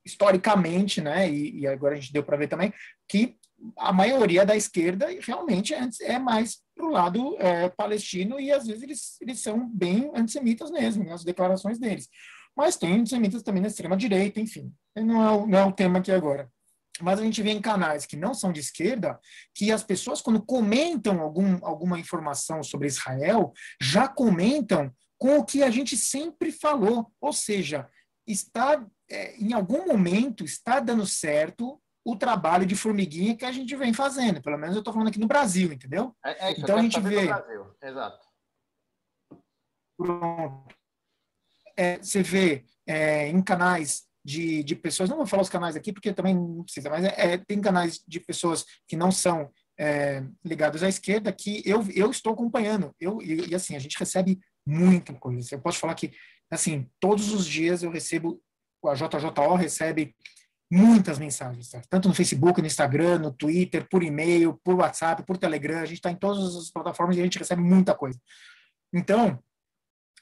historicamente, 0.05 1.01
né, 1.01 1.27
e, 1.27 1.65
agora 1.65 1.95
a 1.95 1.99
gente 1.99 2.13
deu 2.13 2.23
para 2.23 2.37
ver 2.37 2.47
também, 2.47 2.71
que 3.09 3.35
a 3.75 3.91
maioria 3.91 4.45
da 4.45 4.55
esquerda 4.55 5.07
realmente 5.19 5.73
é, 5.73 5.89
é 6.01 6.19
mais 6.19 6.61
para 6.75 6.85
o 6.85 6.91
lado 6.91 7.35
é, 7.39 7.69
palestino 7.69 8.39
e 8.39 8.51
às 8.51 8.67
vezes 8.67 8.83
eles, 8.83 9.17
eles 9.19 9.39
são 9.39 9.67
bem 9.67 10.11
antissemitas 10.13 10.69
mesmo, 10.69 11.03
nas 11.05 11.23
declarações 11.23 11.79
deles. 11.79 12.07
Mas 12.55 12.77
tem 12.77 12.99
antissemitas 12.99 13.41
também 13.41 13.63
na 13.63 13.67
extrema-direita, 13.67 14.39
enfim. 14.39 14.71
Não 14.95 15.23
é, 15.23 15.31
o, 15.31 15.47
não 15.47 15.57
é 15.57 15.65
o 15.65 15.71
tema 15.71 15.97
aqui 15.97 16.11
agora. 16.11 16.47
Mas 17.01 17.19
a 17.19 17.23
gente 17.23 17.41
vê 17.41 17.51
em 17.51 17.61
canais 17.61 18.05
que 18.05 18.15
não 18.15 18.33
são 18.33 18.51
de 18.51 18.59
esquerda 18.59 19.19
que 19.53 19.71
as 19.71 19.83
pessoas, 19.83 20.21
quando 20.21 20.45
comentam 20.45 21.21
algum, 21.21 21.57
alguma 21.65 21.99
informação 21.99 22.61
sobre 22.61 22.87
Israel, 22.87 23.51
já 23.81 24.07
comentam 24.07 24.93
com 25.17 25.39
o 25.39 25.45
que 25.45 25.63
a 25.63 25.71
gente 25.71 25.97
sempre 25.97 26.51
falou. 26.51 27.11
Ou 27.19 27.33
seja, 27.33 27.89
está 28.27 28.85
é, 29.09 29.35
em 29.37 29.53
algum 29.53 29.85
momento 29.85 30.43
está 30.43 30.79
dando 30.79 31.05
certo 31.05 31.79
o 32.05 32.15
trabalho 32.15 32.65
de 32.65 32.75
formiguinha 32.75 33.35
que 33.35 33.45
a 33.45 33.51
gente 33.51 33.75
vem 33.75 33.93
fazendo. 33.93 34.41
Pelo 34.41 34.57
menos 34.57 34.75
eu 34.75 34.79
estou 34.79 34.93
falando 34.93 35.07
aqui 35.07 35.19
no 35.19 35.27
Brasil, 35.27 35.71
entendeu? 35.71 36.15
É, 36.23 36.47
é 36.47 36.51
isso, 36.51 36.61
então 36.61 36.77
a 36.77 36.81
gente 36.81 36.99
vê. 36.99 37.29
Exato. 37.81 38.27
Pronto. 39.97 40.75
É, 41.77 41.97
você 41.97 42.21
vê 42.21 42.65
é, 42.85 43.29
em 43.29 43.41
canais 43.41 44.05
de, 44.23 44.63
de 44.63 44.75
pessoas, 44.75 45.09
não 45.09 45.17
vou 45.17 45.25
falar 45.25 45.43
os 45.43 45.49
canais 45.49 45.75
aqui 45.75 45.91
porque 45.91 46.13
também 46.13 46.33
não 46.33 46.63
precisa, 46.63 46.89
mas 46.89 47.03
é, 47.03 47.33
é 47.33 47.37
tem 47.37 47.59
canais 47.59 48.01
de 48.07 48.19
pessoas 48.19 48.65
que 48.87 48.95
não 48.95 49.11
são 49.11 49.51
é, 49.77 50.23
ligados 50.43 50.83
à 50.83 50.89
esquerda 50.89 51.31
que 51.31 51.61
eu, 51.65 51.85
eu 51.93 52.09
estou 52.09 52.33
acompanhando. 52.33 52.95
Eu, 52.99 53.21
e, 53.21 53.49
e 53.49 53.55
assim, 53.55 53.75
a 53.75 53.79
gente 53.79 53.97
recebe 53.97 54.39
muita 54.65 55.13
coisa. 55.13 55.55
Eu 55.55 55.59
posso 55.59 55.79
falar 55.79 55.95
que, 55.95 56.11
assim, 56.49 56.87
todos 56.99 57.33
os 57.33 57.45
dias 57.45 57.83
eu 57.83 57.91
recebo, 57.91 58.41
a 58.85 58.93
JJO 58.93 59.55
recebe 59.55 60.15
muitas 60.71 61.19
mensagens, 61.19 61.69
tá? 61.69 61.81
tanto 61.87 62.07
no 62.07 62.15
Facebook, 62.15 62.59
no 62.59 62.65
Instagram, 62.65 63.19
no 63.19 63.31
Twitter, 63.31 63.87
por 63.87 64.01
e-mail, 64.01 64.59
por 64.63 64.75
WhatsApp, 64.75 65.23
por 65.23 65.37
Telegram, 65.37 65.79
a 65.79 65.85
gente 65.85 65.97
está 65.97 66.09
em 66.09 66.15
todas 66.15 66.55
as 66.55 66.71
plataformas 66.71 67.15
e 67.15 67.19
a 67.19 67.23
gente 67.23 67.37
recebe 67.37 67.61
muita 67.61 67.93
coisa. 67.93 68.19
Então, 68.91 69.39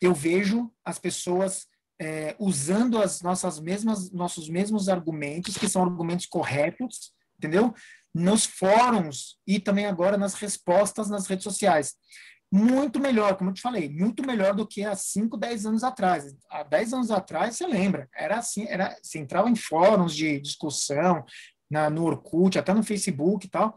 eu 0.01 0.13
vejo 0.13 0.69
as 0.83 0.99
pessoas 0.99 1.67
é, 2.01 2.35
usando 2.39 2.97
as 2.97 3.21
nossas 3.21 3.59
mesmas, 3.59 4.11
nossos 4.11 4.49
mesmos 4.49 4.89
argumentos, 4.89 5.57
que 5.57 5.69
são 5.69 5.83
argumentos 5.83 6.25
corretos, 6.25 7.13
entendeu? 7.37 7.73
Nos 8.13 8.43
fóruns 8.43 9.37
e 9.45 9.59
também 9.59 9.85
agora 9.85 10.17
nas 10.17 10.33
respostas 10.33 11.09
nas 11.09 11.27
redes 11.27 11.43
sociais 11.43 11.95
muito 12.51 12.99
melhor, 12.99 13.37
como 13.37 13.49
eu 13.49 13.53
te 13.53 13.61
falei, 13.61 13.87
muito 13.87 14.25
melhor 14.27 14.53
do 14.53 14.67
que 14.67 14.83
há 14.83 14.93
5, 14.93 15.37
10 15.37 15.67
anos 15.67 15.83
atrás. 15.85 16.35
Há 16.49 16.63
10 16.63 16.93
anos 16.93 17.09
atrás, 17.11 17.55
você 17.55 17.65
lembra, 17.65 18.09
era 18.13 18.39
assim, 18.39 18.65
era, 18.67 18.93
você 19.01 19.19
entrava 19.19 19.49
em 19.49 19.55
fóruns 19.55 20.13
de 20.13 20.37
discussão, 20.41 21.23
na, 21.69 21.89
no 21.89 22.03
Orkut, 22.03 22.59
até 22.59 22.73
no 22.73 22.83
Facebook 22.83 23.45
e 23.45 23.49
tal, 23.49 23.73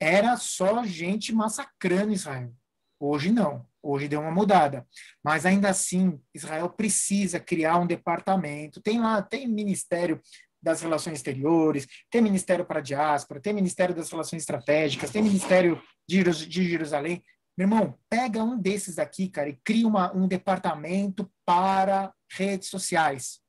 era 0.00 0.36
só 0.36 0.84
gente 0.84 1.32
massacrando 1.32 2.12
Israel. 2.12 2.52
Hoje 2.98 3.30
não, 3.30 3.66
hoje 3.82 4.08
deu 4.08 4.20
uma 4.20 4.30
mudada. 4.30 4.86
Mas 5.22 5.44
ainda 5.44 5.68
assim, 5.68 6.20
Israel 6.34 6.70
precisa 6.70 7.38
criar 7.38 7.78
um 7.78 7.86
departamento, 7.86 8.80
tem 8.80 9.00
lá, 9.00 9.20
tem 9.22 9.46
ministério 9.46 10.20
das 10.62 10.80
Relações 10.80 11.18
Exteriores, 11.18 11.86
tem 12.10 12.20
Ministério 12.20 12.64
para 12.64 12.80
a 12.80 12.82
Diáspora, 12.82 13.40
tem 13.40 13.52
Ministério 13.52 13.94
das 13.94 14.10
Relações 14.10 14.42
Estratégicas, 14.42 15.10
tem 15.10 15.22
Ministério 15.22 15.80
de, 16.08 16.24
Jerusalém. 16.48 17.22
Meu 17.56 17.66
irmão, 17.66 17.98
pega 18.10 18.42
um 18.42 18.58
desses 18.58 18.98
aqui, 18.98 19.28
cara, 19.28 19.48
e 19.48 19.56
cria 19.64 19.86
uma, 19.86 20.12
um 20.12 20.26
departamento 20.26 21.30
para 21.44 22.12
redes 22.32 22.68
sociais. 22.68 23.40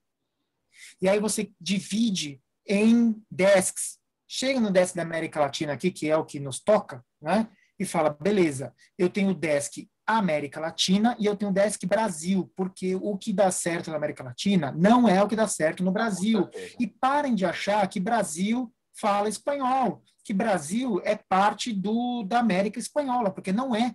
E 1.01 1.09
aí 1.09 1.19
você 1.19 1.51
divide 1.59 2.39
em 2.67 3.19
desks. 3.31 3.97
Chega 4.29 4.59
no 4.59 4.71
desk 4.71 4.95
da 4.95 5.01
América 5.01 5.39
Latina 5.39 5.73
aqui, 5.73 5.89
que 5.89 6.09
é 6.09 6.15
o 6.15 6.25
que 6.25 6.39
nos 6.39 6.59
toca, 6.59 7.03
né? 7.21 7.49
E 7.79 7.85
fala, 7.85 8.09
beleza, 8.09 8.73
eu 8.97 9.09
tenho 9.09 9.29
o 9.29 9.35
desk 9.35 9.87
América 10.05 10.59
Latina 10.59 11.15
e 11.19 11.25
eu 11.25 11.35
tenho 11.35 11.51
o 11.51 11.53
desk 11.53 11.85
Brasil, 11.85 12.51
porque 12.55 12.95
o 12.95 13.17
que 13.17 13.33
dá 13.33 13.51
certo 13.51 13.91
na 13.91 13.97
América 13.97 14.23
Latina 14.23 14.71
não 14.71 15.07
é 15.07 15.21
o 15.21 15.27
que 15.27 15.35
dá 15.35 15.47
certo 15.47 15.83
no 15.83 15.91
Brasil. 15.91 16.49
E 16.79 16.87
parem 16.87 17.35
de 17.35 17.45
achar 17.45 17.87
que 17.87 17.99
Brasil 17.99 18.73
fala 18.99 19.29
espanhol, 19.29 20.01
que 20.23 20.33
Brasil 20.33 21.01
é 21.03 21.15
parte 21.15 21.73
do, 21.73 22.23
da 22.23 22.39
América 22.39 22.79
Espanhola, 22.79 23.31
porque 23.31 23.51
não 23.51 23.75
é. 23.75 23.93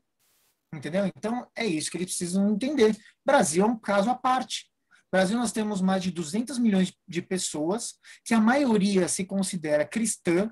Entendeu? 0.74 1.07
Então, 1.07 1.47
é 1.57 1.66
isso 1.66 1.91
que 1.91 1.97
eles 1.97 2.16
precisam 2.16 2.51
entender. 2.51 2.97
Brasil 3.24 3.64
é 3.64 3.66
um 3.66 3.78
caso 3.78 4.11
à 4.11 4.14
parte. 4.14 4.70
Brasil, 5.11 5.37
nós 5.37 5.53
temos 5.53 5.83
mais 5.83 6.03
de 6.03 6.11
200 6.11 6.59
milhões 6.59 6.95
de 7.07 7.20
pessoas, 7.20 7.95
que 8.24 8.33
a 8.33 8.41
maioria 8.41 9.09
se 9.09 9.26
considera 9.26 9.85
cristã, 9.85 10.51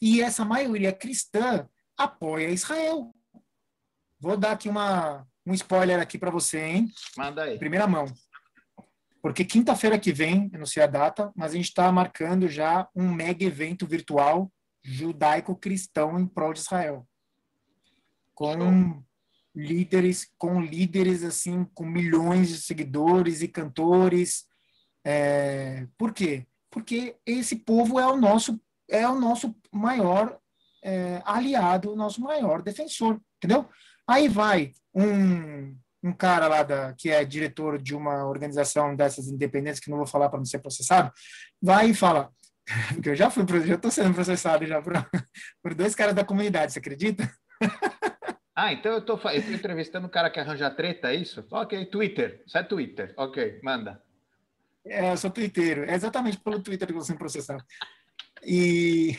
e 0.00 0.20
essa 0.20 0.44
maioria 0.44 0.92
cristã 0.92 1.66
apoia 1.96 2.50
Israel. 2.50 3.14
Vou 4.20 4.36
dar 4.36 4.52
aqui 4.52 4.68
uma, 4.68 5.26
um 5.46 5.54
spoiler 5.54 6.00
aqui 6.00 6.18
para 6.18 6.30
você, 6.30 6.60
hein? 6.60 6.92
Manda 7.16 7.44
aí. 7.44 7.58
Primeira 7.58 7.86
mão. 7.86 8.06
Porque 9.22 9.44
quinta-feira 9.44 9.98
que 9.98 10.12
vem, 10.12 10.50
eu 10.52 10.58
não 10.58 10.66
sei 10.66 10.82
a 10.82 10.86
data, 10.86 11.32
mas 11.34 11.52
a 11.52 11.56
gente 11.56 11.64
está 11.64 11.90
marcando 11.90 12.48
já 12.48 12.88
um 12.94 13.10
mega 13.10 13.44
evento 13.44 13.86
virtual 13.86 14.52
judaico-cristão 14.82 16.18
em 16.18 16.26
prol 16.26 16.52
de 16.52 16.60
Israel. 16.60 17.06
Com 18.34 19.02
líderes, 19.54 20.30
com 20.38 20.60
líderes 20.60 21.24
assim, 21.24 21.64
com 21.74 21.84
milhões 21.84 22.48
de 22.48 22.60
seguidores 22.60 23.42
e 23.42 23.48
cantores. 23.48 24.46
É, 25.04 25.86
por 25.98 26.12
quê? 26.12 26.46
Porque 26.70 27.16
esse 27.24 27.56
povo 27.56 27.98
é 27.98 28.06
o 28.06 28.16
nosso 28.16 28.60
é 28.88 29.08
o 29.08 29.18
nosso 29.18 29.56
maior 29.72 30.38
é, 30.82 31.22
aliado, 31.24 31.92
o 31.92 31.96
nosso 31.96 32.20
maior 32.20 32.62
defensor, 32.62 33.20
entendeu? 33.36 33.68
Aí 34.06 34.28
vai 34.28 34.72
um, 34.94 35.76
um 36.02 36.12
cara 36.12 36.46
lá 36.46 36.62
da, 36.62 36.92
que 36.94 37.10
é 37.10 37.24
diretor 37.24 37.80
de 37.80 37.94
uma 37.94 38.24
organização 38.26 38.94
dessas 38.94 39.28
independentes, 39.28 39.80
que 39.80 39.90
não 39.90 39.98
vou 39.98 40.06
falar 40.06 40.28
para 40.28 40.38
não 40.38 40.46
ser 40.46 40.60
processado, 40.60 41.12
vai 41.60 41.90
e 41.90 41.94
fala, 41.94 42.30
porque 42.94 43.10
eu 43.10 43.16
já 43.16 43.30
fui, 43.30 43.44
já 43.66 43.74
estou 43.74 43.90
sendo 43.90 44.14
processado 44.14 44.66
já 44.66 44.80
por, 44.80 44.92
por 45.62 45.74
dois 45.74 45.94
caras 45.94 46.14
da 46.14 46.24
comunidade, 46.24 46.72
você 46.72 46.78
acredita? 46.78 47.30
Ah, 48.58 48.72
então 48.72 48.90
eu 48.90 49.00
estou 49.00 49.20
entrevistando 49.52 50.06
o 50.06 50.10
cara 50.10 50.30
que 50.30 50.40
arranja 50.40 50.70
treta, 50.70 51.10
é 51.10 51.16
isso? 51.16 51.46
Ok, 51.50 51.84
Twitter, 51.84 52.42
sai 52.46 52.66
Twitter, 52.66 53.12
ok, 53.14 53.60
manda. 53.62 54.02
É, 54.86 55.12
eu 55.12 55.16
sou 55.18 55.30
twitteiro, 55.30 55.84
é 55.84 55.94
exatamente 55.94 56.38
pelo 56.38 56.62
Twitter 56.62 56.86
que 56.86 56.92
eu 56.92 56.96
vou 56.96 57.04
ser 57.04 57.18
processado. 57.18 57.62
E... 58.42 59.18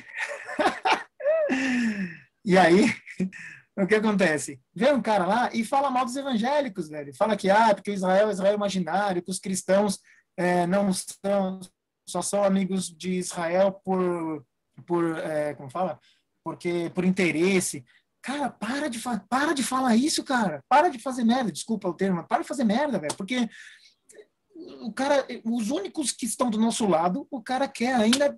e 2.46 2.58
aí, 2.58 2.94
o 3.78 3.86
que 3.86 3.96
acontece? 3.96 4.60
Vem 4.74 4.94
um 4.94 5.02
cara 5.02 5.26
lá 5.26 5.50
e 5.54 5.64
fala 5.64 5.92
mal 5.92 6.06
dos 6.06 6.16
evangélicos, 6.16 6.90
velho. 6.90 7.16
Fala 7.16 7.38
que, 7.38 7.50
ah, 7.50 7.74
porque 7.76 7.92
Israel 7.92 8.30
é 8.30 8.32
Israel 8.32 8.56
imaginário, 8.56 9.22
que 9.22 9.32
os 9.32 9.40
cristãos 9.40 10.00
é, 10.36 10.66
não 10.66 10.92
são, 10.94 11.60
só 12.08 12.22
são 12.22 12.44
amigos 12.44 12.88
de 12.90 13.14
Israel 13.14 13.72
por, 13.84 14.46
por 14.86 15.18
é, 15.20 15.54
como 15.54 15.70
fala? 15.70 16.00
Porque, 16.44 16.92
por 16.96 17.06
interesse. 17.06 17.86
Cara, 18.22 18.50
para 18.50 18.90
de, 18.90 19.00
para 19.30 19.54
de 19.54 19.64
falar 19.64 19.96
isso, 19.96 20.24
cara. 20.24 20.64
Para 20.68 20.90
de 20.90 21.00
fazer 21.00 21.24
merda. 21.24 21.52
Desculpa 21.52 21.88
o 21.88 21.94
termo, 21.94 22.24
para 22.28 22.42
de 22.42 22.48
fazer 22.48 22.64
merda, 22.64 23.00
velho. 23.00 23.16
Porque 23.16 23.48
o 24.82 24.92
cara, 24.92 25.26
os 25.44 25.70
únicos 25.70 26.12
que 26.12 26.26
estão 26.26 26.50
do 26.50 26.58
nosso 26.58 26.88
lado, 26.88 27.28
o 27.30 27.42
cara 27.42 27.68
quer 27.68 27.96
ainda 27.96 28.38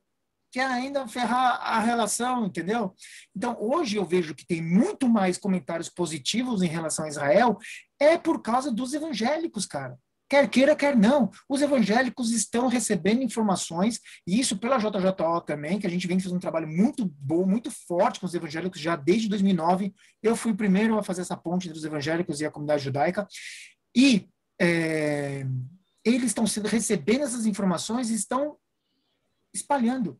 quer 0.52 0.66
ainda 0.66 1.08
ferrar 1.08 1.60
a 1.62 1.80
relação, 1.80 2.45
entendeu? 2.45 2.93
Então, 3.36 3.58
hoje 3.60 3.97
eu 3.97 4.06
vejo 4.06 4.36
que 4.36 4.45
tem 4.45 4.62
muito 4.62 5.08
mais 5.08 5.38
comentários 5.38 5.89
positivos 5.89 6.62
em 6.62 6.68
relação 6.68 7.06
a 7.06 7.10
Israel, 7.10 7.58
é 8.00 8.18
por 8.18 8.41
causa 8.41 8.72
dos 8.72 8.93
evangélicos, 8.93 9.66
cara. 9.66 9.97
Quer 10.30 10.47
queira, 10.47 10.76
quer 10.76 10.95
não. 10.95 11.32
Os 11.50 11.60
evangélicos 11.60 12.32
estão 12.32 12.68
recebendo 12.68 13.24
informações, 13.24 14.00
e 14.28 14.39
isso 14.39 14.58
pela 14.58 14.78
JJO 14.78 15.41
também, 15.43 15.80
que 15.80 15.88
a 15.88 15.89
gente 15.89 16.06
vem 16.06 16.20
fazendo 16.20 16.38
um 16.38 16.41
trabalho 16.41 16.68
muito 16.68 17.04
bom, 17.04 17.47
muito 17.47 17.72
forte 17.72 18.20
com 18.20 18.28
os 18.28 18.36
evangélicos 18.36 18.80
já 18.80 18.95
desde 18.95 19.28
2009. 19.28 19.91
Eu 20.22 20.36
fui 20.36 20.52
o 20.52 20.56
primeiro 20.56 21.00
a 21.00 21.04
fazer 21.04 21.22
essa 21.22 21.36
ponte 21.36 21.68
entre 21.68 21.80
os 21.80 21.84
evangélicos 21.84 22.39
e 22.39 22.45
a 22.45 22.52
comunidade 22.52 22.84
judaica. 22.84 23.28
E 23.95 24.30
é, 24.62 25.47
eles 26.06 26.26
estão 26.26 26.45
recebendo 26.64 27.24
essas 27.24 27.47
informações 27.47 28.12
e 28.12 28.14
estão 28.14 28.56
espalhando. 29.52 30.20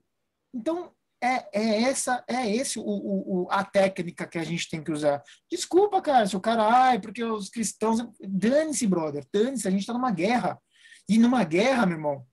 Então, 0.54 0.92
é, 1.22 1.50
é 1.52 1.82
essa 1.84 2.24
é 2.28 2.50
esse 2.50 2.80
o, 2.80 2.84
o, 2.86 3.48
a 3.52 3.64
técnica 3.64 4.26
que 4.26 4.38
a 4.38 4.44
gente 4.44 4.70
tem 4.70 4.84
que 4.84 4.92
usar. 4.92 5.22
Desculpa, 5.52 6.02
cara, 6.02 6.26
se 6.26 6.36
o 6.36 6.40
cara, 6.40 6.64
ai, 6.64 7.00
porque 7.00 7.24
os 7.24 7.50
cristãos. 7.50 8.00
Dane-se, 8.20 8.88
brother, 8.88 9.26
dane-se, 9.34 9.68
a 9.68 9.72
gente 9.72 9.82
está 9.82 9.94
numa 9.94 10.12
guerra. 10.12 10.60
E 11.08 11.18
numa 11.18 11.44
guerra, 11.44 11.86
meu 11.86 11.98
irmão, 11.98 12.26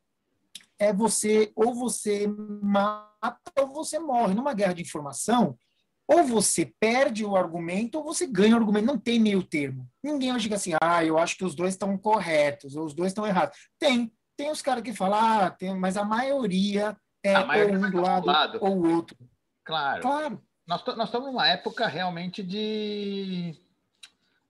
é 0.79 0.93
você, 0.93 1.51
ou 1.57 1.75
você 1.75 2.27
mata 2.63 3.41
ou 3.59 3.73
você 3.73 3.99
morre. 3.99 4.35
Numa 4.35 4.55
guerra 4.55 4.75
de 4.75 4.83
informação, 4.83 5.59
ou 6.07 6.23
você 6.23 6.73
perde 6.79 7.25
o 7.25 7.37
argumento 7.37 7.99
ou 7.99 8.05
você 8.05 8.27
ganha 8.27 8.55
o 8.55 8.59
argumento. 8.59 8.87
Não 8.87 8.99
tem 8.99 9.19
meio 9.19 9.43
termo. 9.43 9.89
Ninguém 10.03 10.31
vai 10.31 10.41
chegar 10.41 10.57
assim, 10.57 10.73
ah, 10.81 11.05
eu 11.05 11.19
acho 11.19 11.37
que 11.37 11.45
os 11.45 11.55
dois 11.55 11.75
estão 11.75 11.97
corretos, 11.99 12.77
ou 12.77 12.85
os 12.85 12.95
dois 12.95 13.11
estão 13.11 13.27
errados. 13.27 13.59
Tem. 13.79 14.13
Tem 14.37 14.51
os 14.51 14.61
caras 14.61 14.83
que 14.83 14.93
falam, 14.93 15.19
ah, 15.19 15.51
tem, 15.51 15.75
mas 15.75 15.97
a 15.97 16.05
maioria 16.05 16.95
é, 17.27 17.65
ou 17.65 17.73
um 17.73 17.91
do 17.91 18.01
lado, 18.01 18.27
lado, 18.27 18.59
ou 18.61 18.77
o 18.77 18.95
outro. 18.95 19.17
Claro. 19.65 20.03
Claro. 20.03 20.43
Nós, 20.67 20.85
nós 20.85 21.09
estamos 21.09 21.29
numa 21.29 21.47
época 21.47 21.87
realmente 21.87 22.43
de, 22.43 23.55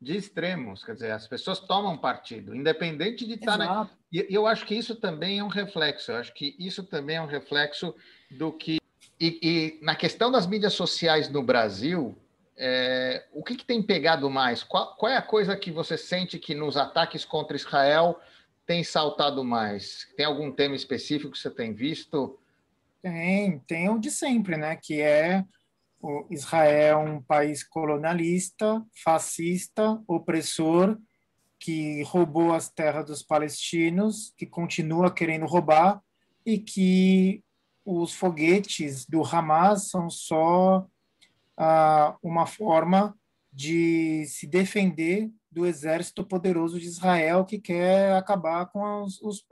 de 0.00 0.16
extremos, 0.16 0.82
quer 0.82 0.94
dizer, 0.94 1.10
as 1.10 1.26
pessoas 1.26 1.60
tomam 1.60 1.98
partido, 1.98 2.54
independente 2.54 3.26
de 3.26 3.34
estar. 3.34 3.58
Na... 3.58 3.90
E 4.10 4.26
eu 4.30 4.46
acho 4.46 4.64
que 4.64 4.74
isso 4.74 4.96
também 4.96 5.38
é 5.38 5.44
um 5.44 5.48
reflexo, 5.48 6.12
eu 6.12 6.16
acho 6.16 6.32
que 6.32 6.56
isso 6.58 6.82
também 6.84 7.16
é 7.16 7.20
um 7.20 7.26
reflexo 7.26 7.94
do 8.30 8.52
que. 8.52 8.78
E, 9.20 9.38
e 9.42 9.84
na 9.84 9.94
questão 9.94 10.30
das 10.30 10.46
mídias 10.46 10.72
sociais 10.72 11.28
no 11.28 11.42
Brasil, 11.42 12.16
é, 12.56 13.26
o 13.32 13.44
que, 13.44 13.56
que, 13.56 13.64
tem 13.64 13.82
pegado 13.82 14.30
mais? 14.30 14.62
Qual, 14.62 14.96
qual, 14.96 15.12
é 15.12 15.16
a 15.16 15.22
coisa 15.22 15.56
que 15.56 15.70
você 15.70 15.98
sente 15.98 16.38
que 16.38 16.54
nos 16.54 16.76
ataques 16.76 17.24
contra 17.24 17.56
Israel 17.56 18.18
tem 18.66 18.82
saltado 18.82 19.44
mais? 19.44 20.08
Tem 20.16 20.24
algum 20.24 20.50
tema 20.50 20.74
específico 20.74 21.32
que 21.32 21.38
você 21.38 21.50
tem 21.50 21.74
visto? 21.74 22.38
Tem, 23.06 23.60
tem 23.68 23.88
o 23.88 24.00
de 24.00 24.10
sempre, 24.10 24.56
né? 24.56 24.74
Que 24.74 25.00
é 25.00 25.44
o 26.02 26.26
Israel 26.28 26.98
um 26.98 27.22
país 27.22 27.62
colonialista, 27.62 28.84
fascista, 29.04 30.02
opressor, 30.08 30.98
que 31.56 32.02
roubou 32.02 32.52
as 32.52 32.68
terras 32.68 33.06
dos 33.06 33.22
palestinos, 33.22 34.34
que 34.36 34.44
continua 34.44 35.08
querendo 35.08 35.46
roubar 35.46 36.02
e 36.44 36.58
que 36.58 37.44
os 37.84 38.12
foguetes 38.12 39.06
do 39.06 39.22
Hamas 39.22 39.88
são 39.88 40.10
só 40.10 40.84
ah, 41.56 42.16
uma 42.20 42.44
forma 42.44 43.16
de 43.52 44.26
se 44.26 44.48
defender 44.48 45.30
do 45.48 45.64
exército 45.64 46.24
poderoso 46.24 46.80
de 46.80 46.86
Israel 46.86 47.44
que 47.44 47.60
quer 47.60 48.16
acabar 48.16 48.66
com 48.66 49.04
os, 49.04 49.22
os, 49.22 49.46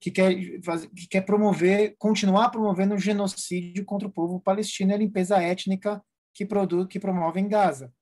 que 0.00 0.10
quer, 0.10 0.34
que 0.34 1.06
quer 1.08 1.20
promover, 1.20 1.94
continuar 1.98 2.48
promovendo 2.48 2.94
o 2.94 2.98
genocídio 2.98 3.84
contra 3.84 4.08
o 4.08 4.12
povo 4.12 4.40
palestino 4.40 4.92
e 4.92 4.94
a 4.94 4.98
limpeza 4.98 5.40
étnica 5.42 6.02
que, 6.34 6.46
produz, 6.46 6.86
que 6.88 6.98
promove 6.98 7.38
em 7.38 7.46
Gaza. 7.48 7.92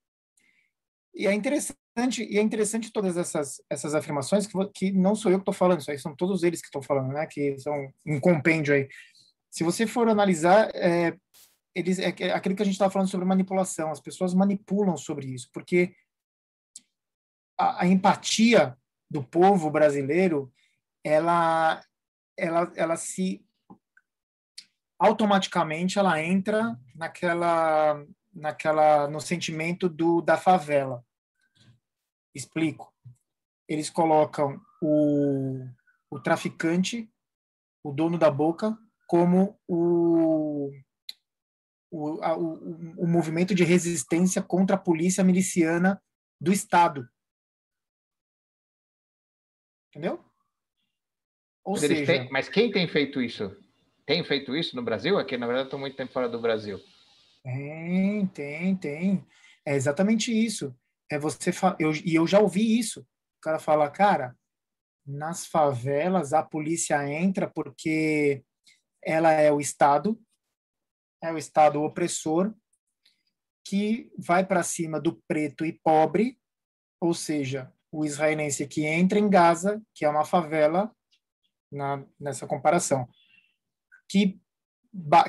E 1.12 1.26
é 1.26 1.34
interessante, 1.34 2.22
e 2.22 2.38
é 2.38 2.42
interessante 2.42 2.92
todas 2.92 3.16
essas, 3.16 3.60
essas 3.68 3.94
afirmações 3.96 4.46
que, 4.46 4.52
que 4.72 4.92
não 4.92 5.16
sou 5.16 5.32
eu 5.32 5.38
que 5.38 5.42
estou 5.42 5.54
falando, 5.54 5.80
isso 5.80 5.90
aí 5.90 5.98
são 5.98 6.14
todos 6.14 6.44
eles 6.44 6.60
que 6.60 6.68
estão 6.68 6.80
falando, 6.80 7.12
né? 7.12 7.26
Que 7.26 7.58
são 7.58 7.74
um 8.06 8.20
compêndio 8.20 8.74
aí. 8.74 8.88
Se 9.50 9.64
você 9.64 9.84
for 9.84 10.08
analisar, 10.08 10.70
é, 10.76 11.16
eles, 11.74 11.98
é, 11.98 12.14
é 12.20 12.30
aquilo 12.30 12.54
que 12.54 12.62
a 12.62 12.64
gente 12.64 12.74
estava 12.74 12.92
falando 12.92 13.10
sobre 13.10 13.26
manipulação, 13.26 13.90
as 13.90 14.00
pessoas 14.00 14.34
manipulam 14.34 14.96
sobre 14.96 15.26
isso, 15.26 15.48
porque 15.52 15.92
a, 17.58 17.82
a 17.82 17.86
empatia 17.88 18.76
do 19.10 19.24
povo 19.24 19.68
brasileiro 19.68 20.52
ela 21.02 21.82
ela, 22.38 22.72
ela 22.76 22.96
se 22.96 23.44
automaticamente 24.98 25.98
ela 25.98 26.22
entra 26.22 26.78
naquela 26.94 28.04
naquela 28.32 29.08
no 29.08 29.20
sentimento 29.20 29.88
do 29.88 30.22
da 30.22 30.36
favela. 30.36 31.04
Explico. 32.34 32.94
Eles 33.66 33.90
colocam 33.90 34.60
o, 34.80 35.66
o 36.10 36.20
traficante 36.20 37.10
o 37.82 37.92
dono 37.92 38.18
da 38.18 38.30
boca, 38.30 38.76
como 39.06 39.58
o, 39.66 40.70
o, 41.90 42.22
a, 42.22 42.36
o, 42.36 43.02
o 43.02 43.06
movimento 43.06 43.54
de 43.54 43.64
resistência 43.64 44.42
contra 44.42 44.76
a 44.76 44.78
polícia 44.78 45.24
miliciana 45.24 46.02
do 46.40 46.52
Estado. 46.52 47.08
Entendeu? 49.88 50.22
Ou 51.68 51.72
mas 51.72 51.80
seja... 51.80 52.06
Têm, 52.06 52.30
mas 52.30 52.48
quem 52.48 52.70
tem 52.70 52.88
feito 52.88 53.20
isso? 53.20 53.54
Tem 54.06 54.24
feito 54.24 54.56
isso 54.56 54.74
no 54.74 54.82
Brasil? 54.82 55.18
Aqui, 55.18 55.36
na 55.36 55.46
verdade, 55.46 55.66
estou 55.66 55.78
muito 55.78 55.94
tempo 55.94 56.10
fora 56.10 56.26
do 56.26 56.40
Brasil. 56.40 56.80
Tem, 57.44 58.26
tem, 58.28 58.74
tem. 58.74 59.26
É 59.66 59.74
exatamente 59.74 60.32
isso. 60.32 60.74
É 61.10 61.18
você 61.18 61.50
eu, 61.78 61.92
e 61.92 62.14
eu 62.14 62.26
já 62.26 62.40
ouvi 62.40 62.78
isso. 62.78 63.00
O 63.00 63.40
cara 63.42 63.58
fala, 63.58 63.90
cara, 63.90 64.34
nas 65.06 65.46
favelas 65.46 66.32
a 66.32 66.42
polícia 66.42 67.06
entra 67.06 67.50
porque 67.54 68.42
ela 69.04 69.30
é 69.30 69.52
o 69.52 69.60
Estado, 69.60 70.18
é 71.22 71.30
o 71.30 71.36
Estado 71.36 71.82
opressor 71.82 72.54
que 73.62 74.10
vai 74.16 74.42
para 74.42 74.62
cima 74.62 74.98
do 74.98 75.22
preto 75.28 75.66
e 75.66 75.78
pobre, 75.84 76.38
ou 76.98 77.12
seja, 77.12 77.70
o 77.92 78.06
israelense 78.06 78.66
que 78.66 78.86
entra 78.86 79.18
em 79.18 79.28
Gaza, 79.28 79.82
que 79.94 80.06
é 80.06 80.08
uma 80.08 80.24
favela, 80.24 80.90
na, 81.70 82.04
nessa 82.18 82.46
comparação, 82.46 83.08
que, 84.08 84.40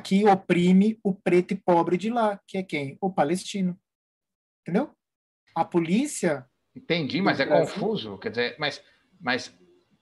que 0.04 0.26
oprime 0.28 1.00
o 1.04 1.14
preto 1.14 1.54
e 1.54 1.58
pobre 1.58 1.98
de 1.98 2.10
lá, 2.10 2.40
que 2.48 2.58
é 2.58 2.64
quem? 2.64 2.98
O 3.02 3.12
palestino. 3.12 3.80
Entendeu? 4.62 4.92
A 5.56 5.66
polícia. 5.66 6.46
Entendi, 6.76 7.22
mas 7.22 7.40
é 7.40 7.46
Brasil, 7.46 7.74
confuso. 7.74 8.18
Quer 8.18 8.30
dizer, 8.30 8.56
mas, 8.60 8.84
mas 9.20 9.54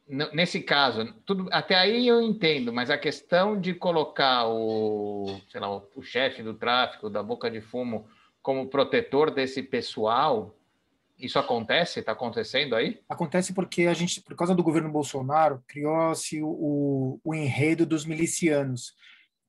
nesse 0.08 0.62
caso, 0.62 1.14
tudo 1.26 1.48
até 1.52 1.76
aí 1.76 2.08
eu 2.08 2.22
entendo, 2.22 2.72
mas 2.72 2.90
a 2.90 2.98
questão 2.98 3.60
de 3.60 3.74
colocar 3.74 4.48
o, 4.48 5.42
sei 5.50 5.60
lá, 5.60 5.76
o, 5.76 5.90
o 5.96 6.02
chefe 6.02 6.42
do 6.42 6.54
tráfico 6.54 7.10
da 7.10 7.22
boca 7.22 7.52
de 7.52 7.62
fumo 7.62 8.08
como 8.42 8.70
protetor 8.70 9.30
desse 9.30 9.62
pessoal, 9.62 10.57
isso 11.18 11.39
acontece? 11.39 11.99
Está 11.99 12.11
acontecendo 12.11 12.76
aí? 12.76 13.01
Acontece 13.09 13.53
porque 13.53 13.84
a 13.84 13.93
gente, 13.93 14.22
por 14.22 14.36
causa 14.36 14.53
do 14.53 14.63
governo 14.63 14.91
Bolsonaro, 14.91 15.63
criou-se 15.68 16.41
o, 16.43 17.20
o 17.24 17.34
enredo 17.34 17.86
dos 17.86 18.05
milicianos. 18.05 18.93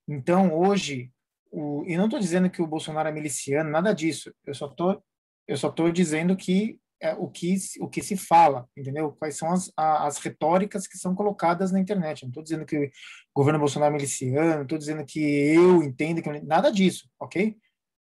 Então, 0.08 0.58
hoje, 0.58 1.10
o, 1.50 1.84
e 1.86 1.96
não 1.96 2.06
estou 2.06 2.18
dizendo 2.18 2.48
que 2.48 2.62
o 2.62 2.66
Bolsonaro 2.66 3.08
é 3.08 3.12
miliciano, 3.12 3.70
nada 3.70 3.92
disso. 3.92 4.32
Eu 4.46 4.54
só 4.54 4.68
tô, 4.68 5.02
eu 5.46 5.56
só 5.56 5.68
estou 5.68 5.90
dizendo 5.92 6.36
que 6.36 6.78
é 7.00 7.14
o 7.14 7.28
que 7.28 7.56
o 7.80 7.88
que 7.88 8.02
se 8.02 8.16
fala, 8.16 8.66
entendeu? 8.76 9.12
Quais 9.12 9.36
são 9.36 9.52
as, 9.52 9.72
as 9.76 10.18
retóricas 10.18 10.86
que 10.86 10.98
são 10.98 11.14
colocadas 11.14 11.70
na 11.70 11.78
internet. 11.78 12.22
Não 12.22 12.30
estou 12.30 12.42
dizendo 12.42 12.66
que 12.66 12.76
o 12.76 12.90
governo 13.36 13.60
Bolsonaro 13.60 13.92
é 13.92 13.96
miliciano, 13.96 14.56
não 14.56 14.62
estou 14.62 14.78
dizendo 14.78 15.04
que 15.04 15.20
eu 15.20 15.82
entendo 15.82 16.22
que 16.22 16.28
nada 16.40 16.70
disso, 16.70 17.08
ok? 17.20 17.56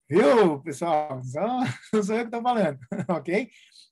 Viu, 0.09 0.61
pessoal? 0.61 1.21
Não 1.93 2.03
sou 2.03 2.17
eu 2.17 2.23
que 2.23 2.29
estou 2.29 2.43
falando, 2.43 2.79
ok? 3.09 3.51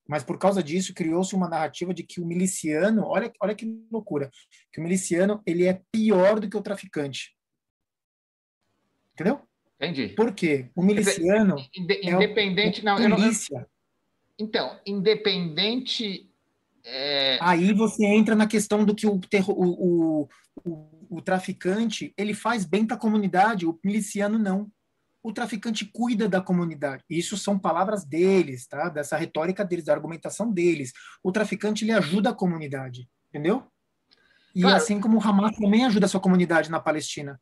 Mas 0.08 0.24
por 0.24 0.38
causa 0.38 0.62
disso 0.62 0.94
criou-se 0.94 1.34
uma 1.34 1.48
narrativa 1.48 1.92
de 1.92 2.02
que 2.02 2.20
o 2.20 2.26
miliciano, 2.26 3.04
olha, 3.04 3.30
olha 3.40 3.54
que 3.54 3.66
loucura, 3.90 4.30
que 4.72 4.80
o 4.80 4.82
miliciano 4.82 5.42
ele 5.44 5.66
é 5.66 5.82
pior 5.92 6.40
do 6.40 6.48
que 6.48 6.56
o 6.56 6.62
traficante. 6.62 7.36
Entendeu? 9.12 9.40
Entendi. 9.78 10.08
Por 10.14 10.32
quê? 10.32 10.70
O 10.74 10.82
miliciano 10.82 11.56
independente, 11.74 12.86
é 12.86 12.92
o, 12.92 12.96
o 12.96 13.08
não, 13.08 13.16
polícia. 13.16 13.68
Então, 14.38 14.80
independente. 14.86 16.30
É... 16.82 17.38
Aí 17.42 17.74
você 17.74 18.06
entra 18.06 18.34
na 18.34 18.46
questão 18.46 18.84
do 18.84 18.94
que 18.94 19.06
o, 19.06 19.20
o, 19.48 20.28
o, 20.64 21.08
o 21.10 21.20
traficante 21.20 22.14
ele 22.16 22.32
faz 22.32 22.64
bem 22.64 22.86
para 22.86 22.96
a 22.96 23.00
comunidade, 23.00 23.66
o 23.66 23.78
miliciano 23.84 24.38
não. 24.38 24.70
O 25.26 25.32
traficante 25.32 25.84
cuida 25.84 26.28
da 26.28 26.40
comunidade. 26.40 27.02
Isso 27.10 27.36
são 27.36 27.58
palavras 27.58 28.04
deles, 28.04 28.64
tá? 28.68 28.88
Dessa 28.88 29.16
retórica 29.16 29.64
deles, 29.64 29.84
da 29.84 29.92
argumentação 29.92 30.52
deles. 30.52 30.92
O 31.20 31.32
traficante 31.32 31.84
ele 31.84 31.90
ajuda 31.90 32.30
a 32.30 32.32
comunidade, 32.32 33.08
entendeu? 33.28 33.66
E 34.54 34.60
claro. 34.60 34.76
assim 34.76 35.00
como 35.00 35.18
o 35.18 35.20
Hamas 35.20 35.56
também 35.56 35.84
ajuda 35.84 36.06
a 36.06 36.08
sua 36.08 36.20
comunidade 36.20 36.70
na 36.70 36.78
Palestina. 36.78 37.40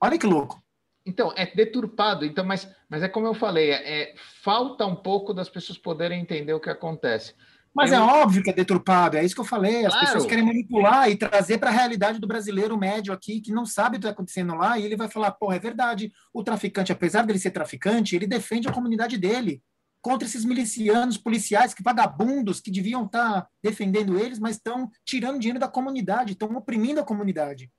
Olha 0.00 0.16
que 0.16 0.28
louco. 0.28 0.62
Então, 1.04 1.32
é 1.36 1.44
deturpado, 1.44 2.24
então, 2.24 2.44
mas, 2.44 2.72
mas 2.88 3.02
é 3.02 3.08
como 3.08 3.26
eu 3.26 3.34
falei, 3.34 3.72
é, 3.72 4.02
é 4.02 4.14
falta 4.40 4.86
um 4.86 4.94
pouco 4.94 5.34
das 5.34 5.48
pessoas 5.48 5.76
poderem 5.76 6.20
entender 6.20 6.54
o 6.54 6.60
que 6.60 6.70
acontece. 6.70 7.34
Mas 7.74 7.90
eu... 7.90 7.98
é 7.98 8.00
óbvio 8.00 8.42
que 8.42 8.50
é 8.50 8.52
deturpado, 8.52 9.16
é 9.16 9.24
isso 9.24 9.34
que 9.34 9.40
eu 9.40 9.44
falei. 9.44 9.84
As 9.84 9.92
claro. 9.92 10.06
pessoas 10.06 10.26
querem 10.26 10.44
manipular 10.44 11.10
e 11.10 11.16
trazer 11.16 11.58
para 11.58 11.70
a 11.70 11.72
realidade 11.72 12.20
do 12.20 12.26
brasileiro 12.26 12.78
médio 12.78 13.12
aqui, 13.12 13.40
que 13.40 13.52
não 13.52 13.66
sabe 13.66 13.96
o 13.96 14.00
que 14.00 14.06
está 14.06 14.10
acontecendo 14.10 14.54
lá, 14.54 14.78
e 14.78 14.84
ele 14.84 14.96
vai 14.96 15.08
falar: 15.08 15.32
pô, 15.32 15.52
é 15.52 15.58
verdade, 15.58 16.12
o 16.32 16.44
traficante, 16.44 16.92
apesar 16.92 17.26
dele 17.26 17.38
ser 17.38 17.50
traficante, 17.50 18.14
ele 18.14 18.26
defende 18.26 18.68
a 18.68 18.72
comunidade 18.72 19.18
dele 19.18 19.60
contra 20.00 20.28
esses 20.28 20.44
milicianos 20.44 21.16
policiais, 21.16 21.72
que 21.72 21.82
vagabundos, 21.82 22.60
que 22.60 22.70
deviam 22.70 23.06
estar 23.06 23.42
tá 23.42 23.48
defendendo 23.62 24.18
eles, 24.18 24.38
mas 24.38 24.56
estão 24.56 24.90
tirando 25.04 25.38
dinheiro 25.38 25.58
da 25.58 25.66
comunidade, 25.66 26.32
estão 26.32 26.54
oprimindo 26.54 27.00
a 27.00 27.04
comunidade. 27.04 27.70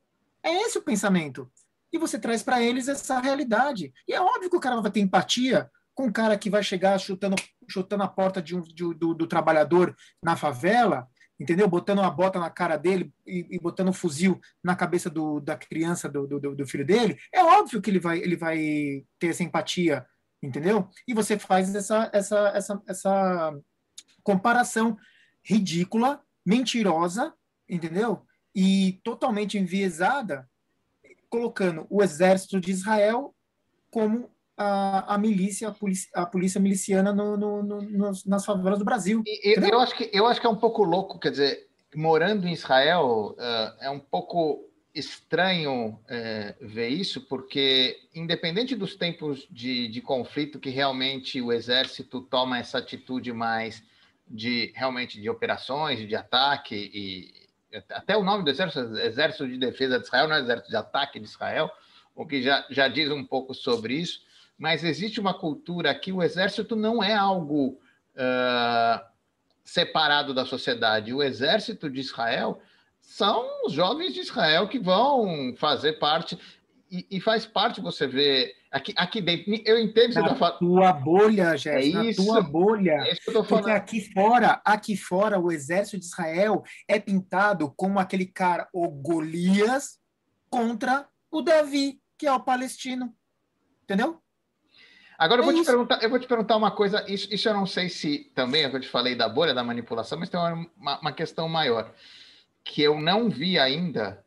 É 0.43 0.51
esse 0.63 0.77
o 0.77 0.81
pensamento 0.81 1.49
e 1.93 1.97
você 1.97 2.19
traz 2.19 2.43
para 2.43 2.61
eles 2.61 2.87
essa 2.87 3.19
realidade. 3.19 3.93
E 4.07 4.13
é 4.13 4.21
óbvio 4.21 4.49
que 4.49 4.57
o 4.57 4.59
cara 4.59 4.79
vai 4.81 4.91
ter 4.91 4.99
empatia 4.99 5.69
com 5.93 6.07
o 6.07 6.11
cara 6.11 6.37
que 6.37 6.49
vai 6.49 6.61
chegar 6.61 6.99
chutando, 6.99 7.35
chutando 7.67 8.03
a 8.03 8.07
porta 8.07 8.41
de 8.41 8.55
um, 8.55 8.61
de, 8.61 8.93
do, 8.93 9.13
do, 9.13 9.27
trabalhador 9.27 9.95
na 10.21 10.35
favela, 10.35 11.07
entendeu? 11.39 11.67
Botando 11.67 11.99
uma 11.99 12.11
bota 12.11 12.39
na 12.39 12.49
cara 12.49 12.77
dele 12.77 13.13
e, 13.25 13.47
e 13.51 13.59
botando 13.59 13.89
um 13.89 13.93
fuzil 13.93 14.39
na 14.63 14.75
cabeça 14.75 15.09
do, 15.09 15.39
da 15.39 15.55
criança, 15.55 16.09
do, 16.09 16.27
do, 16.27 16.67
filho 16.67 16.85
dele. 16.85 17.17
É 17.33 17.43
óbvio 17.43 17.81
que 17.81 17.89
ele 17.89 17.99
vai, 17.99 18.19
ele 18.19 18.35
vai 18.35 19.05
ter 19.19 19.27
essa 19.27 19.43
empatia, 19.43 20.05
entendeu? 20.41 20.89
E 21.07 21.13
você 21.13 21.37
faz 21.37 21.73
essa, 21.73 22.09
essa, 22.13 22.51
essa, 22.55 22.81
essa 22.87 23.59
comparação 24.23 24.97
ridícula, 25.43 26.21
mentirosa, 26.45 27.33
entendeu? 27.69 28.25
E 28.53 28.99
totalmente 29.03 29.57
enviesada 29.57 30.49
colocando 31.29 31.85
o 31.89 32.01
exército 32.01 32.59
de 32.59 32.71
Israel 32.71 33.35
como 33.91 34.29
a, 34.57 35.15
a 35.15 35.17
milícia, 35.17 35.67
a 35.67 35.71
polícia, 35.71 36.09
a 36.13 36.25
polícia 36.25 36.59
miliciana 36.59 37.13
no, 37.13 37.35
no, 37.35 37.61
no, 37.61 38.11
nas 38.25 38.45
favelas 38.45 38.79
do 38.79 38.85
Brasil. 38.85 39.23
Eu, 39.43 39.61
eu, 39.61 39.79
acho 39.79 39.95
que, 39.95 40.09
eu 40.13 40.25
acho 40.25 40.39
que 40.39 40.47
é 40.47 40.49
um 40.49 40.55
pouco 40.55 40.83
louco, 40.83 41.19
quer 41.19 41.31
dizer, 41.31 41.67
morando 41.95 42.47
em 42.47 42.53
Israel, 42.53 43.35
uh, 43.37 43.83
é 43.83 43.89
um 43.89 43.99
pouco 43.99 44.69
estranho 44.93 45.89
uh, 45.89 46.67
ver 46.67 46.87
isso, 46.87 47.21
porque 47.21 47.97
independente 48.13 48.75
dos 48.75 48.95
tempos 48.95 49.45
de, 49.51 49.89
de 49.89 50.01
conflito 50.01 50.59
que 50.59 50.69
realmente 50.69 51.41
o 51.41 51.51
exército 51.51 52.21
toma 52.21 52.59
essa 52.59 52.77
atitude 52.77 53.33
mais 53.33 53.83
de 54.27 54.71
realmente 54.73 55.21
de 55.21 55.29
operações, 55.29 56.07
de 56.07 56.15
ataque 56.15 56.75
e 56.93 57.45
até 57.89 58.15
o 58.15 58.23
nome 58.23 58.45
do 58.45 58.49
exército, 58.49 58.97
Exército 58.97 59.47
de 59.47 59.57
Defesa 59.57 59.99
de 59.99 60.05
Israel, 60.05 60.29
não 60.29 60.35
é 60.35 60.39
Exército 60.39 60.69
de 60.69 60.77
Ataque 60.77 61.19
de 61.19 61.25
Israel, 61.25 61.69
o 62.15 62.25
que 62.25 62.41
já, 62.41 62.65
já 62.69 62.87
diz 62.87 63.11
um 63.11 63.25
pouco 63.25 63.53
sobre 63.53 63.95
isso, 63.95 64.21
mas 64.57 64.83
existe 64.83 65.19
uma 65.19 65.33
cultura 65.33 65.93
que 65.93 66.11
o 66.11 66.23
exército 66.23 66.75
não 66.75 67.03
é 67.03 67.13
algo 67.13 67.79
uh, 68.15 69.05
separado 69.63 70.33
da 70.33 70.45
sociedade. 70.45 71.13
O 71.13 71.21
exército 71.21 71.89
de 71.89 71.99
Israel 71.99 72.61
são 73.01 73.45
os 73.65 73.73
jovens 73.73 74.13
de 74.13 74.21
Israel 74.21 74.67
que 74.67 74.79
vão 74.79 75.53
fazer 75.57 75.93
parte 75.93 76.39
e, 76.91 77.05
e, 77.11 77.19
faz 77.19 77.45
parte, 77.45 77.81
você 77.81 78.07
vê, 78.07 78.55
aqui, 78.71 78.93
aqui 78.95 79.19
dentro, 79.19 79.51
eu 79.65 79.79
entendo 79.79 80.13
na 80.13 80.29
você 80.29 80.39
tá 80.39 80.51
tua 80.51 80.93
bolha, 80.93 81.57
Jéssica, 81.57 81.99
é 81.99 82.03
na 82.03 82.13
tua 82.13 82.41
bolha. 82.41 82.91
É 82.91 83.11
isso 83.11 83.21
que 83.21 83.29
eu 83.31 83.33
tô 83.33 83.43
falando. 83.43 83.63
Porque 83.63 83.75
aqui 83.75 84.13
fora, 84.13 84.61
aqui 84.63 84.95
fora, 84.95 85.39
o 85.39 85.51
exército 85.51 85.97
de 85.97 86.05
Israel 86.05 86.63
é 86.87 86.99
pintado 86.99 87.73
como 87.75 87.99
aquele 87.99 88.25
cara, 88.25 88.69
o 88.71 88.87
Golias, 88.87 89.99
contra 90.49 91.07
o 91.31 91.41
Davi, 91.41 91.99
que 92.17 92.27
é 92.27 92.31
o 92.31 92.39
palestino. 92.39 93.13
Entendeu? 93.83 94.21
Agora 95.17 95.41
eu 95.41 95.45
vou, 95.45 95.53
é 95.53 95.57
te 95.57 95.65
perguntar, 95.65 96.03
eu 96.03 96.09
vou 96.09 96.19
te 96.19 96.27
perguntar 96.27 96.57
uma 96.57 96.71
coisa, 96.71 97.05
isso, 97.09 97.33
isso 97.33 97.47
eu 97.47 97.53
não 97.53 97.65
sei 97.65 97.89
se 97.89 98.31
também, 98.35 98.63
é 98.63 98.69
que 98.69 98.75
eu 98.75 98.81
te 98.81 98.87
falei 98.87 99.15
da 99.15 99.29
bolha 99.29 99.53
da 99.53 99.63
manipulação, 99.63 100.19
mas 100.19 100.29
tem 100.29 100.39
uma, 100.39 100.99
uma 100.99 101.11
questão 101.11 101.47
maior, 101.47 101.93
que 102.63 102.81
eu 102.81 102.99
não 102.99 103.29
vi 103.29 103.57
ainda 103.57 104.23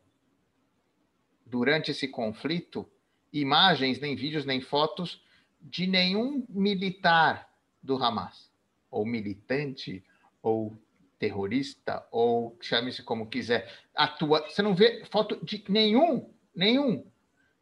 durante 1.44 1.90
esse 1.90 2.08
conflito 2.08 2.88
imagens, 3.32 4.00
nem 4.00 4.16
vídeos, 4.16 4.44
nem 4.44 4.60
fotos 4.60 5.22
de 5.60 5.86
nenhum 5.86 6.44
militar 6.48 7.48
do 7.82 8.02
Hamas, 8.02 8.50
ou 8.90 9.04
militante, 9.04 10.02
ou 10.42 10.76
terrorista, 11.18 12.06
ou 12.10 12.56
chame-se 12.60 13.02
como 13.02 13.26
quiser, 13.26 13.70
atua. 13.94 14.48
Você 14.48 14.62
não 14.62 14.74
vê 14.74 15.04
foto 15.10 15.38
de 15.44 15.64
nenhum, 15.68 16.30
nenhum. 16.54 17.04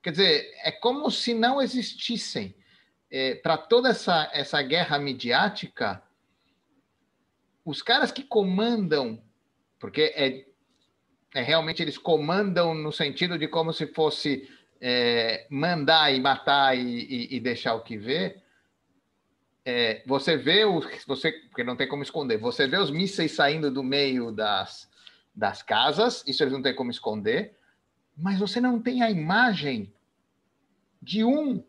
Quer 0.03 0.11
dizer, 0.11 0.53
é 0.63 0.71
como 0.71 1.11
se 1.11 1.35
não 1.35 1.61
existissem. 1.61 2.55
É, 3.11 3.37
Para 3.37 3.57
toda 3.57 3.91
essa, 3.91 4.31
essa 4.33 4.61
guerra 4.63 4.99
midiática, 4.99 6.03
os 7.65 7.83
caras 7.83 8.11
que 8.11 8.23
comandam, 8.23 9.23
porque 9.79 10.13
é 10.15 10.47
é, 11.37 11.43
realmente 11.43 11.83
eles 11.83 11.99
comandam 11.99 12.73
no 12.73 12.91
sentido 12.91 13.39
de 13.39 13.47
como 13.47 13.71
se 13.71 13.87
fosse 13.89 14.49
é, 14.81 15.47
mandar 15.51 16.11
e 16.11 16.19
matar 16.19 16.75
e, 16.75 16.81
e, 16.81 17.37
e, 17.37 17.41
deixar 17.41 17.75
o 17.75 17.83
que 17.83 17.99
vê. 17.99 18.41
É, 19.63 20.03
você 20.07 20.35
vê 20.39 20.65
o 20.65 20.81
você 21.07 21.33
porque 21.33 21.63
não 21.63 21.77
tem 21.77 21.87
como 21.87 22.03
esconder. 22.03 22.39
Você 22.39 22.67
vê 22.67 22.79
os 22.79 22.91
mísseis 22.91 23.33
saindo 23.33 23.71
do 23.71 23.83
meio 23.83 24.33
das, 24.33 24.91
das 25.35 25.63
casas, 25.63 26.25
isso 26.27 26.43
eles 26.43 26.55
não 26.55 26.63
têm 26.63 26.75
como 26.75 26.91
esconder, 26.91 27.55
mas 28.17 28.39
você 28.39 28.59
não 28.59 28.81
tem 28.81 29.03
a 29.03 29.11
imagem 29.11 29.93
de 31.03 31.23
um 31.23 31.63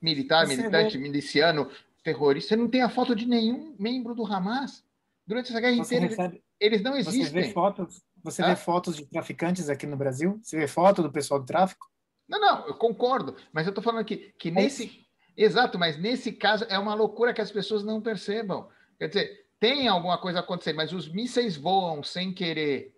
militar, 0.00 0.46
você 0.46 0.56
militante, 0.56 0.96
vê... 0.96 1.02
miliciano, 1.02 1.70
terrorista. 2.02 2.50
Você 2.50 2.56
não 2.56 2.68
tem 2.68 2.82
a 2.82 2.88
foto 2.88 3.14
de 3.14 3.26
nenhum 3.26 3.74
membro 3.78 4.14
do 4.14 4.24
Hamas. 4.24 4.84
Durante 5.26 5.50
essa 5.50 5.60
guerra 5.60 5.76
você 5.76 5.96
inteira, 5.96 6.06
recebe... 6.08 6.42
eles 6.58 6.82
não 6.82 6.96
existem. 6.96 7.24
Você 7.24 7.30
vê 7.32 7.52
fotos, 7.52 8.02
você 8.22 8.42
vê 8.42 8.56
fotos 8.56 8.96
de 8.96 9.06
traficantes 9.06 9.68
aqui 9.68 9.86
no 9.86 9.96
Brasil? 9.96 10.40
Você 10.42 10.56
vê 10.56 10.66
foto 10.66 11.02
do 11.02 11.12
pessoal 11.12 11.40
do 11.40 11.46
tráfico? 11.46 11.90
Não, 12.28 12.40
não, 12.40 12.66
eu 12.66 12.74
concordo. 12.74 13.36
Mas 13.52 13.66
eu 13.66 13.70
estou 13.70 13.82
falando 13.82 14.00
aqui 14.00 14.32
que 14.38 14.50
nesse. 14.50 15.04
Exato, 15.36 15.78
mas 15.78 15.96
nesse 15.98 16.32
caso 16.32 16.64
é 16.68 16.78
uma 16.78 16.94
loucura 16.94 17.32
que 17.32 17.40
as 17.40 17.50
pessoas 17.50 17.82
não 17.82 18.00
percebam. 18.00 18.68
Quer 18.98 19.08
dizer, 19.08 19.46
tem 19.58 19.88
alguma 19.88 20.18
coisa 20.18 20.40
acontecendo, 20.40 20.76
mas 20.76 20.92
os 20.92 21.08
mísseis 21.08 21.56
voam 21.56 22.02
sem 22.02 22.32
querer, 22.32 22.94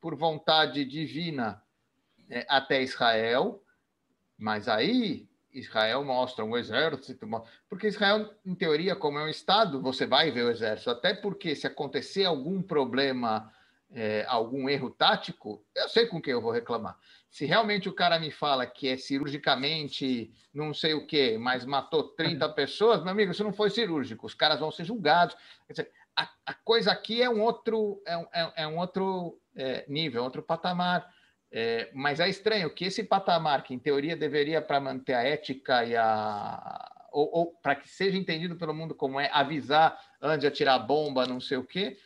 por 0.00 0.16
vontade 0.16 0.84
divina, 0.84 1.62
é, 2.28 2.46
até 2.48 2.82
Israel. 2.82 3.62
Mas 4.36 4.68
aí 4.68 5.28
Israel 5.54 6.04
mostra 6.04 6.44
um 6.44 6.56
exército, 6.56 7.26
porque 7.68 7.86
Israel, 7.86 8.28
em 8.44 8.54
teoria, 8.54 8.96
como 8.96 9.18
é 9.18 9.24
um 9.24 9.28
Estado, 9.28 9.80
você 9.80 10.06
vai 10.06 10.30
ver 10.30 10.44
o 10.44 10.50
exército, 10.50 10.90
até 10.90 11.14
porque 11.14 11.54
se 11.54 11.66
acontecer 11.66 12.24
algum 12.24 12.60
problema, 12.60 13.52
é, 13.90 14.26
algum 14.28 14.68
erro 14.68 14.90
tático, 14.90 15.64
eu 15.74 15.88
sei 15.88 16.06
com 16.06 16.20
quem 16.20 16.32
eu 16.32 16.40
vou 16.40 16.50
reclamar. 16.50 16.98
Se 17.30 17.46
realmente 17.46 17.88
o 17.88 17.92
cara 17.92 18.18
me 18.18 18.30
fala 18.30 18.66
que 18.66 18.88
é 18.88 18.96
cirurgicamente 18.96 20.32
não 20.52 20.74
sei 20.74 20.94
o 20.94 21.06
quê, 21.06 21.36
mas 21.38 21.64
matou 21.64 22.04
30 22.04 22.48
pessoas, 22.50 23.02
meu 23.02 23.12
amigo, 23.12 23.32
isso 23.32 23.44
não 23.44 23.52
foi 23.52 23.70
cirúrgico, 23.70 24.26
os 24.26 24.34
caras 24.34 24.60
vão 24.60 24.70
ser 24.70 24.84
julgados. 24.84 25.36
Dizer, 25.68 25.90
a, 26.16 26.28
a, 26.46 26.54
coisa 26.54 26.92
aqui 26.92 27.22
é 27.22 27.28
um 27.28 27.42
outro, 27.42 28.00
é 28.06 28.16
um, 28.16 28.26
é, 28.32 28.52
é 28.56 28.66
um 28.66 28.78
outro 28.78 29.38
é, 29.56 29.84
nível, 29.88 30.22
é 30.22 30.24
outro 30.24 30.42
patamar. 30.42 31.08
É, 31.56 31.88
mas 31.94 32.18
é 32.18 32.28
estranho 32.28 32.68
que 32.68 32.84
esse 32.84 33.04
patamar, 33.04 33.62
que 33.62 33.72
em 33.72 33.78
teoria 33.78 34.16
deveria 34.16 34.60
para 34.60 34.80
manter 34.80 35.14
a 35.14 35.22
ética 35.22 35.84
e 35.84 35.94
a. 35.94 36.90
ou, 37.12 37.30
ou 37.32 37.46
para 37.62 37.76
que 37.76 37.88
seja 37.88 38.18
entendido 38.18 38.56
pelo 38.56 38.74
mundo 38.74 38.92
como 38.92 39.20
é 39.20 39.30
avisar 39.32 39.96
antes 40.20 40.40
de 40.40 40.46
atirar 40.48 40.80
bomba, 40.80 41.28
não 41.28 41.38
sei 41.38 41.56
o 41.56 41.64
quê, 41.64 41.96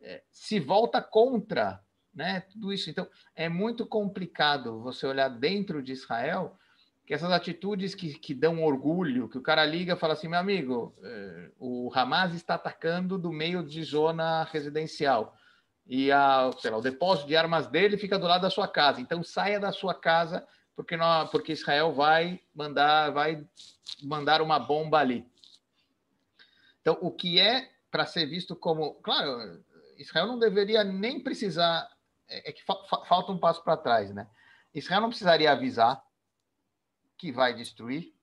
é, 0.00 0.24
se 0.32 0.58
volta 0.58 1.00
contra 1.00 1.80
né, 2.12 2.40
tudo 2.50 2.72
isso. 2.72 2.90
Então, 2.90 3.06
é 3.36 3.48
muito 3.48 3.86
complicado 3.86 4.80
você 4.80 5.06
olhar 5.06 5.28
dentro 5.28 5.80
de 5.80 5.92
Israel 5.92 6.58
que 7.06 7.14
essas 7.14 7.30
atitudes 7.30 7.94
que, 7.94 8.14
que 8.14 8.34
dão 8.34 8.64
orgulho, 8.64 9.28
que 9.28 9.38
o 9.38 9.42
cara 9.42 9.64
liga 9.64 9.92
e 9.92 9.96
fala 9.96 10.14
assim: 10.14 10.26
meu 10.26 10.40
amigo, 10.40 10.92
é, 11.04 11.52
o 11.56 11.88
Hamas 11.94 12.34
está 12.34 12.56
atacando 12.56 13.16
do 13.16 13.32
meio 13.32 13.62
de 13.62 13.84
zona 13.84 14.42
residencial 14.42 15.36
e 15.86 16.10
a, 16.12 16.50
lá, 16.64 16.76
o 16.76 16.80
depósito 16.80 17.28
de 17.28 17.36
armas 17.36 17.66
dele 17.66 17.96
fica 17.96 18.18
do 18.18 18.26
lado 18.26 18.42
da 18.42 18.50
sua 18.50 18.68
casa. 18.68 19.00
Então 19.00 19.22
saia 19.22 19.58
da 19.58 19.72
sua 19.72 19.94
casa 19.94 20.46
porque 20.74 20.96
nós, 20.96 21.30
porque 21.30 21.52
Israel 21.52 21.92
vai 21.92 22.40
mandar 22.54 23.10
vai 23.10 23.46
mandar 24.02 24.40
uma 24.40 24.58
bomba 24.58 24.98
ali. 24.98 25.26
Então 26.80 26.98
o 27.00 27.10
que 27.10 27.38
é 27.38 27.70
para 27.90 28.06
ser 28.06 28.26
visto 28.26 28.56
como, 28.56 28.94
claro, 29.02 29.62
Israel 29.98 30.26
não 30.26 30.38
deveria 30.38 30.82
nem 30.82 31.22
precisar 31.22 31.88
é, 32.28 32.50
é 32.50 32.52
que 32.52 32.64
fa, 32.64 32.74
fa, 32.88 33.04
falta 33.04 33.32
um 33.32 33.38
passo 33.38 33.62
para 33.62 33.76
trás, 33.76 34.12
né? 34.12 34.28
Israel 34.74 35.02
não 35.02 35.08
precisaria 35.08 35.52
avisar 35.52 36.02
que 37.18 37.30
vai 37.30 37.54
destruir 37.54 38.14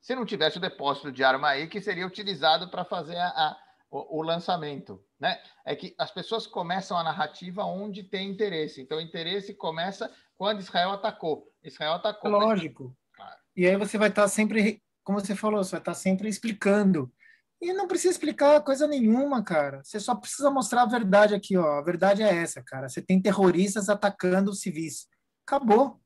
se 0.00 0.14
não 0.14 0.24
tivesse 0.24 0.58
o 0.58 0.60
depósito 0.60 1.10
de 1.10 1.24
arma 1.24 1.48
aí 1.48 1.66
que 1.66 1.80
seria 1.80 2.06
utilizado 2.06 2.68
para 2.68 2.84
fazer 2.84 3.16
a, 3.16 3.26
a 3.26 3.58
o, 3.90 4.18
o, 4.18 4.22
lançamento, 4.22 5.02
né? 5.18 5.38
É 5.64 5.74
que 5.74 5.94
as 5.98 6.10
pessoas 6.10 6.46
começam 6.46 6.96
a 6.96 7.02
narrativa 7.02 7.64
onde 7.64 8.02
tem 8.02 8.30
interesse. 8.30 8.80
Então, 8.80 8.98
o 8.98 9.00
interesse 9.00 9.54
começa 9.54 10.12
quando 10.36 10.60
Israel 10.60 10.90
atacou. 10.90 11.50
Israel 11.62 11.94
atacou. 11.94 12.30
Lógico. 12.30 12.84
Mas... 12.84 13.16
Claro. 13.16 13.40
E 13.56 13.66
aí 13.66 13.76
você 13.76 13.96
vai 13.96 14.08
estar 14.08 14.28
sempre, 14.28 14.82
como 15.02 15.18
você 15.18 15.34
falou, 15.34 15.62
você 15.64 15.72
vai 15.72 15.80
estar 15.80 15.94
sempre 15.94 16.28
explicando. 16.28 17.12
E 17.60 17.72
não 17.72 17.88
precisa 17.88 18.12
explicar 18.12 18.60
coisa 18.60 18.86
nenhuma, 18.86 19.42
cara. 19.42 19.82
Você 19.82 19.98
só 19.98 20.14
precisa 20.14 20.50
mostrar 20.50 20.82
a 20.82 20.86
verdade 20.86 21.34
aqui, 21.34 21.56
ó. 21.56 21.78
A 21.78 21.82
verdade 21.82 22.22
é 22.22 22.34
essa, 22.34 22.62
cara. 22.62 22.88
Você 22.88 23.00
tem 23.00 23.20
terroristas 23.20 23.88
atacando 23.88 24.52
civis. 24.52 25.06
Acabou. 25.46 25.98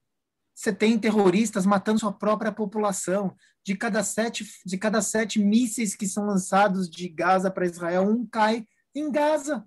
Você 0.54 0.72
tem 0.72 0.98
terroristas 0.98 1.66
matando 1.66 1.98
sua 1.98 2.12
própria 2.12 2.52
população 2.52 3.34
de 3.64 3.74
cada 3.74 4.02
sete, 4.04 4.46
de 4.64 4.78
cada 4.78 5.02
sete 5.02 5.38
mísseis 5.38 5.96
que 5.96 6.06
são 6.06 6.26
lançados 6.26 6.88
de 6.88 7.08
Gaza 7.08 7.50
para 7.50 7.66
Israel, 7.66 8.04
um 8.04 8.26
cai 8.26 8.66
em 8.94 9.10
Gaza. 9.10 9.66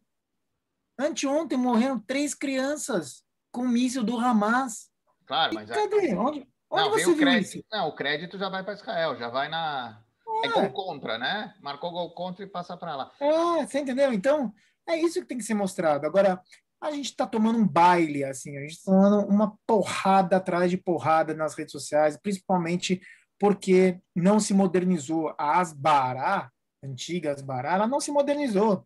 Anteontem 0.97 1.57
morreram 1.57 1.99
três 1.99 2.34
crianças 2.34 3.24
com 3.51 3.67
míssil 3.67 4.03
do 4.03 4.17
Hamas. 4.17 4.89
Claro, 5.26 5.55
mas. 5.55 5.69
E 5.69 5.74
cadê? 5.74 6.15
Onde, 6.15 6.47
onde 6.69 6.84
não, 6.84 6.89
você 6.91 7.05
viu 7.05 7.17
crédito, 7.17 7.55
isso? 7.57 7.65
Não, 7.71 7.88
o 7.88 7.95
crédito 7.95 8.38
já 8.38 8.49
vai 8.49 8.63
para 8.63 8.74
Israel, 8.74 9.17
já 9.17 9.30
vai 9.30 9.49
na. 9.49 10.01
É. 10.43 10.47
é 10.47 10.49
gol 10.49 10.69
contra, 10.71 11.17
né? 11.17 11.55
Marcou 11.61 11.91
gol 11.91 12.11
contra 12.11 12.43
e 12.43 12.47
passa 12.47 12.76
para 12.76 12.95
lá. 12.95 13.11
É, 13.19 13.65
você 13.65 13.80
entendeu? 13.80 14.11
Então, 14.11 14.53
é 14.88 14.97
isso 14.97 15.21
que 15.21 15.28
tem 15.28 15.38
que 15.38 15.43
ser 15.43 15.53
mostrado. 15.53 16.05
Agora, 16.05 16.41
a 16.82 16.91
gente 16.91 17.05
está 17.05 17.26
tomando 17.26 17.59
um 17.59 17.67
baile, 17.67 18.24
assim, 18.24 18.57
a 18.57 18.61
gente 18.61 18.74
está 18.74 18.91
tomando 18.91 19.26
uma 19.28 19.57
porrada 19.65 20.38
atrás 20.38 20.69
de 20.69 20.78
porrada 20.78 21.34
nas 21.34 21.55
redes 21.55 21.71
sociais, 21.71 22.17
principalmente 22.17 23.01
porque 23.39 23.99
não 24.15 24.39
se 24.39 24.53
modernizou. 24.53 25.34
A 25.38 25.59
Asbará, 25.59 26.51
antiga 26.84 27.32
Asbará, 27.32 27.76
ela 27.76 27.88
não 27.88 28.01
se 28.01 28.11
modernizou. 28.11 28.86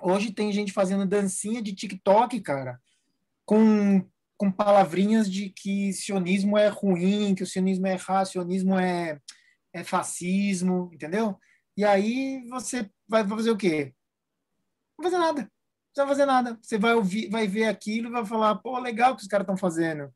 Hoje 0.00 0.32
tem 0.32 0.52
gente 0.52 0.72
fazendo 0.72 1.06
dancinha 1.06 1.60
de 1.60 1.74
TikTok, 1.74 2.40
cara, 2.40 2.80
com, 3.44 4.06
com 4.36 4.50
palavrinhas 4.50 5.30
de 5.30 5.50
que 5.50 5.92
sionismo 5.92 6.56
é 6.56 6.68
ruim, 6.68 7.34
que 7.34 7.42
o 7.42 7.46
sionismo 7.46 7.86
é 7.86 7.94
errado, 7.94 8.26
sionismo 8.26 8.78
é, 8.78 9.20
é 9.72 9.82
fascismo, 9.82 10.90
entendeu? 10.92 11.36
E 11.76 11.84
aí 11.84 12.46
você 12.48 12.88
vai 13.08 13.26
fazer 13.26 13.50
o 13.50 13.56
quê? 13.56 13.92
Não 14.98 15.04
fazer 15.04 15.18
nada. 15.18 15.40
Não 15.96 16.06
vai 16.06 16.08
fazer 16.08 16.26
nada. 16.26 16.58
Você 16.62 16.78
vai 16.78 16.94
ouvir, 16.94 17.28
vai 17.28 17.46
ver 17.46 17.64
aquilo 17.64 18.08
e 18.08 18.12
vai 18.12 18.24
falar, 18.24 18.56
pô, 18.56 18.78
legal 18.78 19.16
que 19.16 19.22
os 19.22 19.28
caras 19.28 19.44
estão 19.44 19.56
fazendo. 19.56 20.12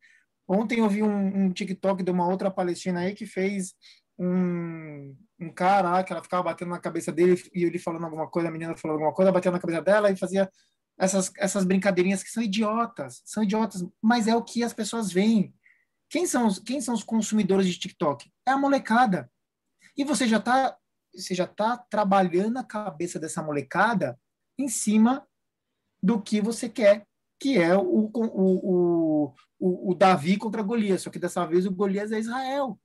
Ontem 0.46 0.80
eu 0.80 0.88
vi 0.88 1.02
um, 1.02 1.44
um, 1.44 1.52
TikTok 1.52 2.02
de 2.02 2.10
uma 2.10 2.28
outra 2.28 2.50
palestina 2.50 3.00
aí 3.00 3.14
que 3.14 3.26
fez 3.26 3.74
um, 4.18 5.16
um 5.42 5.52
cara 5.52 6.02
que 6.04 6.12
ela 6.12 6.22
ficava 6.22 6.42
batendo 6.42 6.70
na 6.70 6.78
cabeça 6.78 7.12
dele 7.12 7.42
e 7.54 7.64
ele 7.64 7.78
falando 7.78 8.04
alguma 8.04 8.28
coisa, 8.28 8.48
a 8.48 8.50
menina 8.52 8.76
falando 8.76 8.96
alguma 8.96 9.14
coisa, 9.14 9.32
batendo 9.32 9.54
na 9.54 9.60
cabeça 9.60 9.82
dela 9.82 10.10
e 10.10 10.16
fazia 10.16 10.50
essas, 10.98 11.32
essas 11.38 11.64
brincadeirinhas 11.64 12.22
que 12.22 12.30
são 12.30 12.42
idiotas, 12.42 13.22
são 13.24 13.42
idiotas, 13.42 13.84
mas 14.00 14.26
é 14.28 14.36
o 14.36 14.42
que 14.42 14.62
as 14.62 14.72
pessoas 14.72 15.12
veem. 15.12 15.54
Quem 16.08 16.26
são 16.26 16.46
os, 16.46 16.58
quem 16.58 16.80
são 16.80 16.94
os 16.94 17.02
consumidores 17.02 17.66
de 17.66 17.78
TikTok? 17.78 18.30
É 18.46 18.50
a 18.52 18.58
molecada. 18.58 19.30
E 19.96 20.04
você 20.04 20.26
já 20.28 20.38
está 20.38 20.76
você 21.14 21.34
já 21.34 21.46
tá 21.46 21.76
trabalhando 21.76 22.56
a 22.56 22.64
cabeça 22.64 23.18
dessa 23.18 23.42
molecada 23.42 24.18
em 24.58 24.66
cima 24.66 25.26
do 26.02 26.22
que 26.22 26.40
você 26.40 26.70
quer 26.70 27.06
que 27.42 27.58
é 27.58 27.76
o, 27.76 28.08
o, 28.14 29.32
o, 29.58 29.90
o, 29.90 29.94
Davi 29.96 30.36
contra 30.36 30.62
Golias, 30.62 31.02
só 31.02 31.10
que 31.10 31.18
dessa 31.18 31.44
vez 31.44 31.66
o 31.66 31.72
Golias 31.72 32.12
é 32.12 32.20
Israel. 32.20 32.78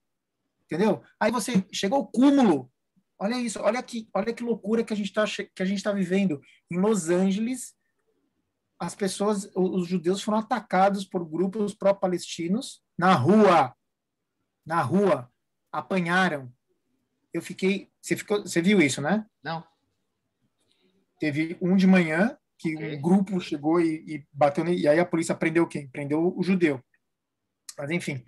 Entendeu? 0.69 1.01
Aí 1.19 1.31
você 1.31 1.65
chegou 1.71 1.99
ao 1.99 2.07
cúmulo. 2.07 2.69
Olha 3.17 3.39
isso, 3.39 3.59
olha 3.61 3.81
que, 3.81 4.07
olha 4.13 4.33
que 4.33 4.43
loucura 4.43 4.83
que 4.83 4.93
a 4.93 4.95
gente 4.95 5.07
está 5.07 5.25
que 5.25 5.63
a 5.63 5.65
gente 5.65 5.81
tá 5.81 5.91
vivendo 5.91 6.39
em 6.69 6.77
Los 6.77 7.09
Angeles. 7.09 7.73
As 8.79 8.93
pessoas, 8.93 9.49
os 9.55 9.87
judeus 9.87 10.21
foram 10.21 10.37
atacados 10.37 11.03
por 11.03 11.25
grupos 11.25 11.73
pró-palestinos 11.73 12.83
na 12.97 13.15
rua. 13.15 13.75
Na 14.63 14.81
rua, 14.81 15.31
apanharam. 15.71 16.53
Eu 17.33 17.41
fiquei, 17.41 17.89
você 17.99 18.15
ficou, 18.15 18.41
você 18.41 18.61
viu 18.61 18.79
isso, 18.81 19.01
né? 19.01 19.25
Não. 19.41 19.63
Teve 21.19 21.57
um 21.59 21.75
de 21.75 21.87
manhã 21.87 22.37
que 22.59 22.75
um 22.75 23.01
grupo 23.01 23.39
chegou 23.39 23.79
e, 23.79 24.03
e 24.07 24.27
bateu 24.31 24.67
e 24.67 24.87
aí 24.87 24.99
a 24.99 25.05
polícia 25.05 25.33
prendeu 25.33 25.67
quem? 25.67 25.87
Prendeu 25.89 26.35
o 26.35 26.43
judeu. 26.43 26.83
Mas 27.77 27.91
enfim, 27.91 28.23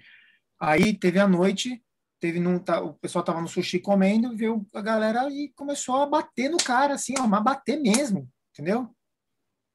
aí 0.60 0.98
teve 0.98 1.20
a 1.20 1.28
noite, 1.28 1.84
teve 2.20 2.40
num, 2.40 2.60
tá, 2.60 2.82
o 2.82 2.94
pessoal 2.96 3.24
tava 3.24 3.42
no 3.42 3.48
sushi 3.48 3.80
comendo, 3.80 4.36
viu 4.36 4.66
a 4.74 4.82
galera 4.82 5.30
e 5.30 5.50
começou 5.56 5.96
a 5.96 6.06
bater 6.06 6.50
no 6.50 6.58
cara 6.58 6.96
assim, 6.96 7.14
ó, 7.18 7.28
mas 7.28 7.44
bater 7.44 7.80
mesmo, 7.80 8.30
entendeu? 8.52 8.94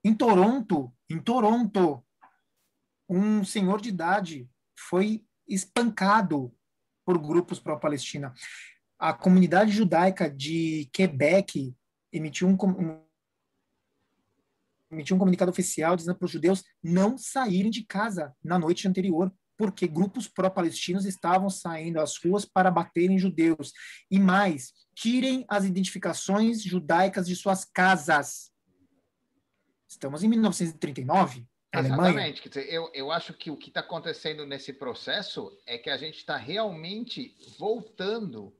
Em 0.04 0.14
Toronto, 0.14 0.92
em 1.08 1.18
Toronto, 1.18 2.04
um 3.08 3.44
senhor 3.44 3.80
de 3.80 3.88
idade 3.88 4.48
foi 4.78 5.24
espancado 5.48 6.54
por 7.04 7.18
grupos 7.18 7.58
pró-Palestina. 7.58 8.32
A 8.98 9.12
comunidade 9.12 9.70
judaica 9.70 10.30
de 10.30 10.88
Quebec 10.92 11.74
emitiu 12.12 12.48
um, 12.48 12.56
emitiu 14.90 15.16
um 15.16 15.18
comunicado 15.18 15.50
oficial 15.50 15.96
dizendo 15.96 16.16
para 16.16 16.26
os 16.26 16.30
judeus 16.30 16.62
não 16.82 17.16
saírem 17.18 17.70
de 17.70 17.84
casa 17.84 18.34
na 18.42 18.58
noite 18.58 18.86
anterior, 18.86 19.32
porque 19.56 19.86
grupos 19.86 20.28
pró-palestinos 20.28 21.04
estavam 21.04 21.48
saindo 21.48 22.00
às 22.00 22.16
ruas 22.16 22.44
para 22.44 22.70
baterem 22.70 23.18
judeus. 23.18 23.72
E 24.10 24.18
mais, 24.18 24.72
tirem 24.94 25.44
as 25.48 25.64
identificações 25.64 26.62
judaicas 26.62 27.26
de 27.26 27.36
suas 27.36 27.64
casas. 27.64 28.50
Estamos 29.88 30.22
em 30.22 30.28
1939, 30.28 31.46
Exatamente. 31.78 32.42
Quer 32.42 32.48
dizer, 32.48 32.72
eu, 32.72 32.90
eu 32.94 33.10
acho 33.10 33.34
que 33.34 33.50
o 33.50 33.56
que 33.56 33.68
está 33.68 33.80
acontecendo 33.80 34.46
nesse 34.46 34.72
processo 34.72 35.56
é 35.66 35.76
que 35.76 35.90
a 35.90 35.96
gente 35.96 36.18
está 36.18 36.36
realmente 36.36 37.34
voltando 37.58 38.54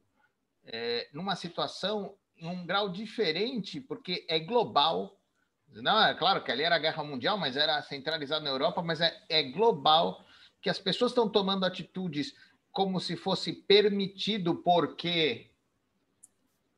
é, 0.65 1.09
numa 1.13 1.37
situação 1.37 2.17
em 2.37 2.47
um 2.47 2.67
grau 2.67 2.89
diferente, 2.91 3.81
porque 3.81 4.27
é 4.29 4.41
global. 4.41 5.21
Não, 5.69 6.03
é 6.05 6.15
claro 6.15 6.43
que 6.43 6.51
ali 6.51 6.63
era 6.63 6.77
a 6.77 6.81
guerra 6.81 7.05
mundial, 7.05 7.39
mas 7.39 7.57
era 7.57 7.81
centralizado 7.83 8.45
na 8.45 8.51
Europa, 8.51 8.83
mas 8.83 9.01
é, 9.01 9.17
é 9.29 9.43
global 9.45 10.24
que 10.65 10.71
as 10.71 10.79
pessoas 10.79 11.11
estão 11.11 11.29
tomando 11.29 11.67
atitudes 11.67 12.35
como 12.73 12.99
se 12.99 13.17
fosse 13.17 13.53
permitido, 13.53 14.55
porque 14.55 15.51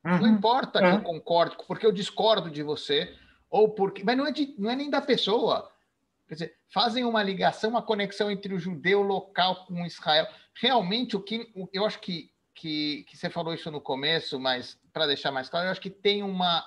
uhum. 0.04 0.18
não 0.18 0.26
importa 0.26 0.80
que 0.80 0.86
eu 0.86 1.02
concorde, 1.02 1.56
porque 1.68 1.86
eu 1.86 1.92
discordo 1.92 2.50
de 2.50 2.64
você, 2.64 3.16
ou 3.48 3.70
porque. 3.70 4.02
Mas 4.02 4.16
não 4.16 4.26
é, 4.26 4.32
de, 4.32 4.52
não 4.58 4.68
é 4.68 4.74
nem 4.74 4.90
da 4.90 5.00
pessoa. 5.00 5.70
Quer 6.26 6.34
dizer, 6.34 6.56
fazem 6.68 7.04
uma 7.04 7.22
ligação, 7.22 7.70
uma 7.70 7.80
conexão 7.80 8.28
entre 8.28 8.52
o 8.52 8.58
judeu 8.58 9.02
local 9.02 9.64
com 9.66 9.86
Israel. 9.86 10.26
Realmente, 10.52 11.16
o 11.16 11.22
que 11.22 11.48
eu 11.72 11.86
acho 11.86 12.00
que, 12.00 12.32
que, 12.56 13.06
que 13.08 13.16
você 13.16 13.30
falou 13.30 13.54
isso 13.54 13.70
no 13.70 13.80
começo, 13.80 14.40
mas 14.40 14.76
para 14.92 15.06
deixar 15.06 15.30
mais 15.30 15.48
claro, 15.48 15.68
eu 15.68 15.70
acho 15.70 15.80
que 15.80 15.90
tem 15.90 16.24
uma. 16.24 16.66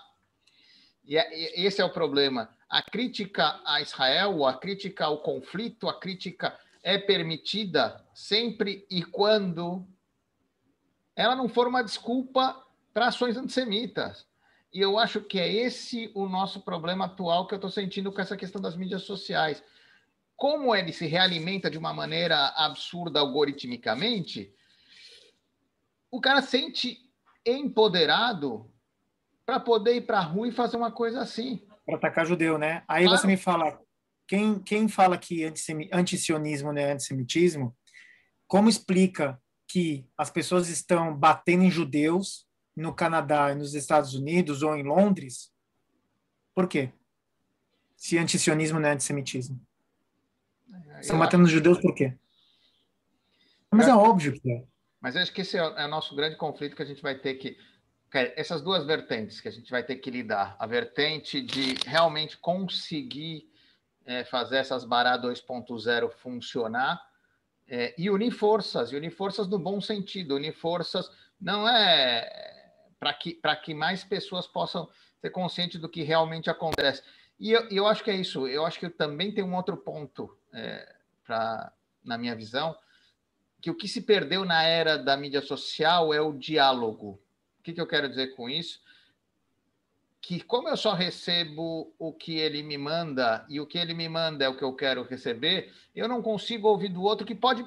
É, 1.06 1.60
e 1.60 1.66
esse 1.66 1.82
é 1.82 1.86
o 1.86 1.92
problema. 1.92 2.50
A 2.70 2.82
crítica 2.82 3.60
a 3.66 3.82
Israel, 3.82 4.46
a 4.46 4.54
crítica 4.54 5.04
ao 5.04 5.22
conflito, 5.22 5.90
a 5.90 6.00
crítica 6.00 6.58
é 6.84 6.98
permitida 6.98 8.06
sempre 8.14 8.86
e 8.90 9.04
quando 9.04 9.88
ela 11.16 11.36
não 11.36 11.50
for 11.50 11.68
uma 11.68 11.84
desculpa 11.84 12.66
para 12.94 13.08
ações 13.08 13.38
antissemitas. 13.38 14.26
E 14.74 14.80
eu 14.80 14.98
acho 15.00 15.22
que 15.22 15.40
é 15.40 15.52
esse 15.52 16.12
o 16.14 16.28
nosso 16.28 16.62
problema 16.62 17.06
atual 17.06 17.48
que 17.48 17.54
eu 17.54 17.58
estou 17.58 17.72
sentindo 17.72 18.12
com 18.12 18.22
essa 18.22 18.38
questão 18.38 18.62
das 18.62 18.76
mídias 18.76 19.04
sociais. 19.04 19.64
Como 20.36 20.74
ele 20.74 20.94
se 20.94 21.08
realimenta 21.08 21.70
de 21.70 21.78
uma 21.78 21.94
maneira 21.94 22.54
absurda 22.56 23.20
algoritmicamente, 23.20 24.54
o 26.12 26.22
cara 26.22 26.42
sente 26.42 27.00
empoderado 27.46 28.72
para 29.46 29.60
poder 29.60 29.96
ir 29.96 30.02
para 30.02 30.20
a 30.20 30.24
rua 30.24 30.48
e 30.48 30.52
fazer 30.52 30.78
uma 30.78 30.92
coisa 30.92 31.20
assim. 31.22 31.62
Para 31.86 31.98
atacar 31.98 32.26
judeu, 32.26 32.58
né? 32.58 32.84
Aí 32.88 33.06
claro. 33.06 33.20
você 33.20 33.28
me 33.28 33.36
fala, 33.36 33.82
quem, 34.30 34.60
quem 34.60 34.88
fala 34.88 35.18
que 35.18 35.44
antisionismo 35.92 36.72
não 36.72 36.80
é 36.80 36.92
antissemitismo, 36.92 37.76
como 38.48 38.70
explica 38.70 39.42
que 39.68 40.08
as 40.16 40.30
pessoas 40.30 40.70
estão 40.70 41.18
batendo 41.18 41.64
em 41.64 41.72
judeus 41.72 42.48
no 42.76 42.94
Canadá, 42.94 43.56
nos 43.56 43.74
Estados 43.74 44.14
Unidos 44.14 44.62
ou 44.62 44.76
em 44.76 44.84
Londres? 44.84 45.52
Por 46.54 46.68
quê? 46.68 46.94
Se 47.98 48.20
antisionismo 48.20 48.80
não 48.80 48.90
é 48.90 48.92
antissemitismo. 48.92 49.60
É, 50.92 51.00
estão 51.00 51.18
matando 51.18 51.46
os 51.46 51.52
judeus 51.52 51.80
por 51.80 51.96
quê? 51.96 52.16
Mas 53.72 53.88
é, 53.88 53.90
é 53.90 53.96
óbvio 53.96 54.40
que 54.40 54.52
é. 54.52 54.64
Mas 55.02 55.16
acho 55.16 55.34
que 55.34 55.42
esse 55.42 55.58
é, 55.58 55.62
é 55.62 55.86
o 55.86 55.90
nosso 55.90 56.16
grande 56.16 56.36
conflito 56.36 56.76
que 56.76 56.84
a 56.84 56.86
gente 56.86 57.02
vai 57.02 57.18
ter 57.18 57.34
que 57.34 57.58
essas 58.36 58.62
duas 58.62 58.86
vertentes 58.86 59.42
que 59.42 59.48
a 59.48 59.52
gente 59.52 59.72
vai 59.72 59.84
ter 59.84 59.96
que 59.96 60.12
lidar. 60.12 60.56
A 60.60 60.68
vertente 60.68 61.42
de 61.42 61.74
realmente 61.88 62.38
conseguir 62.38 63.50
é, 64.10 64.24
fazer 64.24 64.57
essas 64.57 64.84
Bará 64.84 65.16
2.0 65.20 66.10
funcionar 66.14 66.99
é, 67.68 67.93
e 67.95 68.10
unir 68.10 68.32
forças, 68.32 68.91
e 68.91 68.95
unir 68.95 69.12
forças 69.12 69.47
no 69.47 69.60
bom 69.60 69.80
sentido, 69.80 70.34
unir 70.34 70.51
forças 70.51 71.12
não 71.39 71.70
é 71.70 72.28
para 72.99 73.14
que, 73.14 73.39
que 73.64 73.74
mais 73.76 74.03
pessoas 74.03 74.47
possam 74.47 74.89
ser 75.22 75.30
conscientes 75.30 75.80
do 75.80 75.88
que 75.88 76.01
realmente 76.01 76.49
acontece. 76.49 77.03
E 77.39 77.51
eu, 77.51 77.70
eu 77.70 77.86
acho 77.86 78.03
que 78.03 78.10
é 78.10 78.16
isso, 78.16 78.47
eu 78.47 78.66
acho 78.66 78.80
que 78.80 78.89
também 78.89 79.32
tem 79.32 79.43
um 79.43 79.55
outro 79.55 79.78
ponto 79.78 80.36
é, 80.51 80.95
pra, 81.24 81.72
na 82.03 82.18
minha 82.18 82.36
visão, 82.36 82.76
que 83.62 83.70
o 83.70 83.76
que 83.76 83.88
se 83.88 84.01
perdeu 84.01 84.43
na 84.43 84.64
era 84.64 84.97
da 84.97 85.16
mídia 85.16 85.41
social 85.41 86.12
é 86.12 86.20
o 86.20 86.34
diálogo. 86.34 87.22
O 87.60 87.64
que, 87.64 87.74
que 87.74 87.82
eu 87.82 87.88
quero 87.88 88.10
dizer 88.10 88.36
com 88.36 88.49
isso? 88.49 88.82
Que 90.22 90.42
como 90.42 90.68
eu 90.68 90.78
só 90.78 90.94
recebo 90.94 91.94
o 91.98 92.14
que 92.14 92.38
ele 92.38 92.62
me 92.62 92.78
manda 92.78 93.46
e 93.50 93.60
o 93.60 93.66
que 93.66 93.78
ele 93.78 93.94
me 93.94 94.10
manda 94.10 94.44
é 94.44 94.50
o 94.50 94.56
que 94.56 94.64
eu 94.64 94.76
quero 94.76 95.04
receber, 95.04 95.74
eu 95.96 96.08
não 96.08 96.22
consigo 96.22 96.68
ouvir 96.68 96.90
do 96.90 97.04
outro 97.04 97.26
que 97.26 97.36
pode 97.36 97.66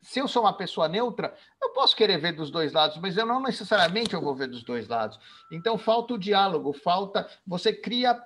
se 0.00 0.20
eu 0.20 0.28
sou 0.28 0.42
uma 0.42 0.52
pessoa 0.52 0.88
neutra, 0.88 1.34
eu 1.60 1.70
posso 1.70 1.96
querer 1.96 2.18
ver 2.18 2.32
dos 2.32 2.50
dois 2.50 2.72
lados, 2.72 2.96
mas 2.98 3.16
eu 3.16 3.26
não 3.26 3.42
necessariamente 3.42 4.14
eu 4.14 4.22
vou 4.22 4.34
ver 4.34 4.46
dos 4.46 4.62
dois 4.62 4.86
lados. 4.86 5.18
Então 5.50 5.76
falta 5.76 6.14
o 6.14 6.18
diálogo, 6.18 6.72
falta 6.72 7.28
você 7.46 7.72
cria 7.72 8.20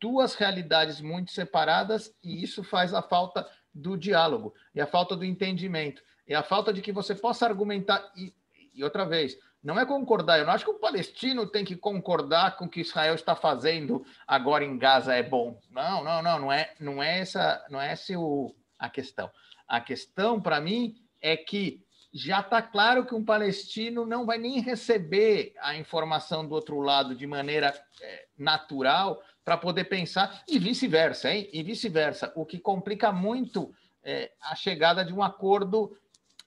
duas 0.00 0.34
realidades 0.34 1.00
muito 1.00 1.32
separadas 1.32 2.14
e 2.22 2.42
isso 2.42 2.64
faz 2.64 2.92
a 2.92 3.02
falta 3.02 3.48
do 3.72 3.96
diálogo 3.96 4.54
e 4.74 4.80
a 4.80 4.86
falta 4.86 5.14
do 5.14 5.24
entendimento 5.24 6.02
e 6.26 6.34
a 6.34 6.42
falta 6.42 6.72
de 6.72 6.82
que 6.82 6.92
você 6.92 7.14
possa 7.14 7.46
argumentar 7.46 8.12
e, 8.16 8.34
e 8.74 8.82
outra 8.82 9.04
vez, 9.04 9.38
não 9.62 9.78
é 9.78 9.84
concordar. 9.84 10.38
Eu 10.38 10.46
não 10.46 10.52
acho 10.52 10.64
que 10.64 10.70
o 10.70 10.78
palestino 10.78 11.46
tem 11.46 11.64
que 11.64 11.76
concordar 11.76 12.56
com 12.56 12.66
o 12.66 12.68
que 12.68 12.80
Israel 12.80 13.14
está 13.14 13.34
fazendo 13.34 14.04
agora 14.26 14.64
em 14.64 14.78
Gaza 14.78 15.14
é 15.14 15.22
bom. 15.22 15.58
Não, 15.70 16.02
não, 16.02 16.22
não, 16.22 16.38
não 16.38 16.52
é, 16.52 16.74
não 16.78 17.02
é 17.02 17.20
essa, 17.20 17.64
não 17.68 17.80
é 17.80 17.92
essa 17.92 18.18
o, 18.18 18.54
a 18.78 18.88
questão. 18.88 19.30
A 19.66 19.80
questão 19.80 20.40
para 20.40 20.60
mim 20.60 20.94
é 21.20 21.36
que 21.36 21.82
já 22.12 22.40
está 22.40 22.62
claro 22.62 23.04
que 23.04 23.14
um 23.14 23.24
palestino 23.24 24.06
não 24.06 24.24
vai 24.24 24.38
nem 24.38 24.60
receber 24.60 25.52
a 25.60 25.76
informação 25.76 26.46
do 26.46 26.54
outro 26.54 26.80
lado 26.80 27.14
de 27.14 27.26
maneira 27.26 27.74
é, 28.00 28.26
natural 28.36 29.22
para 29.44 29.56
poder 29.56 29.84
pensar 29.84 30.42
e 30.48 30.58
vice-versa, 30.58 31.32
hein? 31.32 31.48
E 31.52 31.62
vice-versa, 31.62 32.32
o 32.34 32.46
que 32.46 32.58
complica 32.58 33.12
muito 33.12 33.72
é, 34.02 34.32
a 34.40 34.54
chegada 34.54 35.04
de 35.04 35.12
um 35.12 35.22
acordo 35.22 35.96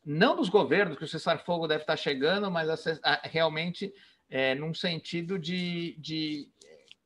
não 0.06 0.36
dos 0.36 0.50
governos, 0.50 0.98
que 0.98 1.04
o 1.04 1.08
cessar-fogo 1.08 1.68
deve 1.68 1.84
estar 1.84 1.96
chegando, 1.96 2.50
mas 2.50 2.70
realmente 3.24 3.94
é, 4.30 4.56
num 4.56 4.74
sentido 4.74 5.38
de, 5.38 5.96
de 6.00 6.48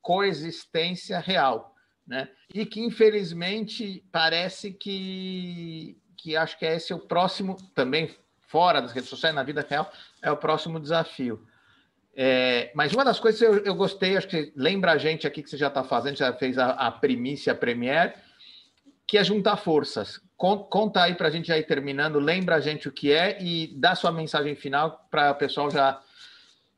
coexistência 0.00 1.18
real. 1.18 1.74
Né? 2.06 2.28
E 2.54 2.64
que, 2.64 2.80
infelizmente, 2.80 4.04
parece 4.12 4.72
que, 4.72 5.98
que 6.16 6.36
acho 6.36 6.58
que 6.58 6.64
esse 6.64 6.92
é 6.92 6.96
o 6.96 7.00
próximo, 7.00 7.56
também 7.74 8.14
fora 8.46 8.80
das 8.80 8.92
redes 8.92 9.10
sociais, 9.10 9.34
na 9.34 9.42
vida 9.42 9.66
real, 9.68 9.90
é 10.22 10.30
o 10.30 10.36
próximo 10.36 10.78
desafio. 10.78 11.44
É, 12.14 12.70
mas 12.74 12.94
uma 12.94 13.04
das 13.04 13.20
coisas 13.20 13.38
que 13.38 13.46
eu, 13.46 13.58
eu, 13.58 13.74
gostei, 13.74 14.16
acho 14.16 14.28
que 14.28 14.52
lembra 14.56 14.92
a 14.92 14.98
gente 14.98 15.26
aqui 15.26 15.42
que 15.42 15.50
você 15.50 15.56
já 15.58 15.66
está 15.66 15.84
fazendo, 15.84 16.16
já 16.16 16.32
fez 16.32 16.56
a, 16.56 16.70
a 16.70 16.90
primícia, 16.90 17.52
a 17.52 17.56
Premiere, 17.56 18.14
que 19.06 19.18
é 19.18 19.24
juntar 19.24 19.56
forças. 19.56 20.20
Conta 20.36 21.02
aí 21.02 21.14
para 21.14 21.28
a 21.28 21.30
gente 21.30 21.48
já 21.48 21.56
ir 21.56 21.66
terminando, 21.66 22.18
lembra 22.18 22.56
a 22.56 22.60
gente 22.60 22.88
o 22.88 22.92
que 22.92 23.10
é 23.10 23.42
e 23.42 23.74
dá 23.78 23.94
sua 23.94 24.12
mensagem 24.12 24.54
final 24.54 25.06
para 25.10 25.30
o 25.30 25.34
pessoal 25.34 25.70
já 25.70 26.00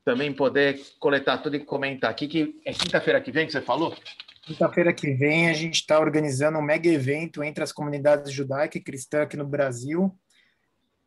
também 0.05 0.33
poder 0.33 0.81
coletar 0.97 1.39
tudo 1.39 1.57
e 1.57 1.59
comentar 1.59 2.09
aqui, 2.09 2.27
que 2.27 2.61
é 2.65 2.71
quinta-feira 2.71 3.19
que 3.19 3.31
vem 3.31 3.45
que 3.45 3.51
você 3.51 3.61
falou? 3.61 3.95
Quinta-feira 4.43 4.93
que 4.93 5.13
vem 5.13 5.49
a 5.49 5.53
gente 5.53 5.75
está 5.75 5.99
organizando 5.99 6.57
um 6.57 6.61
mega 6.61 6.89
evento 6.89 7.43
entre 7.43 7.63
as 7.63 7.71
comunidades 7.71 8.31
judaica 8.31 8.77
e 8.77 8.81
cristã 8.81 9.23
aqui 9.23 9.35
no 9.37 9.45
Brasil. 9.45 10.17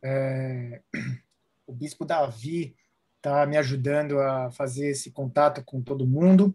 É... 0.01 0.81
O 1.65 1.71
bispo 1.71 2.03
Davi 2.03 2.75
está 3.15 3.45
me 3.45 3.55
ajudando 3.55 4.19
a 4.19 4.51
fazer 4.51 4.87
esse 4.87 5.09
contato 5.11 5.63
com 5.63 5.81
todo 5.81 6.05
mundo. 6.05 6.53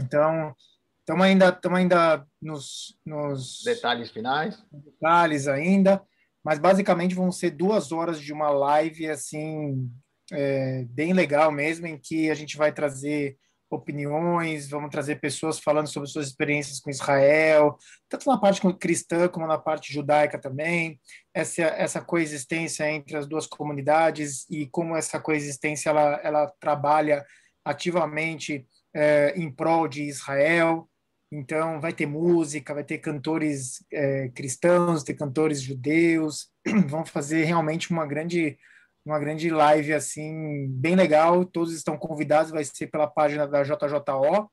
Então, 0.00 0.56
Estamos 1.04 1.26
ainda, 1.26 1.50
estamos 1.50 1.78
ainda 1.78 2.26
nos, 2.40 2.98
nos 3.04 3.62
detalhes 3.62 4.10
finais. 4.10 4.64
Detalhes 4.72 5.46
ainda, 5.46 6.02
mas 6.42 6.58
basicamente 6.58 7.14
vão 7.14 7.30
ser 7.30 7.50
duas 7.50 7.92
horas 7.92 8.18
de 8.18 8.32
uma 8.32 8.48
live 8.48 9.10
assim 9.10 9.86
é, 10.32 10.86
bem 10.88 11.12
legal 11.12 11.52
mesmo, 11.52 11.86
em 11.86 11.98
que 11.98 12.30
a 12.30 12.34
gente 12.34 12.56
vai 12.56 12.72
trazer 12.72 13.36
opiniões, 13.70 14.70
vamos 14.70 14.90
trazer 14.90 15.20
pessoas 15.20 15.58
falando 15.58 15.88
sobre 15.88 16.08
suas 16.08 16.28
experiências 16.28 16.80
com 16.80 16.88
Israel, 16.88 17.76
tanto 18.08 18.26
na 18.30 18.38
parte 18.38 18.62
cristã 18.78 19.28
como 19.28 19.46
na 19.46 19.58
parte 19.58 19.92
judaica 19.92 20.40
também, 20.40 20.98
essa, 21.34 21.64
essa 21.64 22.00
coexistência 22.00 22.90
entre 22.90 23.14
as 23.14 23.26
duas 23.26 23.46
comunidades 23.46 24.48
e 24.48 24.66
como 24.68 24.96
essa 24.96 25.20
coexistência 25.20 25.90
ela, 25.90 26.18
ela 26.22 26.52
trabalha 26.58 27.22
ativamente 27.62 28.66
é, 28.94 29.34
em 29.36 29.50
prol 29.50 29.86
de 29.86 30.04
Israel. 30.04 30.88
Então, 31.32 31.80
vai 31.80 31.92
ter 31.92 32.06
música, 32.06 32.74
vai 32.74 32.84
ter 32.84 32.98
cantores 32.98 33.84
é, 33.92 34.28
cristãos, 34.28 35.02
ter 35.02 35.14
cantores 35.14 35.60
judeus. 35.60 36.50
Vão 36.88 37.04
fazer 37.04 37.44
realmente 37.44 37.90
uma 37.90 38.06
grande, 38.06 38.56
uma 39.04 39.18
grande 39.18 39.50
live 39.50 39.92
assim, 39.92 40.68
bem 40.68 40.94
legal. 40.94 41.44
Todos 41.44 41.74
estão 41.74 41.96
convidados, 41.96 42.52
vai 42.52 42.64
ser 42.64 42.86
pela 42.86 43.06
página 43.06 43.46
da 43.46 43.62
JJO. 43.62 44.50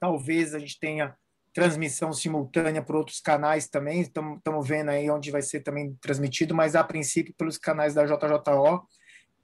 Talvez 0.00 0.54
a 0.54 0.58
gente 0.58 0.78
tenha 0.78 1.14
transmissão 1.52 2.12
simultânea 2.12 2.82
por 2.82 2.96
outros 2.96 3.20
canais 3.20 3.68
também. 3.68 4.00
Estamos 4.00 4.68
vendo 4.68 4.90
aí 4.90 5.08
onde 5.10 5.30
vai 5.30 5.42
ser 5.42 5.60
também 5.60 5.96
transmitido, 6.00 6.54
mas 6.54 6.74
a 6.74 6.82
princípio 6.82 7.34
pelos 7.38 7.56
canais 7.56 7.94
da 7.94 8.04
JJO, 8.04 8.86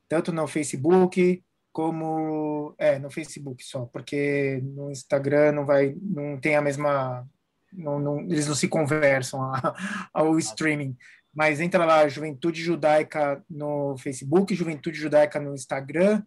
tanto 0.09 0.33
no 0.33 0.47
Facebook 0.49 1.43
como 1.73 2.75
é 2.79 2.99
no 2.99 3.11
Facebook 3.11 3.65
só, 3.65 3.87
porque 3.87 4.61
no 4.63 4.91
Instagram 4.91 5.53
não 5.53 5.65
vai, 5.65 5.97
não 6.01 6.39
tem 6.39 6.57
a 6.57 6.63
mesma, 6.63 7.27
não, 7.73 7.99
não, 7.99 8.21
eles 8.21 8.47
não 8.47 8.55
se 8.55 8.69
conversam 8.69 9.41
ao 10.13 10.39
streaming. 10.39 10.97
Mas 11.33 11.61
entra 11.61 11.85
lá, 11.85 12.09
Juventude 12.09 12.61
Judaica 12.61 13.45
no 13.49 13.97
Facebook, 13.99 14.55
Juventude 14.55 14.99
Judaica 14.99 15.39
no 15.39 15.55
Instagram, 15.55 16.23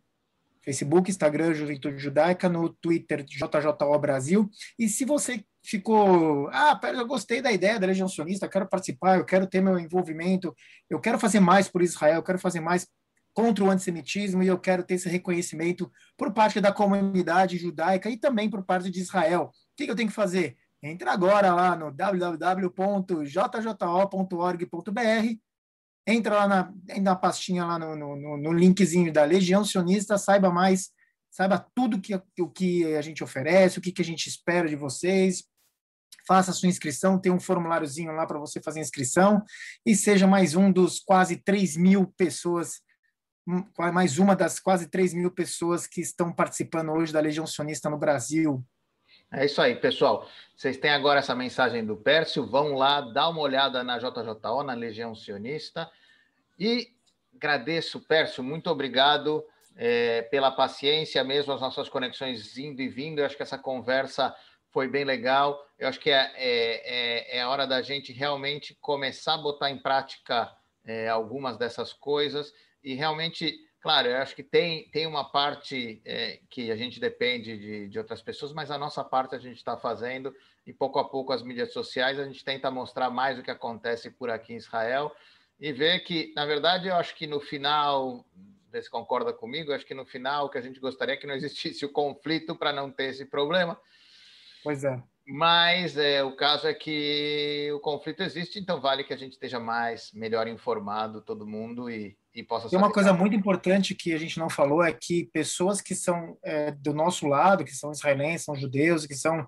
Facebook, 0.63 1.11
Instagram, 1.11 1.53
Juventude 1.53 1.97
Judaica, 1.97 2.47
no 2.47 2.69
Twitter, 2.69 3.25
JJO 3.25 3.99
Brasil. 3.99 4.49
E 4.79 4.87
se 4.87 5.03
você 5.03 5.43
ficou, 5.61 6.47
ah, 6.53 6.75
pera, 6.75 6.97
eu 6.97 7.05
gostei 7.05 7.41
da 7.41 7.51
ideia 7.51 7.77
da 7.77 7.87
Legião 7.87 8.07
Sionista, 8.07 8.45
eu 8.45 8.49
quero 8.49 8.67
participar, 8.67 9.17
eu 9.17 9.25
quero 9.25 9.45
ter 9.45 9.61
meu 9.61 9.77
envolvimento, 9.77 10.55
eu 10.89 10.99
quero 11.01 11.19
fazer 11.19 11.41
mais 11.41 11.67
por 11.67 11.81
Israel, 11.81 12.15
eu 12.15 12.23
quero 12.23 12.39
fazer 12.39 12.61
mais 12.61 12.87
contra 13.33 13.63
o 13.63 13.69
antissemitismo 13.69 14.43
e 14.43 14.47
eu 14.47 14.59
quero 14.59 14.83
ter 14.83 14.95
esse 14.95 15.09
reconhecimento 15.09 15.91
por 16.17 16.31
parte 16.33 16.61
da 16.61 16.71
comunidade 16.71 17.57
judaica 17.57 18.09
e 18.09 18.17
também 18.17 18.49
por 18.49 18.63
parte 18.63 18.89
de 18.89 18.99
Israel. 18.99 19.45
O 19.45 19.51
que, 19.75 19.89
eu 19.89 19.95
tenho 19.95 20.09
que 20.09 20.15
fazer? 20.15 20.55
Entra 20.81 21.11
agora 21.11 21.53
lá 21.53 21.75
no 21.75 21.91
www.jjo.org.br 21.91 22.63
entra 26.05 26.35
lá 26.35 26.47
na, 26.47 26.73
na 27.01 27.15
pastinha, 27.15 27.65
lá 27.65 27.79
no, 27.79 27.95
no, 27.95 28.37
no, 28.37 28.53
linkzinho 28.53 29.11
da 29.11 29.23
Legião 29.23 29.63
Sionista, 29.63 30.17
saiba 30.17 30.51
mais, 30.51 30.89
saiba 31.31 31.65
tudo 31.73 32.01
que, 32.01 32.13
o 32.39 32.49
que 32.49 32.95
a 32.95 33.01
gente 33.01 33.23
oferece, 33.23 33.79
o 33.79 33.81
que, 33.81 33.91
que 33.91 34.01
a 34.01 34.05
gente 34.05 34.27
espera 34.27 34.67
de 34.67 34.75
vocês, 34.75 35.45
faça 36.27 36.51
a 36.51 36.53
sua 36.53 36.69
inscrição, 36.69 37.19
tem 37.19 37.31
um 37.31 37.39
formuláriozinho 37.39 38.11
lá 38.11 38.25
para 38.25 38.39
você 38.39 38.61
fazer 38.61 38.81
inscrição, 38.81 39.43
e 39.85 39.95
seja 39.95 40.27
mais 40.27 40.55
um 40.55 40.71
dos 40.71 40.99
quase 40.99 41.37
3 41.37 41.77
mil 41.77 42.07
pessoas, 42.17 42.81
mais 43.45 44.17
uma 44.17 44.35
das 44.35 44.59
quase 44.59 44.89
3 44.89 45.13
mil 45.13 45.29
pessoas 45.29 45.85
que 45.85 46.01
estão 46.01 46.31
participando 46.31 46.91
hoje 46.91 47.11
da 47.11 47.19
Legião 47.19 47.45
Sionista 47.45 47.89
no 47.89 47.97
Brasil. 47.97 48.63
É 49.31 49.45
isso 49.45 49.61
aí, 49.61 49.75
pessoal. 49.75 50.27
Vocês 50.55 50.77
têm 50.77 50.91
agora 50.91 51.19
essa 51.19 51.35
mensagem 51.35 51.85
do 51.85 51.97
Pércio. 51.97 52.45
Vão 52.45 52.75
lá, 52.75 53.01
dá 53.01 53.27
uma 53.27 53.41
olhada 53.41 53.83
na 53.83 53.97
JJO, 53.97 54.63
na 54.63 54.73
Legião 54.73 55.13
Sionista. 55.15 55.89
E 56.57 56.87
agradeço, 57.35 57.99
Pércio, 57.99 58.43
muito 58.43 58.69
obrigado 58.69 59.43
é, 59.75 60.21
pela 60.23 60.51
paciência, 60.51 61.23
mesmo 61.23 61.51
as 61.51 61.59
nossas 61.59 61.89
conexões 61.89 62.57
indo 62.57 62.81
e 62.81 62.87
vindo. 62.87 63.19
Eu 63.19 63.25
acho 63.25 63.35
que 63.35 63.43
essa 63.43 63.57
conversa 63.57 64.33
foi 64.69 64.87
bem 64.87 65.03
legal. 65.03 65.59
Eu 65.77 65.89
acho 65.89 65.99
que 65.99 66.11
é, 66.11 66.31
é, 66.35 67.35
é, 67.35 67.37
é 67.39 67.45
hora 67.45 67.65
da 67.65 67.81
gente 67.81 68.13
realmente 68.13 68.77
começar 68.79 69.33
a 69.33 69.39
botar 69.39 69.69
em 69.69 69.79
prática 69.79 70.49
é, 70.85 71.09
algumas 71.09 71.57
dessas 71.57 71.91
coisas 71.91 72.53
e 72.83 72.93
realmente 72.95 73.57
Claro, 73.83 74.07
eu 74.07 74.15
acho 74.15 74.33
que 74.33 74.43
tem, 74.43 74.87
tem 74.91 75.05
uma 75.05 75.29
parte 75.29 76.01
é, 76.05 76.39
que 76.49 76.71
a 76.71 76.75
gente 76.77 77.01
depende 77.01 77.57
de, 77.57 77.89
de 77.89 77.99
outras 77.99 78.21
pessoas, 78.21 78.53
mas 78.53 78.71
a 78.71 78.77
nossa 78.77 79.03
parte 79.03 79.35
a 79.35 79.37
gente 79.37 79.57
está 79.57 79.75
fazendo 79.75 80.33
e 80.65 80.71
pouco 80.71 80.99
a 80.99 81.03
pouco 81.09 81.33
as 81.33 81.43
mídias 81.43 81.73
sociais 81.73 82.17
a 82.17 82.23
gente 82.23 82.45
tenta 82.45 82.71
mostrar 82.71 83.09
mais 83.09 83.37
o 83.37 83.43
que 83.43 83.51
acontece 83.51 84.09
por 84.09 84.29
aqui 84.29 84.53
em 84.53 84.55
Israel 84.55 85.13
e 85.59 85.73
ver 85.73 85.99
que, 85.99 86.31
na 86.33 86.45
verdade, 86.45 86.87
eu 86.87 86.95
acho 86.95 87.13
que 87.13 87.27
no 87.27 87.41
final, 87.41 88.25
você 88.71 88.89
concorda 88.89 89.33
comigo, 89.33 89.71
eu 89.71 89.75
acho 89.75 89.85
que 89.85 89.93
no 89.93 90.05
final 90.05 90.45
o 90.45 90.49
que 90.49 90.57
a 90.57 90.61
gente 90.61 90.79
gostaria 90.79 91.15
é 91.15 91.17
que 91.17 91.27
não 91.27 91.35
existisse 91.35 91.85
o 91.85 91.91
conflito 91.91 92.55
para 92.55 92.71
não 92.71 92.89
ter 92.89 93.09
esse 93.09 93.25
problema. 93.25 93.77
Pois 94.63 94.85
é. 94.85 94.97
Mas 95.27 95.97
é, 95.97 96.23
o 96.23 96.37
caso 96.37 96.67
é 96.67 96.73
que 96.73 97.69
o 97.73 97.81
conflito 97.81 98.23
existe, 98.23 98.59
então 98.59 98.79
vale 98.79 99.03
que 99.03 99.13
a 99.13 99.17
gente 99.17 99.33
esteja 99.33 99.59
mais, 99.59 100.09
melhor 100.13 100.47
informado, 100.47 101.21
todo 101.21 101.45
mundo, 101.45 101.89
e, 101.89 102.17
e 102.33 102.43
possa 102.43 102.69
Tem 102.69 102.77
uma 102.77 102.91
coisa 102.91 103.13
muito 103.13 103.35
importante 103.35 103.95
que 103.95 104.13
a 104.13 104.17
gente 104.17 104.39
não 104.39 104.49
falou, 104.49 104.83
é 104.83 104.91
que 104.91 105.29
pessoas 105.31 105.81
que 105.81 105.93
são 105.93 106.37
é, 106.43 106.71
do 106.71 106.93
nosso 106.93 107.27
lado, 107.27 107.63
que 107.63 107.75
são 107.75 107.91
israelenses, 107.91 108.45
são 108.45 108.55
judeus, 108.55 109.05
que 109.05 109.15
são 109.15 109.45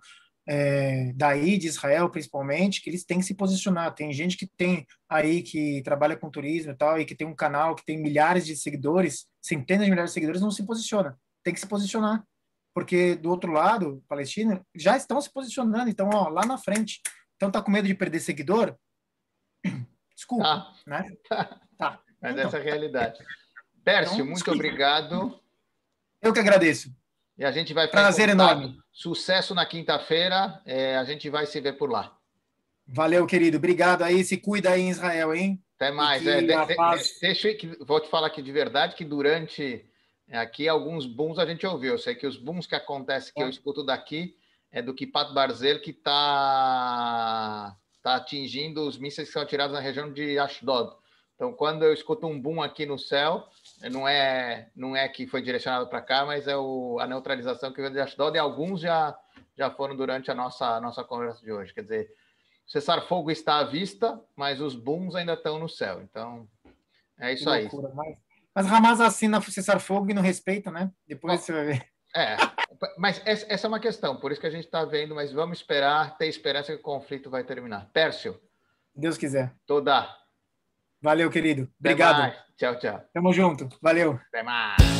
é, 0.47 1.11
daí 1.15 1.57
de 1.57 1.67
Israel 1.67 2.09
principalmente, 2.09 2.81
que 2.81 2.89
eles 2.89 3.03
têm 3.03 3.19
que 3.19 3.25
se 3.25 3.33
posicionar. 3.33 3.93
Tem 3.93 4.13
gente 4.13 4.38
que 4.38 4.47
tem 4.47 4.86
aí 5.09 5.41
que 5.41 5.81
trabalha 5.83 6.15
com 6.15 6.29
turismo 6.29 6.71
e 6.71 6.75
tal, 6.75 6.99
e 6.99 7.05
que 7.05 7.15
tem 7.15 7.25
um 7.25 7.36
canal 7.36 7.75
que 7.75 7.86
tem 7.86 7.97
milhares 7.97 8.45
de 8.45 8.55
seguidores, 8.55 9.25
centenas 9.41 9.86
de 9.86 9.91
milhares 9.91 10.11
de 10.11 10.15
seguidores, 10.15 10.41
não 10.41 10.51
se 10.51 10.65
posiciona. 10.65 11.17
Tem 11.43 11.53
que 11.53 11.59
se 11.59 11.67
posicionar 11.67 12.23
porque 12.75 13.15
do 13.15 13.29
outro 13.29 13.53
lado, 13.53 14.03
Palestina, 14.05 14.61
já 14.75 14.97
estão 14.97 15.21
se 15.21 15.31
posicionando, 15.31 15.89
então, 15.89 16.09
ó, 16.13 16.27
lá 16.27 16.45
na 16.45 16.57
frente. 16.57 17.01
Então, 17.38 17.49
tá 17.49 17.61
com 17.61 17.71
medo 17.71 17.88
de 17.88 17.95
perder 17.95 18.19
seguidor? 18.19 18.75
Desculpa, 20.13 20.45
ah. 20.45 20.73
né? 20.86 21.09
Mas 22.26 22.34
então. 22.34 22.47
essa 22.47 22.57
é 22.57 22.59
a 22.61 22.63
realidade. 22.63 23.23
Pércio, 23.84 24.15
então, 24.15 24.26
muito 24.26 24.51
obrigado. 24.51 25.39
Eu 26.21 26.34
que 26.34 26.39
agradeço. 26.39 26.89
E 27.38 27.45
a 27.45 27.51
gente 27.51 27.73
vai 27.73 27.88
Prazer 27.88 28.30
enorme. 28.30 28.78
Sucesso 28.91 29.53
na 29.53 29.65
quinta-feira. 29.65 30.61
É, 30.65 30.97
a 30.97 31.03
gente 31.03 31.30
vai 31.30 31.45
se 31.45 31.59
ver 31.59 31.73
por 31.73 31.89
lá. 31.89 32.17
Valeu, 32.88 33.26
querido. 33.26 33.57
Obrigado 33.57 34.03
aí. 34.03 34.23
Se 34.23 34.38
cuida 34.38 34.71
aí 34.71 34.82
em 34.82 34.89
Israel, 34.89 35.34
hein? 35.34 35.61
Até 35.76 35.91
mais. 35.91 36.26
É, 36.26 36.41
de, 36.41 36.47
de, 36.47 37.19
deixa 37.21 37.49
eu, 37.49 37.86
vou 37.86 37.99
te 37.99 38.09
falar 38.09 38.28
aqui 38.28 38.41
de 38.41 38.51
verdade 38.51 38.95
que 38.95 39.03
durante 39.03 39.86
Aqui 40.32 40.67
alguns 40.67 41.05
booms 41.05 41.38
a 41.38 41.45
gente 41.45 41.65
ouviu. 41.65 41.93
Eu 41.93 41.97
sei 41.97 42.15
que 42.15 42.26
os 42.26 42.38
booms 42.38 42.65
que 42.65 42.76
acontecem 42.76 43.34
que 43.34 43.43
eu 43.43 43.49
escuto 43.49 43.84
daqui 43.84 44.36
é 44.71 44.82
do 44.82 44.93
Kipat 44.93 45.34
Barzel 45.34 45.80
que 45.82 45.91
está 45.91 47.78
tá 48.01 48.15
atingindo 48.15 48.88
os 48.88 48.97
mísseis 48.97 49.28
que 49.28 49.34
são 49.34 49.41
atirados 49.41 49.73
na 49.73 49.80
região 49.80 50.11
de 50.11 50.39
Ashdod. 50.39 50.95
Então, 51.36 51.53
quando 51.53 51.83
eu 51.83 51.93
escuto 51.93 52.25
um 52.27 52.39
boom 52.39 52.61
aqui 52.61 52.86
no 52.86 52.97
céu, 52.97 53.47
não 53.91 54.07
é 54.07 54.69
não 54.75 54.95
é 54.95 55.07
que 55.07 55.27
foi 55.27 55.41
direcionado 55.41 55.88
para 55.88 56.01
cá, 56.01 56.25
mas 56.25 56.47
é 56.47 56.55
o, 56.55 56.97
a 56.99 57.05
neutralização 57.05 57.71
que 57.71 57.81
veio 57.81 57.93
de 57.93 57.99
Ashdod 57.99 58.36
e 58.36 58.39
alguns 58.39 58.79
já 58.81 59.17
já 59.57 59.69
foram 59.69 59.95
durante 59.95 60.31
a 60.31 60.36
nossa 60.36 60.79
nossa 60.79 61.03
conversa 61.03 61.41
de 61.41 61.51
hoje. 61.51 61.73
Quer 61.73 61.83
dizer, 61.83 62.09
cessar-fogo 62.65 63.29
está 63.29 63.57
à 63.57 63.63
vista, 63.63 64.19
mas 64.36 64.61
os 64.61 64.75
booms 64.75 65.15
ainda 65.15 65.33
estão 65.33 65.59
no 65.59 65.67
céu. 65.67 66.01
Então, 66.01 66.47
é 67.19 67.33
isso 67.33 67.49
aí. 67.49 67.69
Mas 67.93 68.17
mas 68.55 68.71
Hamas 68.71 69.01
assina 69.01 69.41
cessar-fogo 69.41 70.09
e 70.09 70.13
não 70.13 70.21
respeita, 70.21 70.71
né? 70.71 70.89
Depois 71.05 71.33
Bom, 71.33 71.45
você 71.45 71.51
vai 71.51 71.65
ver. 71.65 71.86
É, 72.15 72.38
mas 72.97 73.21
essa 73.25 73.67
é 73.67 73.69
uma 73.69 73.81
questão, 73.81 74.15
por 74.15 74.31
isso 74.31 74.39
que 74.39 74.47
a 74.47 74.51
gente 74.51 74.63
está 74.63 74.86
vendo, 74.86 75.13
mas 75.13 75.33
vamos 75.33 75.57
esperar, 75.57 76.17
ter 76.17 76.27
esperança 76.27 76.71
que 76.71 76.79
o 76.79 76.81
conflito 76.81 77.29
vai 77.29 77.43
terminar. 77.43 77.89
Pércio. 77.91 78.39
Deus 78.95 79.17
quiser. 79.17 79.53
Toda. 79.67 80.07
Valeu, 81.02 81.30
querido. 81.30 81.70
Obrigado. 81.80 82.34
Tchau, 82.58 82.80
tchau. 82.80 83.02
Tamo 83.14 83.34
junto. 83.34 83.70
Valeu. 83.82 84.20
Até 84.30 84.43
mais. 84.43 84.95